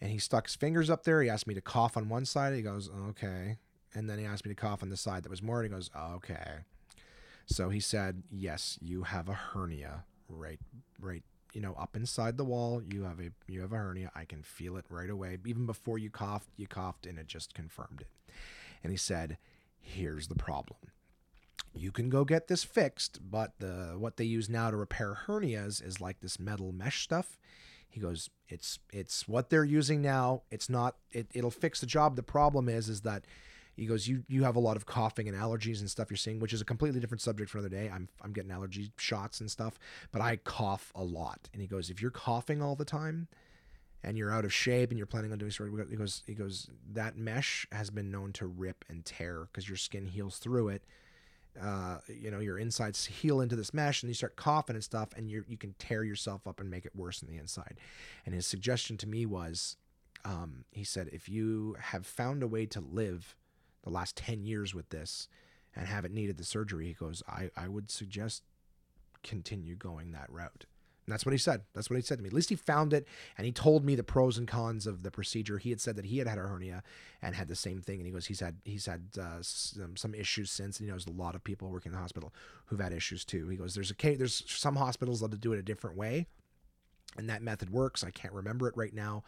[0.00, 1.22] and he stuck his fingers up there.
[1.22, 2.54] He asked me to cough on one side.
[2.54, 3.58] He goes, okay.
[3.94, 5.62] And then he asked me to cough on the side that was more.
[5.62, 6.64] And he goes, okay.
[7.46, 10.60] So he said, yes, you have a hernia right,
[11.00, 12.82] right, you know, up inside the wall.
[12.82, 14.10] You have a, you have a hernia.
[14.14, 15.38] I can feel it right away.
[15.44, 18.32] Even before you coughed, you coughed and it just confirmed it.
[18.82, 19.38] And he said,
[19.80, 20.78] Here's the problem.
[21.74, 25.84] You can go get this fixed, but the what they use now to repair hernias
[25.84, 27.38] is like this metal mesh stuff.
[27.88, 30.42] He goes, it's it's what they're using now.
[30.50, 32.16] It's not it, it'll fix the job.
[32.16, 33.24] The problem is is that
[33.76, 36.40] he goes, you you have a lot of coughing and allergies and stuff you're seeing,
[36.40, 37.90] which is a completely different subject for another day.
[37.92, 39.78] I'm I'm getting allergy shots and stuff,
[40.10, 41.48] but I cough a lot.
[41.52, 43.28] And he goes, if you're coughing all the time,
[44.04, 46.68] and you're out of shape and you're planning on doing surgery, he goes, he goes,
[46.92, 50.84] that mesh has been known to rip and tear because your skin heals through it.
[51.60, 55.10] Uh, you know, your insides heal into this mesh and you start coughing and stuff,
[55.16, 57.78] and you you can tear yourself up and make it worse on the inside.
[58.24, 59.76] And his suggestion to me was,
[60.24, 63.36] um, he said, if you have found a way to live
[63.82, 65.28] the last 10 years with this
[65.74, 68.42] and haven't needed the surgery, he goes, I, I would suggest
[69.22, 70.66] continue going that route.
[71.06, 71.62] And that's what he said.
[71.74, 72.28] That's what he said to me.
[72.28, 75.10] At least he found it and he told me the pros and cons of the
[75.10, 75.58] procedure.
[75.58, 76.84] He had said that he had had a hernia
[77.20, 77.96] and had the same thing.
[77.96, 80.78] And he goes, he's had he's had uh, some, some issues since.
[80.78, 82.32] And he knows a lot of people working in the hospital
[82.66, 83.48] who've had issues too.
[83.48, 84.18] He goes, there's a case.
[84.18, 86.26] there's some hospitals that do it a different way,
[87.16, 88.04] and that method works.
[88.04, 89.24] I can't remember it right now,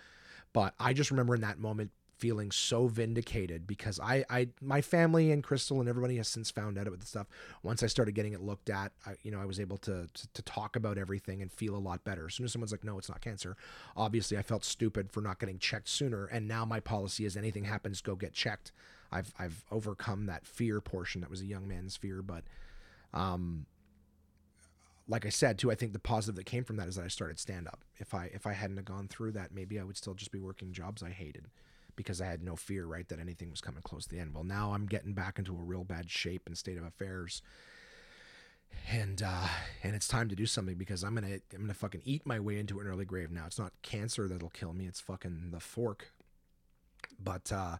[0.52, 5.30] but I just remember in that moment feeling so vindicated because I, I, my family
[5.32, 7.26] and Crystal and everybody has since found out about the stuff.
[7.62, 10.28] Once I started getting it looked at, I, you know, I was able to, to,
[10.32, 12.26] to talk about everything and feel a lot better.
[12.26, 13.56] As soon as someone's like, "No, it's not cancer,"
[13.96, 16.26] obviously I felt stupid for not getting checked sooner.
[16.26, 18.72] And now my policy is anything happens, go get checked.
[19.10, 22.44] I've I've overcome that fear portion that was a young man's fear, but
[23.12, 23.66] um,
[25.06, 27.08] like I said too, I think the positive that came from that is that I
[27.08, 27.84] started stand up.
[27.98, 30.38] If I if I hadn't have gone through that, maybe I would still just be
[30.38, 31.46] working jobs I hated
[31.96, 34.34] because I had no fear, right, that anything was coming close to the end.
[34.34, 37.42] Well, now I'm getting back into a real bad shape and state of affairs.
[38.90, 39.46] And uh
[39.82, 42.58] and it's time to do something because I'm gonna I'm gonna fucking eat my way
[42.58, 43.44] into an early grave now.
[43.46, 46.12] It's not cancer that'll kill me, it's fucking the fork.
[47.18, 47.76] But uh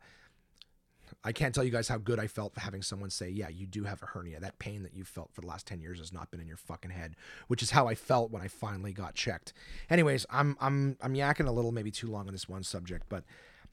[1.23, 3.85] I can't tell you guys how good I felt having someone say, "Yeah, you do
[3.85, 4.41] have a hernia.
[4.41, 6.57] That pain that you felt for the last 10 years has not been in your
[6.57, 7.17] fucking head,"
[7.49, 9.53] which is how I felt when I finally got checked.
[9.91, 13.25] Anyways, I'm I'm I'm yakking a little maybe too long on this one subject, but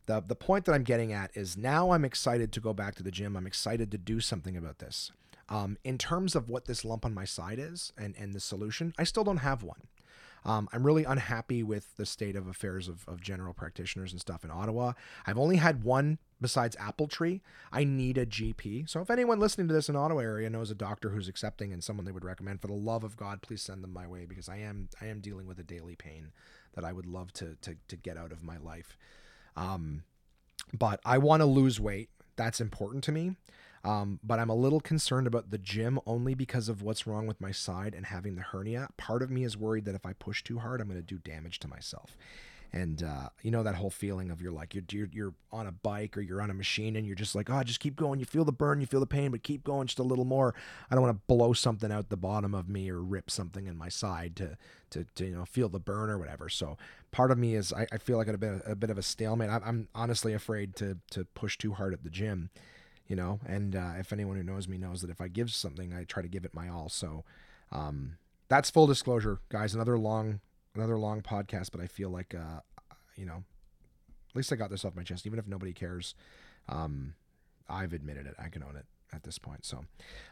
[0.05, 3.03] the the point that I'm getting at is now I'm excited to go back to
[3.03, 3.35] the gym.
[3.35, 5.11] I'm excited to do something about this.
[5.49, 8.93] Um, in terms of what this lump on my side is and and the solution,
[8.97, 9.81] I still don't have one.
[10.43, 14.43] Um, I'm really unhappy with the state of affairs of, of general practitioners and stuff
[14.43, 14.93] in Ottawa.
[15.27, 17.41] I've only had one besides Appletree.
[17.71, 18.89] I need a GP.
[18.89, 21.83] So if anyone listening to this in Ottawa area knows a doctor who's accepting and
[21.83, 24.49] someone they would recommend, for the love of God, please send them my way because
[24.49, 26.31] I am I am dealing with a daily pain
[26.73, 28.97] that I would love to to, to get out of my life.
[29.55, 30.03] Um,
[30.73, 32.09] but I want to lose weight.
[32.35, 33.35] That's important to me.
[33.83, 37.41] Um, but I'm a little concerned about the gym only because of what's wrong with
[37.41, 38.89] my side and having the hernia.
[38.97, 41.17] Part of me is worried that if I push too hard, I'm going to do
[41.17, 42.15] damage to myself.
[42.73, 45.71] And uh, you know that whole feeling of you're like you're, you're you're on a
[45.71, 48.19] bike or you're on a machine and you're just like oh just keep going.
[48.19, 50.55] You feel the burn, you feel the pain, but keep going just a little more.
[50.89, 53.77] I don't want to blow something out the bottom of me or rip something in
[53.77, 54.57] my side to
[54.91, 56.47] to, to you know feel the burn or whatever.
[56.47, 56.77] So
[57.11, 59.49] part of me is I, I feel like a bit a bit of a stalemate.
[59.49, 62.49] I'm, I'm honestly afraid to to push too hard at the gym
[63.11, 63.41] you know.
[63.45, 66.23] And uh, if anyone who knows me knows that if I give something, I try
[66.23, 66.87] to give it my all.
[66.87, 67.25] So
[67.69, 68.13] um,
[68.47, 69.75] that's full disclosure, guys.
[69.75, 70.39] Another long,
[70.75, 72.61] another long podcast, but I feel like, uh,
[73.15, 73.43] you know,
[74.29, 75.25] at least I got this off my chest.
[75.25, 76.15] Even if nobody cares,
[76.69, 77.13] um,
[77.69, 78.35] I've admitted it.
[78.39, 79.65] I can own it at this point.
[79.65, 79.85] So,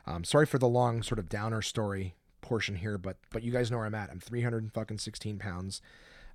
[0.06, 3.70] um, sorry for the long sort of downer story portion here, but but you guys
[3.70, 4.10] know where I'm at.
[4.10, 5.82] I'm 300 fucking 16 pounds.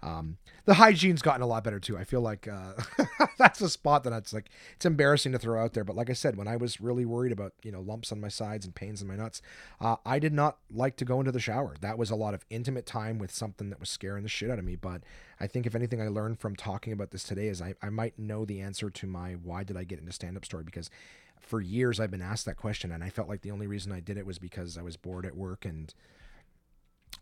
[0.05, 0.36] Um,
[0.66, 1.97] the hygiene's gotten a lot better too.
[1.97, 2.74] I feel like uh,
[3.39, 5.82] that's a spot that it's like it's embarrassing to throw out there.
[5.82, 8.28] But like I said, when I was really worried about you know lumps on my
[8.28, 9.40] sides and pains in my nuts,
[9.81, 11.74] uh, I did not like to go into the shower.
[11.81, 14.59] That was a lot of intimate time with something that was scaring the shit out
[14.59, 14.76] of me.
[14.76, 15.02] But
[15.40, 18.18] I think if anything I learned from talking about this today is I, I might
[18.18, 20.90] know the answer to my why did I get into stand up story because
[21.40, 24.01] for years I've been asked that question and I felt like the only reason I
[24.01, 25.93] did it was because I was bored at work and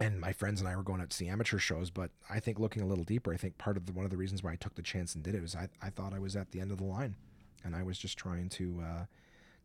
[0.01, 1.91] and my friends and I were going out to see amateur shows.
[1.91, 4.17] But I think looking a little deeper, I think part of the, one of the
[4.17, 6.37] reasons why I took the chance and did it was I, I thought I was
[6.37, 7.17] at the end of the line,
[7.65, 9.05] and I was just trying to uh,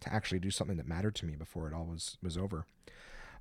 [0.01, 2.65] to actually do something that mattered to me before it all was was over.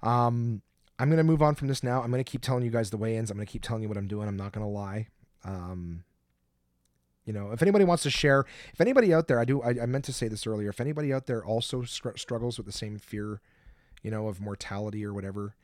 [0.03, 0.63] Um,
[0.99, 2.03] I'm gonna move on from this now.
[2.03, 3.31] I'm gonna keep telling you guys the weigh-ins.
[3.31, 4.29] I'm gonna keep telling you what I'm doing.
[4.29, 5.09] I'm not gonna lie.
[5.45, 6.05] Um,
[7.27, 9.87] you know, if anybody wants to share, if anybody out there, I do, I, I
[9.87, 10.71] meant to say this earlier.
[10.71, 13.41] If anybody out there also str- struggles with the same fear,
[14.03, 15.57] you know, of mortality or whatever,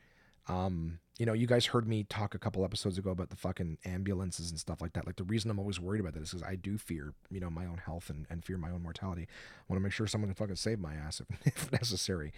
[0.47, 3.77] um, you know, you guys heard me talk a couple episodes ago about the fucking
[3.85, 5.05] ambulances and stuff like that.
[5.05, 7.49] Like the reason I'm always worried about that is because I do fear, you know,
[7.49, 9.27] my own health and, and fear my own mortality.
[9.29, 12.33] I want to make sure someone can fucking save my ass if, if necessary.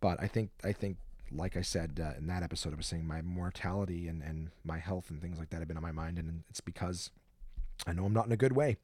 [0.00, 0.96] But I think, I think,
[1.32, 4.78] like I said uh, in that episode, I was saying my mortality and, and my
[4.78, 6.18] health and things like that have been on my mind.
[6.18, 7.10] And it's because
[7.86, 8.76] I know I'm not in a good way.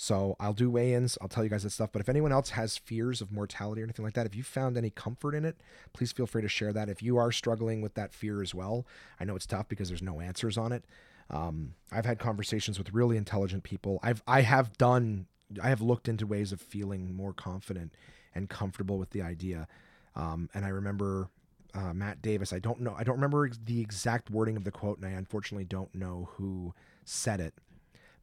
[0.00, 1.18] So I'll do weigh ins.
[1.20, 1.90] I'll tell you guys that stuff.
[1.90, 4.76] But if anyone else has fears of mortality or anything like that, if you found
[4.76, 5.56] any comfort in it,
[5.92, 6.88] please feel free to share that.
[6.88, 8.86] If you are struggling with that fear as well,
[9.18, 10.84] I know it's tough because there's no answers on it.
[11.30, 13.98] Um, I've had conversations with really intelligent people.
[14.00, 15.26] I've I have done
[15.60, 17.92] I have looked into ways of feeling more confident
[18.36, 19.66] and comfortable with the idea.
[20.14, 21.28] Um, and I remember
[21.74, 22.52] uh, Matt Davis.
[22.52, 22.94] I don't know.
[22.96, 26.72] I don't remember the exact wording of the quote, and I unfortunately don't know who
[27.04, 27.54] said it.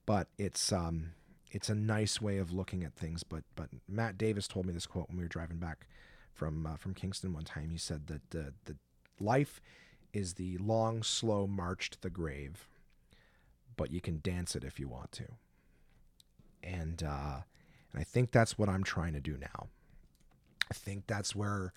[0.05, 1.11] But it's um,
[1.55, 3.23] it's a nice way of looking at things.
[3.23, 5.87] But but Matt Davis told me this quote when we were driving back
[6.33, 7.69] from uh, from Kingston one time.
[7.69, 8.75] He said that the the
[9.21, 9.61] life
[10.11, 12.67] is the long slow march to the grave,
[13.77, 15.23] but you can dance it if you want to.
[16.61, 17.37] And uh,
[17.93, 19.69] and I think that's what I'm trying to do now.
[20.69, 21.71] I think that's where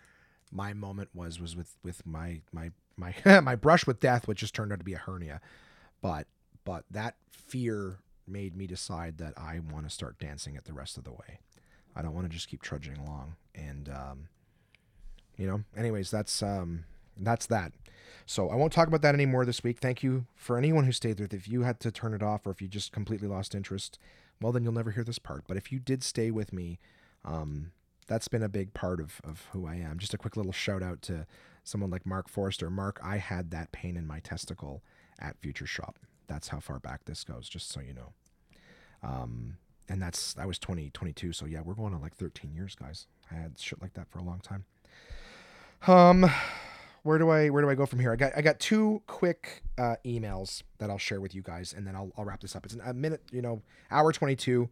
[0.51, 4.57] my moment was was with with my my my my brush with death, which just
[4.57, 5.41] turned out to be a hernia.
[6.03, 6.27] But
[6.65, 10.97] but that fear made me decide that I want to start dancing it the rest
[10.97, 11.41] of the way.
[11.97, 13.37] I don't want to just keep trudging along.
[13.55, 14.29] And um,
[15.37, 16.85] you know, anyways, that's um,
[17.17, 17.73] that's that.
[18.27, 19.79] So I won't talk about that anymore this week.
[19.79, 21.33] Thank you for anyone who stayed with.
[21.33, 23.99] If you had to turn it off or if you just completely lost interest,
[24.41, 25.45] well, then you'll never hear this part.
[25.49, 26.79] But if you did stay with me,
[27.25, 27.73] um,
[28.07, 29.99] that's been a big part of, of who I am.
[29.99, 31.27] Just a quick little shout out to
[31.65, 32.71] someone like Mark Forrester.
[32.71, 34.83] Mark, I had that pain in my testicle
[35.19, 35.99] at Future Shop.
[36.29, 38.13] That's how far back this goes, just so you know.
[39.03, 39.57] Um,
[39.89, 43.07] and that's I was 20, 22, so yeah, we're going on like 13 years, guys.
[43.31, 44.65] I had shit like that for a long time.
[45.87, 46.31] Um,
[47.03, 48.13] where do I where do I go from here?
[48.13, 51.87] I got I got two quick uh, emails that I'll share with you guys, and
[51.87, 52.65] then I'll I'll wrap this up.
[52.65, 54.69] It's a minute, you know, hour 22.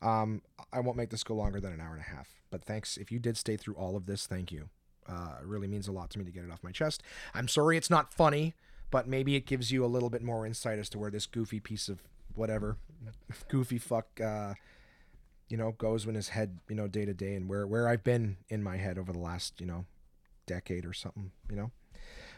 [0.00, 0.42] Um,
[0.72, 2.28] I won't make this go longer than an hour and a half.
[2.50, 4.26] But thanks if you did stay through all of this.
[4.26, 4.68] Thank you.
[5.08, 7.02] Uh, it really means a lot to me to get it off my chest.
[7.34, 8.54] I'm sorry it's not funny,
[8.92, 11.58] but maybe it gives you a little bit more insight as to where this goofy
[11.58, 12.04] piece of
[12.36, 12.76] whatever
[13.48, 14.54] goofy fuck uh,
[15.48, 18.04] you know goes when his head you know day to day and where where I've
[18.04, 19.86] been in my head over the last you know
[20.46, 21.70] decade or something you know?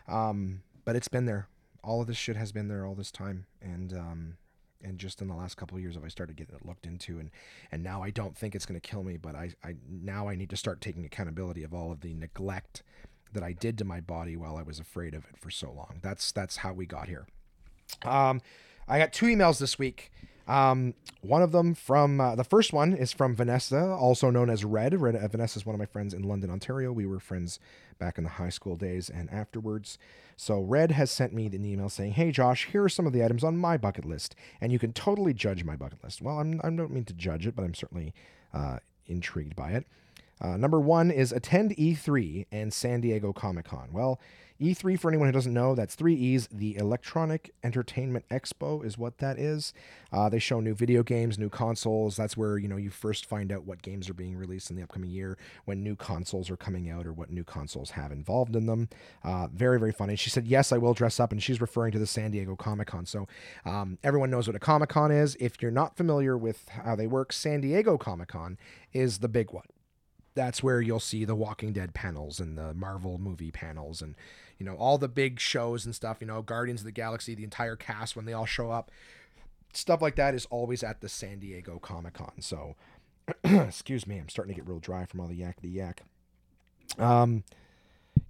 [0.09, 1.48] Um, but it's been there.
[1.82, 3.47] All of this shit has been there all this time.
[3.60, 4.36] And um,
[4.82, 7.18] and just in the last couple of years have I started getting it looked into
[7.18, 7.31] and
[7.72, 10.35] and now I don't think it's going to kill me but I, I now I
[10.35, 12.82] need to start taking accountability of all of the neglect
[13.35, 15.98] that I did to my body while I was afraid of it for so long
[16.02, 17.27] that's that's how we got here
[18.05, 18.40] Um,
[18.89, 20.11] I got two emails this week.
[20.47, 20.93] Um,
[21.23, 25.01] one of them from uh, the first one is from Vanessa, also known as Red.
[25.01, 26.93] Red uh, Vanessa is one of my friends in London, Ontario.
[26.93, 27.59] We were friends
[27.98, 29.97] back in the high school days and afterwards.
[30.36, 33.24] So Red has sent me an email saying, "Hey Josh, here are some of the
[33.24, 36.61] items on my bucket list, and you can totally judge my bucket list." Well, I'm,
[36.62, 38.12] I don't mean to judge it, but I'm certainly
[38.52, 39.86] uh, intrigued by it.
[40.40, 43.89] Uh, number one is attend E3 and San Diego Comic Con.
[43.93, 44.20] Well,
[44.61, 46.47] E3, for anyone who doesn't know, that's three E's.
[46.47, 49.73] The Electronic Entertainment Expo is what that is.
[50.12, 52.16] Uh, they show new video games, new consoles.
[52.16, 54.82] That's where you know you first find out what games are being released in the
[54.85, 58.66] upcoming year, when new consoles are coming out, or what new consoles have involved in
[58.66, 58.89] them.
[59.24, 60.15] Uh, very very funny.
[60.15, 62.86] She said, "Yes, I will dress up," and she's referring to the San Diego Comic
[62.86, 63.06] Con.
[63.06, 63.27] So
[63.65, 65.36] um, everyone knows what a Comic Con is.
[65.40, 68.56] If you're not familiar with how they work, San Diego Comic Con
[68.93, 69.66] is the big one
[70.35, 74.15] that's where you'll see the Walking Dead panels and the Marvel movie panels and
[74.59, 76.19] you know all the big shows and stuff.
[76.20, 78.90] You know Guardians of the Galaxy, the entire cast when they all show up,
[79.73, 82.32] stuff like that is always at the San Diego Comic Con.
[82.40, 82.74] So,
[83.44, 86.02] excuse me, I'm starting to get real dry from all the yakety yak.
[86.98, 87.44] Um,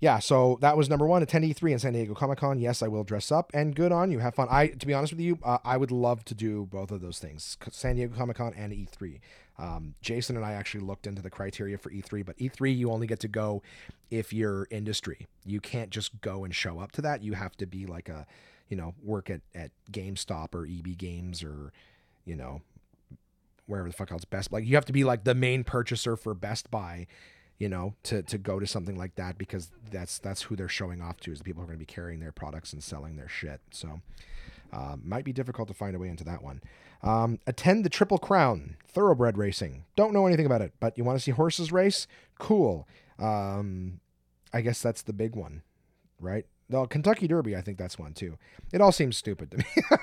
[0.01, 1.23] yeah, so that was number one.
[1.23, 2.59] Attend E3 in San Diego Comic Con.
[2.59, 4.19] Yes, I will dress up, and good on you.
[4.19, 4.49] Have fun.
[4.51, 7.19] I, to be honest with you, uh, I would love to do both of those
[7.19, 9.21] things: San Diego Comic Con and E3.
[9.57, 13.07] Um, Jason and I actually looked into the criteria for E3, but E3 you only
[13.07, 13.63] get to go
[14.11, 15.27] if you're industry.
[15.47, 17.23] You can't just go and show up to that.
[17.23, 18.27] You have to be like a,
[18.69, 21.73] you know, work at at GameStop or EB Games or,
[22.25, 22.63] you know,
[23.67, 24.53] wherever the fuck else Best.
[24.53, 27.07] Like you have to be like the main purchaser for Best Buy
[27.59, 31.01] you know, to to go to something like that because that's that's who they're showing
[31.01, 33.17] off to is the people who are going to be carrying their products and selling
[33.17, 33.61] their shit.
[33.71, 34.01] So,
[34.73, 36.63] uh, might be difficult to find a way into that one.
[37.03, 39.85] Um, attend the Triple Crown Thoroughbred Racing.
[39.95, 42.07] Don't know anything about it, but you want to see horses race?
[42.39, 42.89] Cool.
[43.19, 44.01] Um,
[44.53, 45.63] I guess that's the big one,
[46.19, 46.47] right?
[46.71, 48.39] The Kentucky Derby, I think that's one too.
[48.73, 49.65] It all seems stupid to me.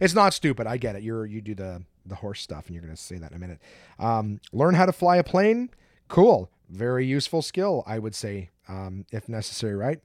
[0.00, 0.66] it's not stupid.
[0.66, 1.02] I get it.
[1.02, 3.40] You're you do the the horse stuff, and you're going to say that in a
[3.40, 3.60] minute.
[3.98, 5.70] Um, learn how to fly a plane.
[6.08, 10.00] Cool very useful skill, I would say, um, if necessary, right?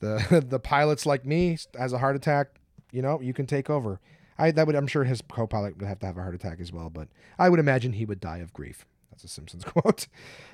[0.00, 2.60] The the pilots like me has a heart attack,
[2.90, 4.00] you know, you can take over.
[4.38, 6.72] I that would I'm sure his co-pilot would have to have a heart attack as
[6.72, 7.08] well, but
[7.38, 8.86] I would imagine he would die of grief.
[9.10, 10.06] That's a Simpsons quote.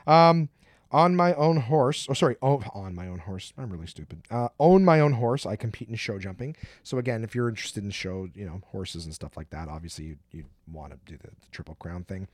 [0.06, 0.48] Um,
[0.90, 3.52] on my own horse, oh sorry, oh, on my own horse.
[3.58, 4.22] I'm really stupid.
[4.30, 5.44] Uh, own my own horse.
[5.44, 6.56] I compete in show jumping.
[6.82, 10.06] So again, if you're interested in show, you know, horses and stuff like that, obviously
[10.06, 12.28] you you want to do the, the triple crown thing.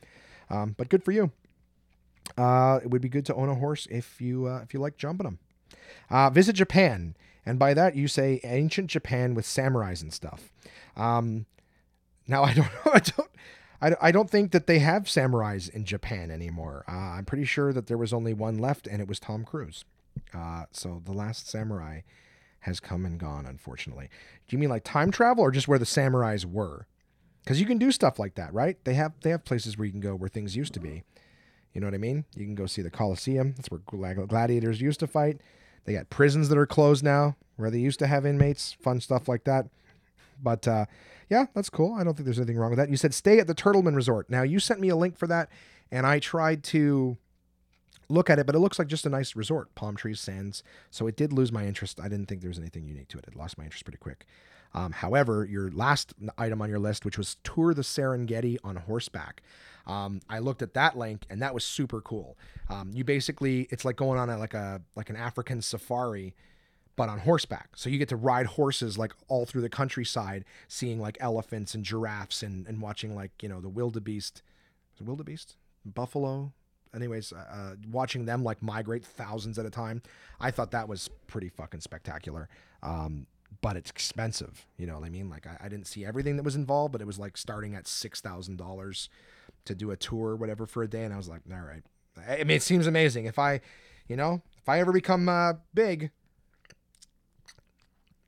[0.50, 1.32] Um, but good for you.
[2.36, 4.96] Uh, it would be good to own a horse if you uh, if you like
[4.96, 5.38] jumping them.
[6.10, 10.52] Uh, visit Japan, and by that you say ancient Japan with samurais and stuff.
[10.96, 11.46] Um,
[12.26, 12.92] now I don't know.
[12.92, 13.28] I don't.
[14.00, 16.84] I, don't think that they have samurais in Japan anymore.
[16.88, 19.84] Uh, I'm pretty sure that there was only one left, and it was Tom Cruise.
[20.32, 22.00] Uh, so the last samurai
[22.60, 24.08] has come and gone, unfortunately.
[24.48, 26.86] Do you mean like time travel, or just where the samurais were?
[27.42, 28.82] Because you can do stuff like that, right?
[28.84, 31.02] They have they have places where you can go where things used to be.
[31.74, 32.24] You know what I mean?
[32.34, 33.54] You can go see the Coliseum.
[33.56, 35.40] That's where gladiators used to fight.
[35.84, 38.72] They got prisons that are closed now where they used to have inmates.
[38.80, 39.66] Fun stuff like that.
[40.42, 40.86] But uh,
[41.28, 41.94] yeah, that's cool.
[41.94, 42.90] I don't think there's anything wrong with that.
[42.90, 44.30] You said stay at the Turtleman Resort.
[44.30, 45.48] Now you sent me a link for that,
[45.90, 47.16] and I tried to
[48.08, 50.62] look at it, but it looks like just a nice resort, palm trees, sands.
[50.90, 52.00] So it did lose my interest.
[52.00, 53.24] I didn't think there was anything unique to it.
[53.26, 54.26] It lost my interest pretty quick.
[54.74, 59.40] Um, however, your last item on your list, which was tour the Serengeti on horseback,
[59.86, 62.36] um, I looked at that link and that was super cool.
[62.68, 66.34] Um, you basically, it's like going on a, like a like an African safari,
[66.96, 67.70] but on horseback.
[67.76, 71.84] So you get to ride horses like all through the countryside, seeing like elephants and
[71.84, 74.42] giraffes and and watching like you know the wildebeest,
[75.00, 76.52] wildebeest, buffalo.
[76.94, 80.00] Anyways, uh, uh, watching them like migrate thousands at a time,
[80.40, 82.48] I thought that was pretty fucking spectacular.
[82.84, 83.26] Um,
[83.64, 84.66] but it's expensive.
[84.76, 85.30] You know what I mean?
[85.30, 87.88] Like I, I, didn't see everything that was involved, but it was like starting at
[87.88, 89.08] six thousand dollars
[89.64, 91.82] to do a tour or whatever for a day, and I was like, all right.
[92.28, 93.24] I mean, it seems amazing.
[93.24, 93.62] If I,
[94.06, 96.10] you know, if I ever become uh, big,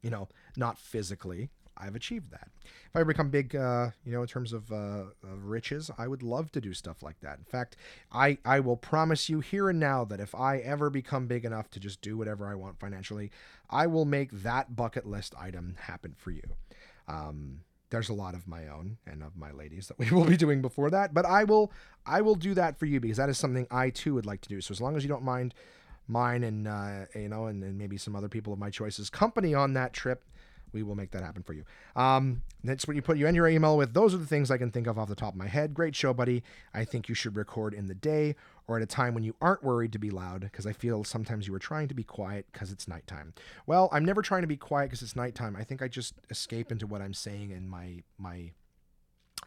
[0.01, 0.27] you know,
[0.57, 2.49] not physically, I've achieved that.
[2.65, 6.23] If I become big, uh, you know, in terms of, uh, of riches, I would
[6.23, 7.39] love to do stuff like that.
[7.39, 7.77] In fact,
[8.13, 11.71] I, I will promise you here and now that if I ever become big enough
[11.71, 13.31] to just do whatever I want financially,
[13.71, 16.43] I will make that bucket list item happen for you.
[17.09, 20.37] Um, there's a lot of my own and of my ladies that we will be
[20.37, 21.73] doing before that, but I will
[22.05, 24.49] I will do that for you because that is something I too would like to
[24.49, 24.61] do.
[24.61, 25.55] So as long as you don't mind
[26.09, 29.55] mine and uh, you know and, and maybe some other people of my choices company
[29.55, 30.25] on that trip
[30.77, 31.65] we will make that happen for you.
[31.97, 33.17] Um, that's what you put.
[33.17, 33.95] You end your email with.
[33.95, 35.73] Those are the things I can think of off the top of my head.
[35.73, 36.43] Great show, buddy.
[36.75, 38.37] I think you should record in the day
[38.69, 41.47] or at a time when you aren't worried to be loud because I feel sometimes
[41.47, 43.33] you were trying to be quiet because it's nighttime.
[43.67, 45.57] Well, I'm never trying to be quiet because it's nighttime.
[45.57, 48.51] I think I just escape into what I'm saying and my my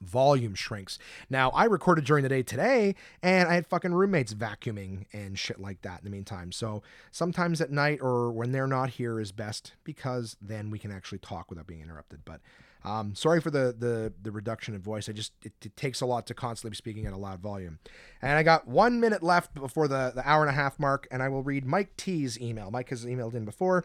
[0.02, 0.98] volume shrinks.
[1.30, 5.60] Now, I recorded during the day today and I had fucking roommates vacuuming and shit
[5.60, 6.52] like that in the meantime.
[6.52, 10.91] So sometimes at night or when they're not here is best because then we can
[10.91, 12.22] actually talk without being interrupted.
[12.24, 12.41] But
[12.86, 15.10] um, sorry for the, the the reduction in voice.
[15.10, 17.80] I just it, it, takes a lot to constantly be speaking at a loud volume.
[18.22, 21.22] And I got one minute left before the, the hour and a half mark, and
[21.22, 22.72] I will read Mike T's email.
[22.72, 23.84] Mike has emailed in before.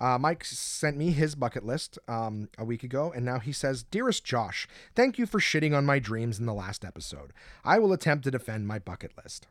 [0.00, 3.82] Uh, Mike sent me his bucket list um, a week ago, and now he says,
[3.82, 7.32] Dearest Josh, thank you for shitting on my dreams in the last episode.
[7.64, 9.46] I will attempt to defend my bucket list.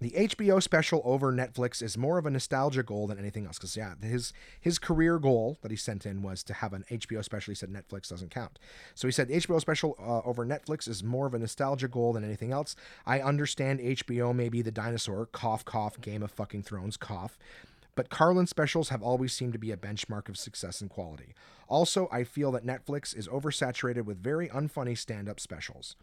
[0.00, 3.58] The HBO special over Netflix is more of a nostalgia goal than anything else.
[3.58, 7.24] Because yeah, his his career goal that he sent in was to have an HBO
[7.24, 7.52] special.
[7.52, 8.58] He said Netflix doesn't count,
[8.96, 12.12] so he said the HBO special uh, over Netflix is more of a nostalgia goal
[12.12, 12.74] than anything else.
[13.06, 17.38] I understand HBO may be the dinosaur cough cough Game of fucking Thrones cough,
[17.94, 21.34] but Carlin specials have always seemed to be a benchmark of success and quality.
[21.68, 25.96] Also, I feel that Netflix is oversaturated with very unfunny stand up specials.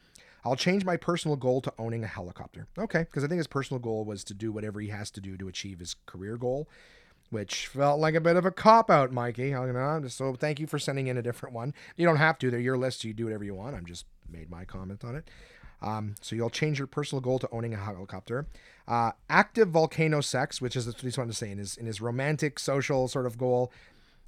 [0.44, 2.68] I'll change my personal goal to owning a helicopter.
[2.78, 5.38] Okay, because I think his personal goal was to do whatever he has to do
[5.38, 6.68] to achieve his career goal,
[7.30, 9.54] which felt like a bit of a cop out, Mikey.
[10.08, 11.76] So thank you for sending in a different one.
[11.96, 13.76] You don't have to, they're your list, so you do whatever you want.
[13.76, 15.28] I'm just made my comment on it.
[15.82, 18.46] Um, so you'll change your personal goal to owning a helicopter.
[18.88, 22.02] Uh, active volcano sex, which is what he's wanted to say in his in his
[22.02, 23.72] romantic social sort of goal.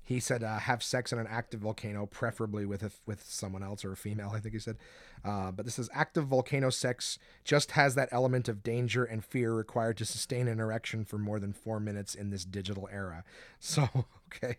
[0.05, 3.85] He said uh, have sex in an active volcano, preferably with a, with someone else
[3.85, 4.31] or a female.
[4.33, 4.77] I think he said.
[5.23, 9.53] Uh, but this is active volcano sex just has that element of danger and fear
[9.53, 13.23] required to sustain an erection for more than four minutes in this digital era.
[13.59, 13.87] So
[14.27, 14.57] okay,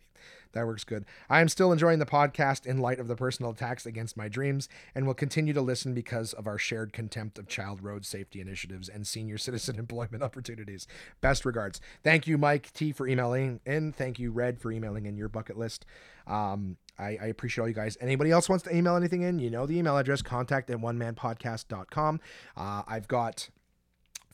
[0.54, 1.04] that works good.
[1.28, 4.68] I am still enjoying the podcast in light of the personal attacks against my dreams
[4.94, 8.88] and will continue to listen because of our shared contempt of child road safety initiatives
[8.88, 10.86] and senior citizen employment opportunities.
[11.20, 11.80] Best regards.
[12.02, 13.92] Thank you, Mike T, for emailing in.
[13.92, 15.84] Thank you, Red, for emailing in your bucket list.
[16.26, 17.98] Um, I, I, appreciate all you guys.
[18.00, 20.96] Anybody else wants to email anything in, you know the email address, contact at one
[20.96, 22.20] man podcast.com.
[22.56, 23.50] Uh, I've got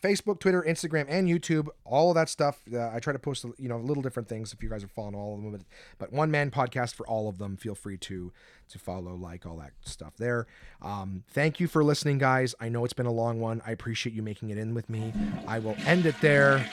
[0.02, 1.68] Facebook, Twitter, Instagram, and YouTube.
[1.84, 2.60] All of that stuff.
[2.72, 5.14] Uh, I try to post, you know, little different things if you guys are following
[5.14, 5.52] all of them.
[5.52, 5.62] But,
[5.98, 7.56] but one man podcast for all of them.
[7.56, 8.32] Feel free to
[8.70, 10.46] to follow, like all that stuff there.
[10.80, 12.54] Um, thank you for listening, guys.
[12.60, 13.60] I know it's been a long one.
[13.66, 15.12] I appreciate you making it in with me.
[15.46, 16.64] I will end it there.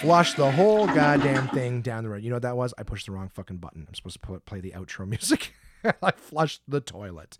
[0.00, 2.22] Flush the whole goddamn thing down the road.
[2.22, 2.74] You know what that was?
[2.76, 3.84] I pushed the wrong fucking button.
[3.88, 5.54] I'm supposed to play the outro music.
[6.02, 7.38] I flushed the toilet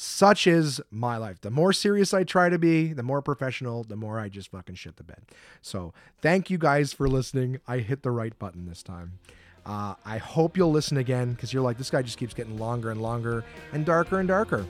[0.00, 1.42] such is my life.
[1.42, 4.76] The more serious I try to be, the more professional, the more I just fucking
[4.76, 5.20] shit the bed.
[5.60, 7.60] So thank you guys for listening.
[7.68, 9.18] I hit the right button this time.
[9.66, 12.90] Uh, I hope you'll listen again because you're like, this guy just keeps getting longer
[12.90, 13.44] and longer
[13.74, 14.66] and darker and darker.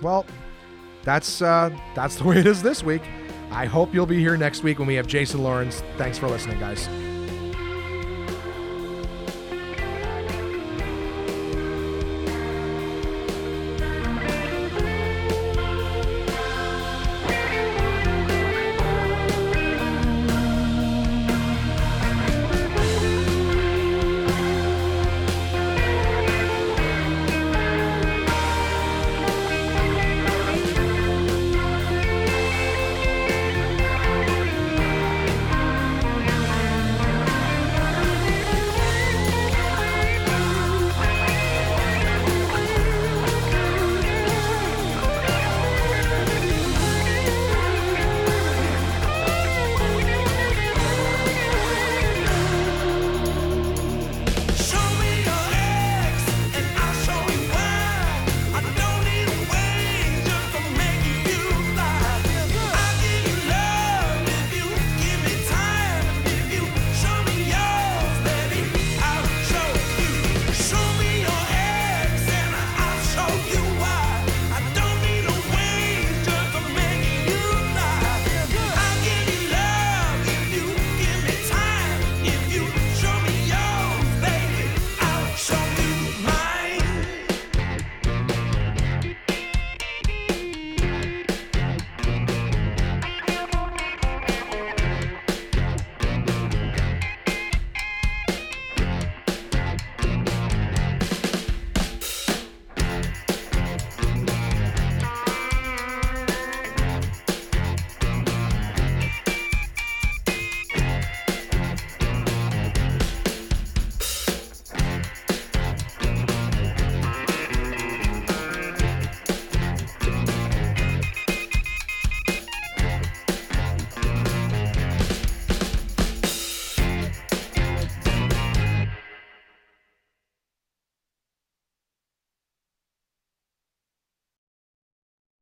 [0.00, 0.24] Well,
[1.02, 3.02] that's uh, that's the way it is this week.
[3.50, 5.82] I hope you'll be here next week when we have Jason Lawrence.
[5.98, 6.88] Thanks for listening, guys.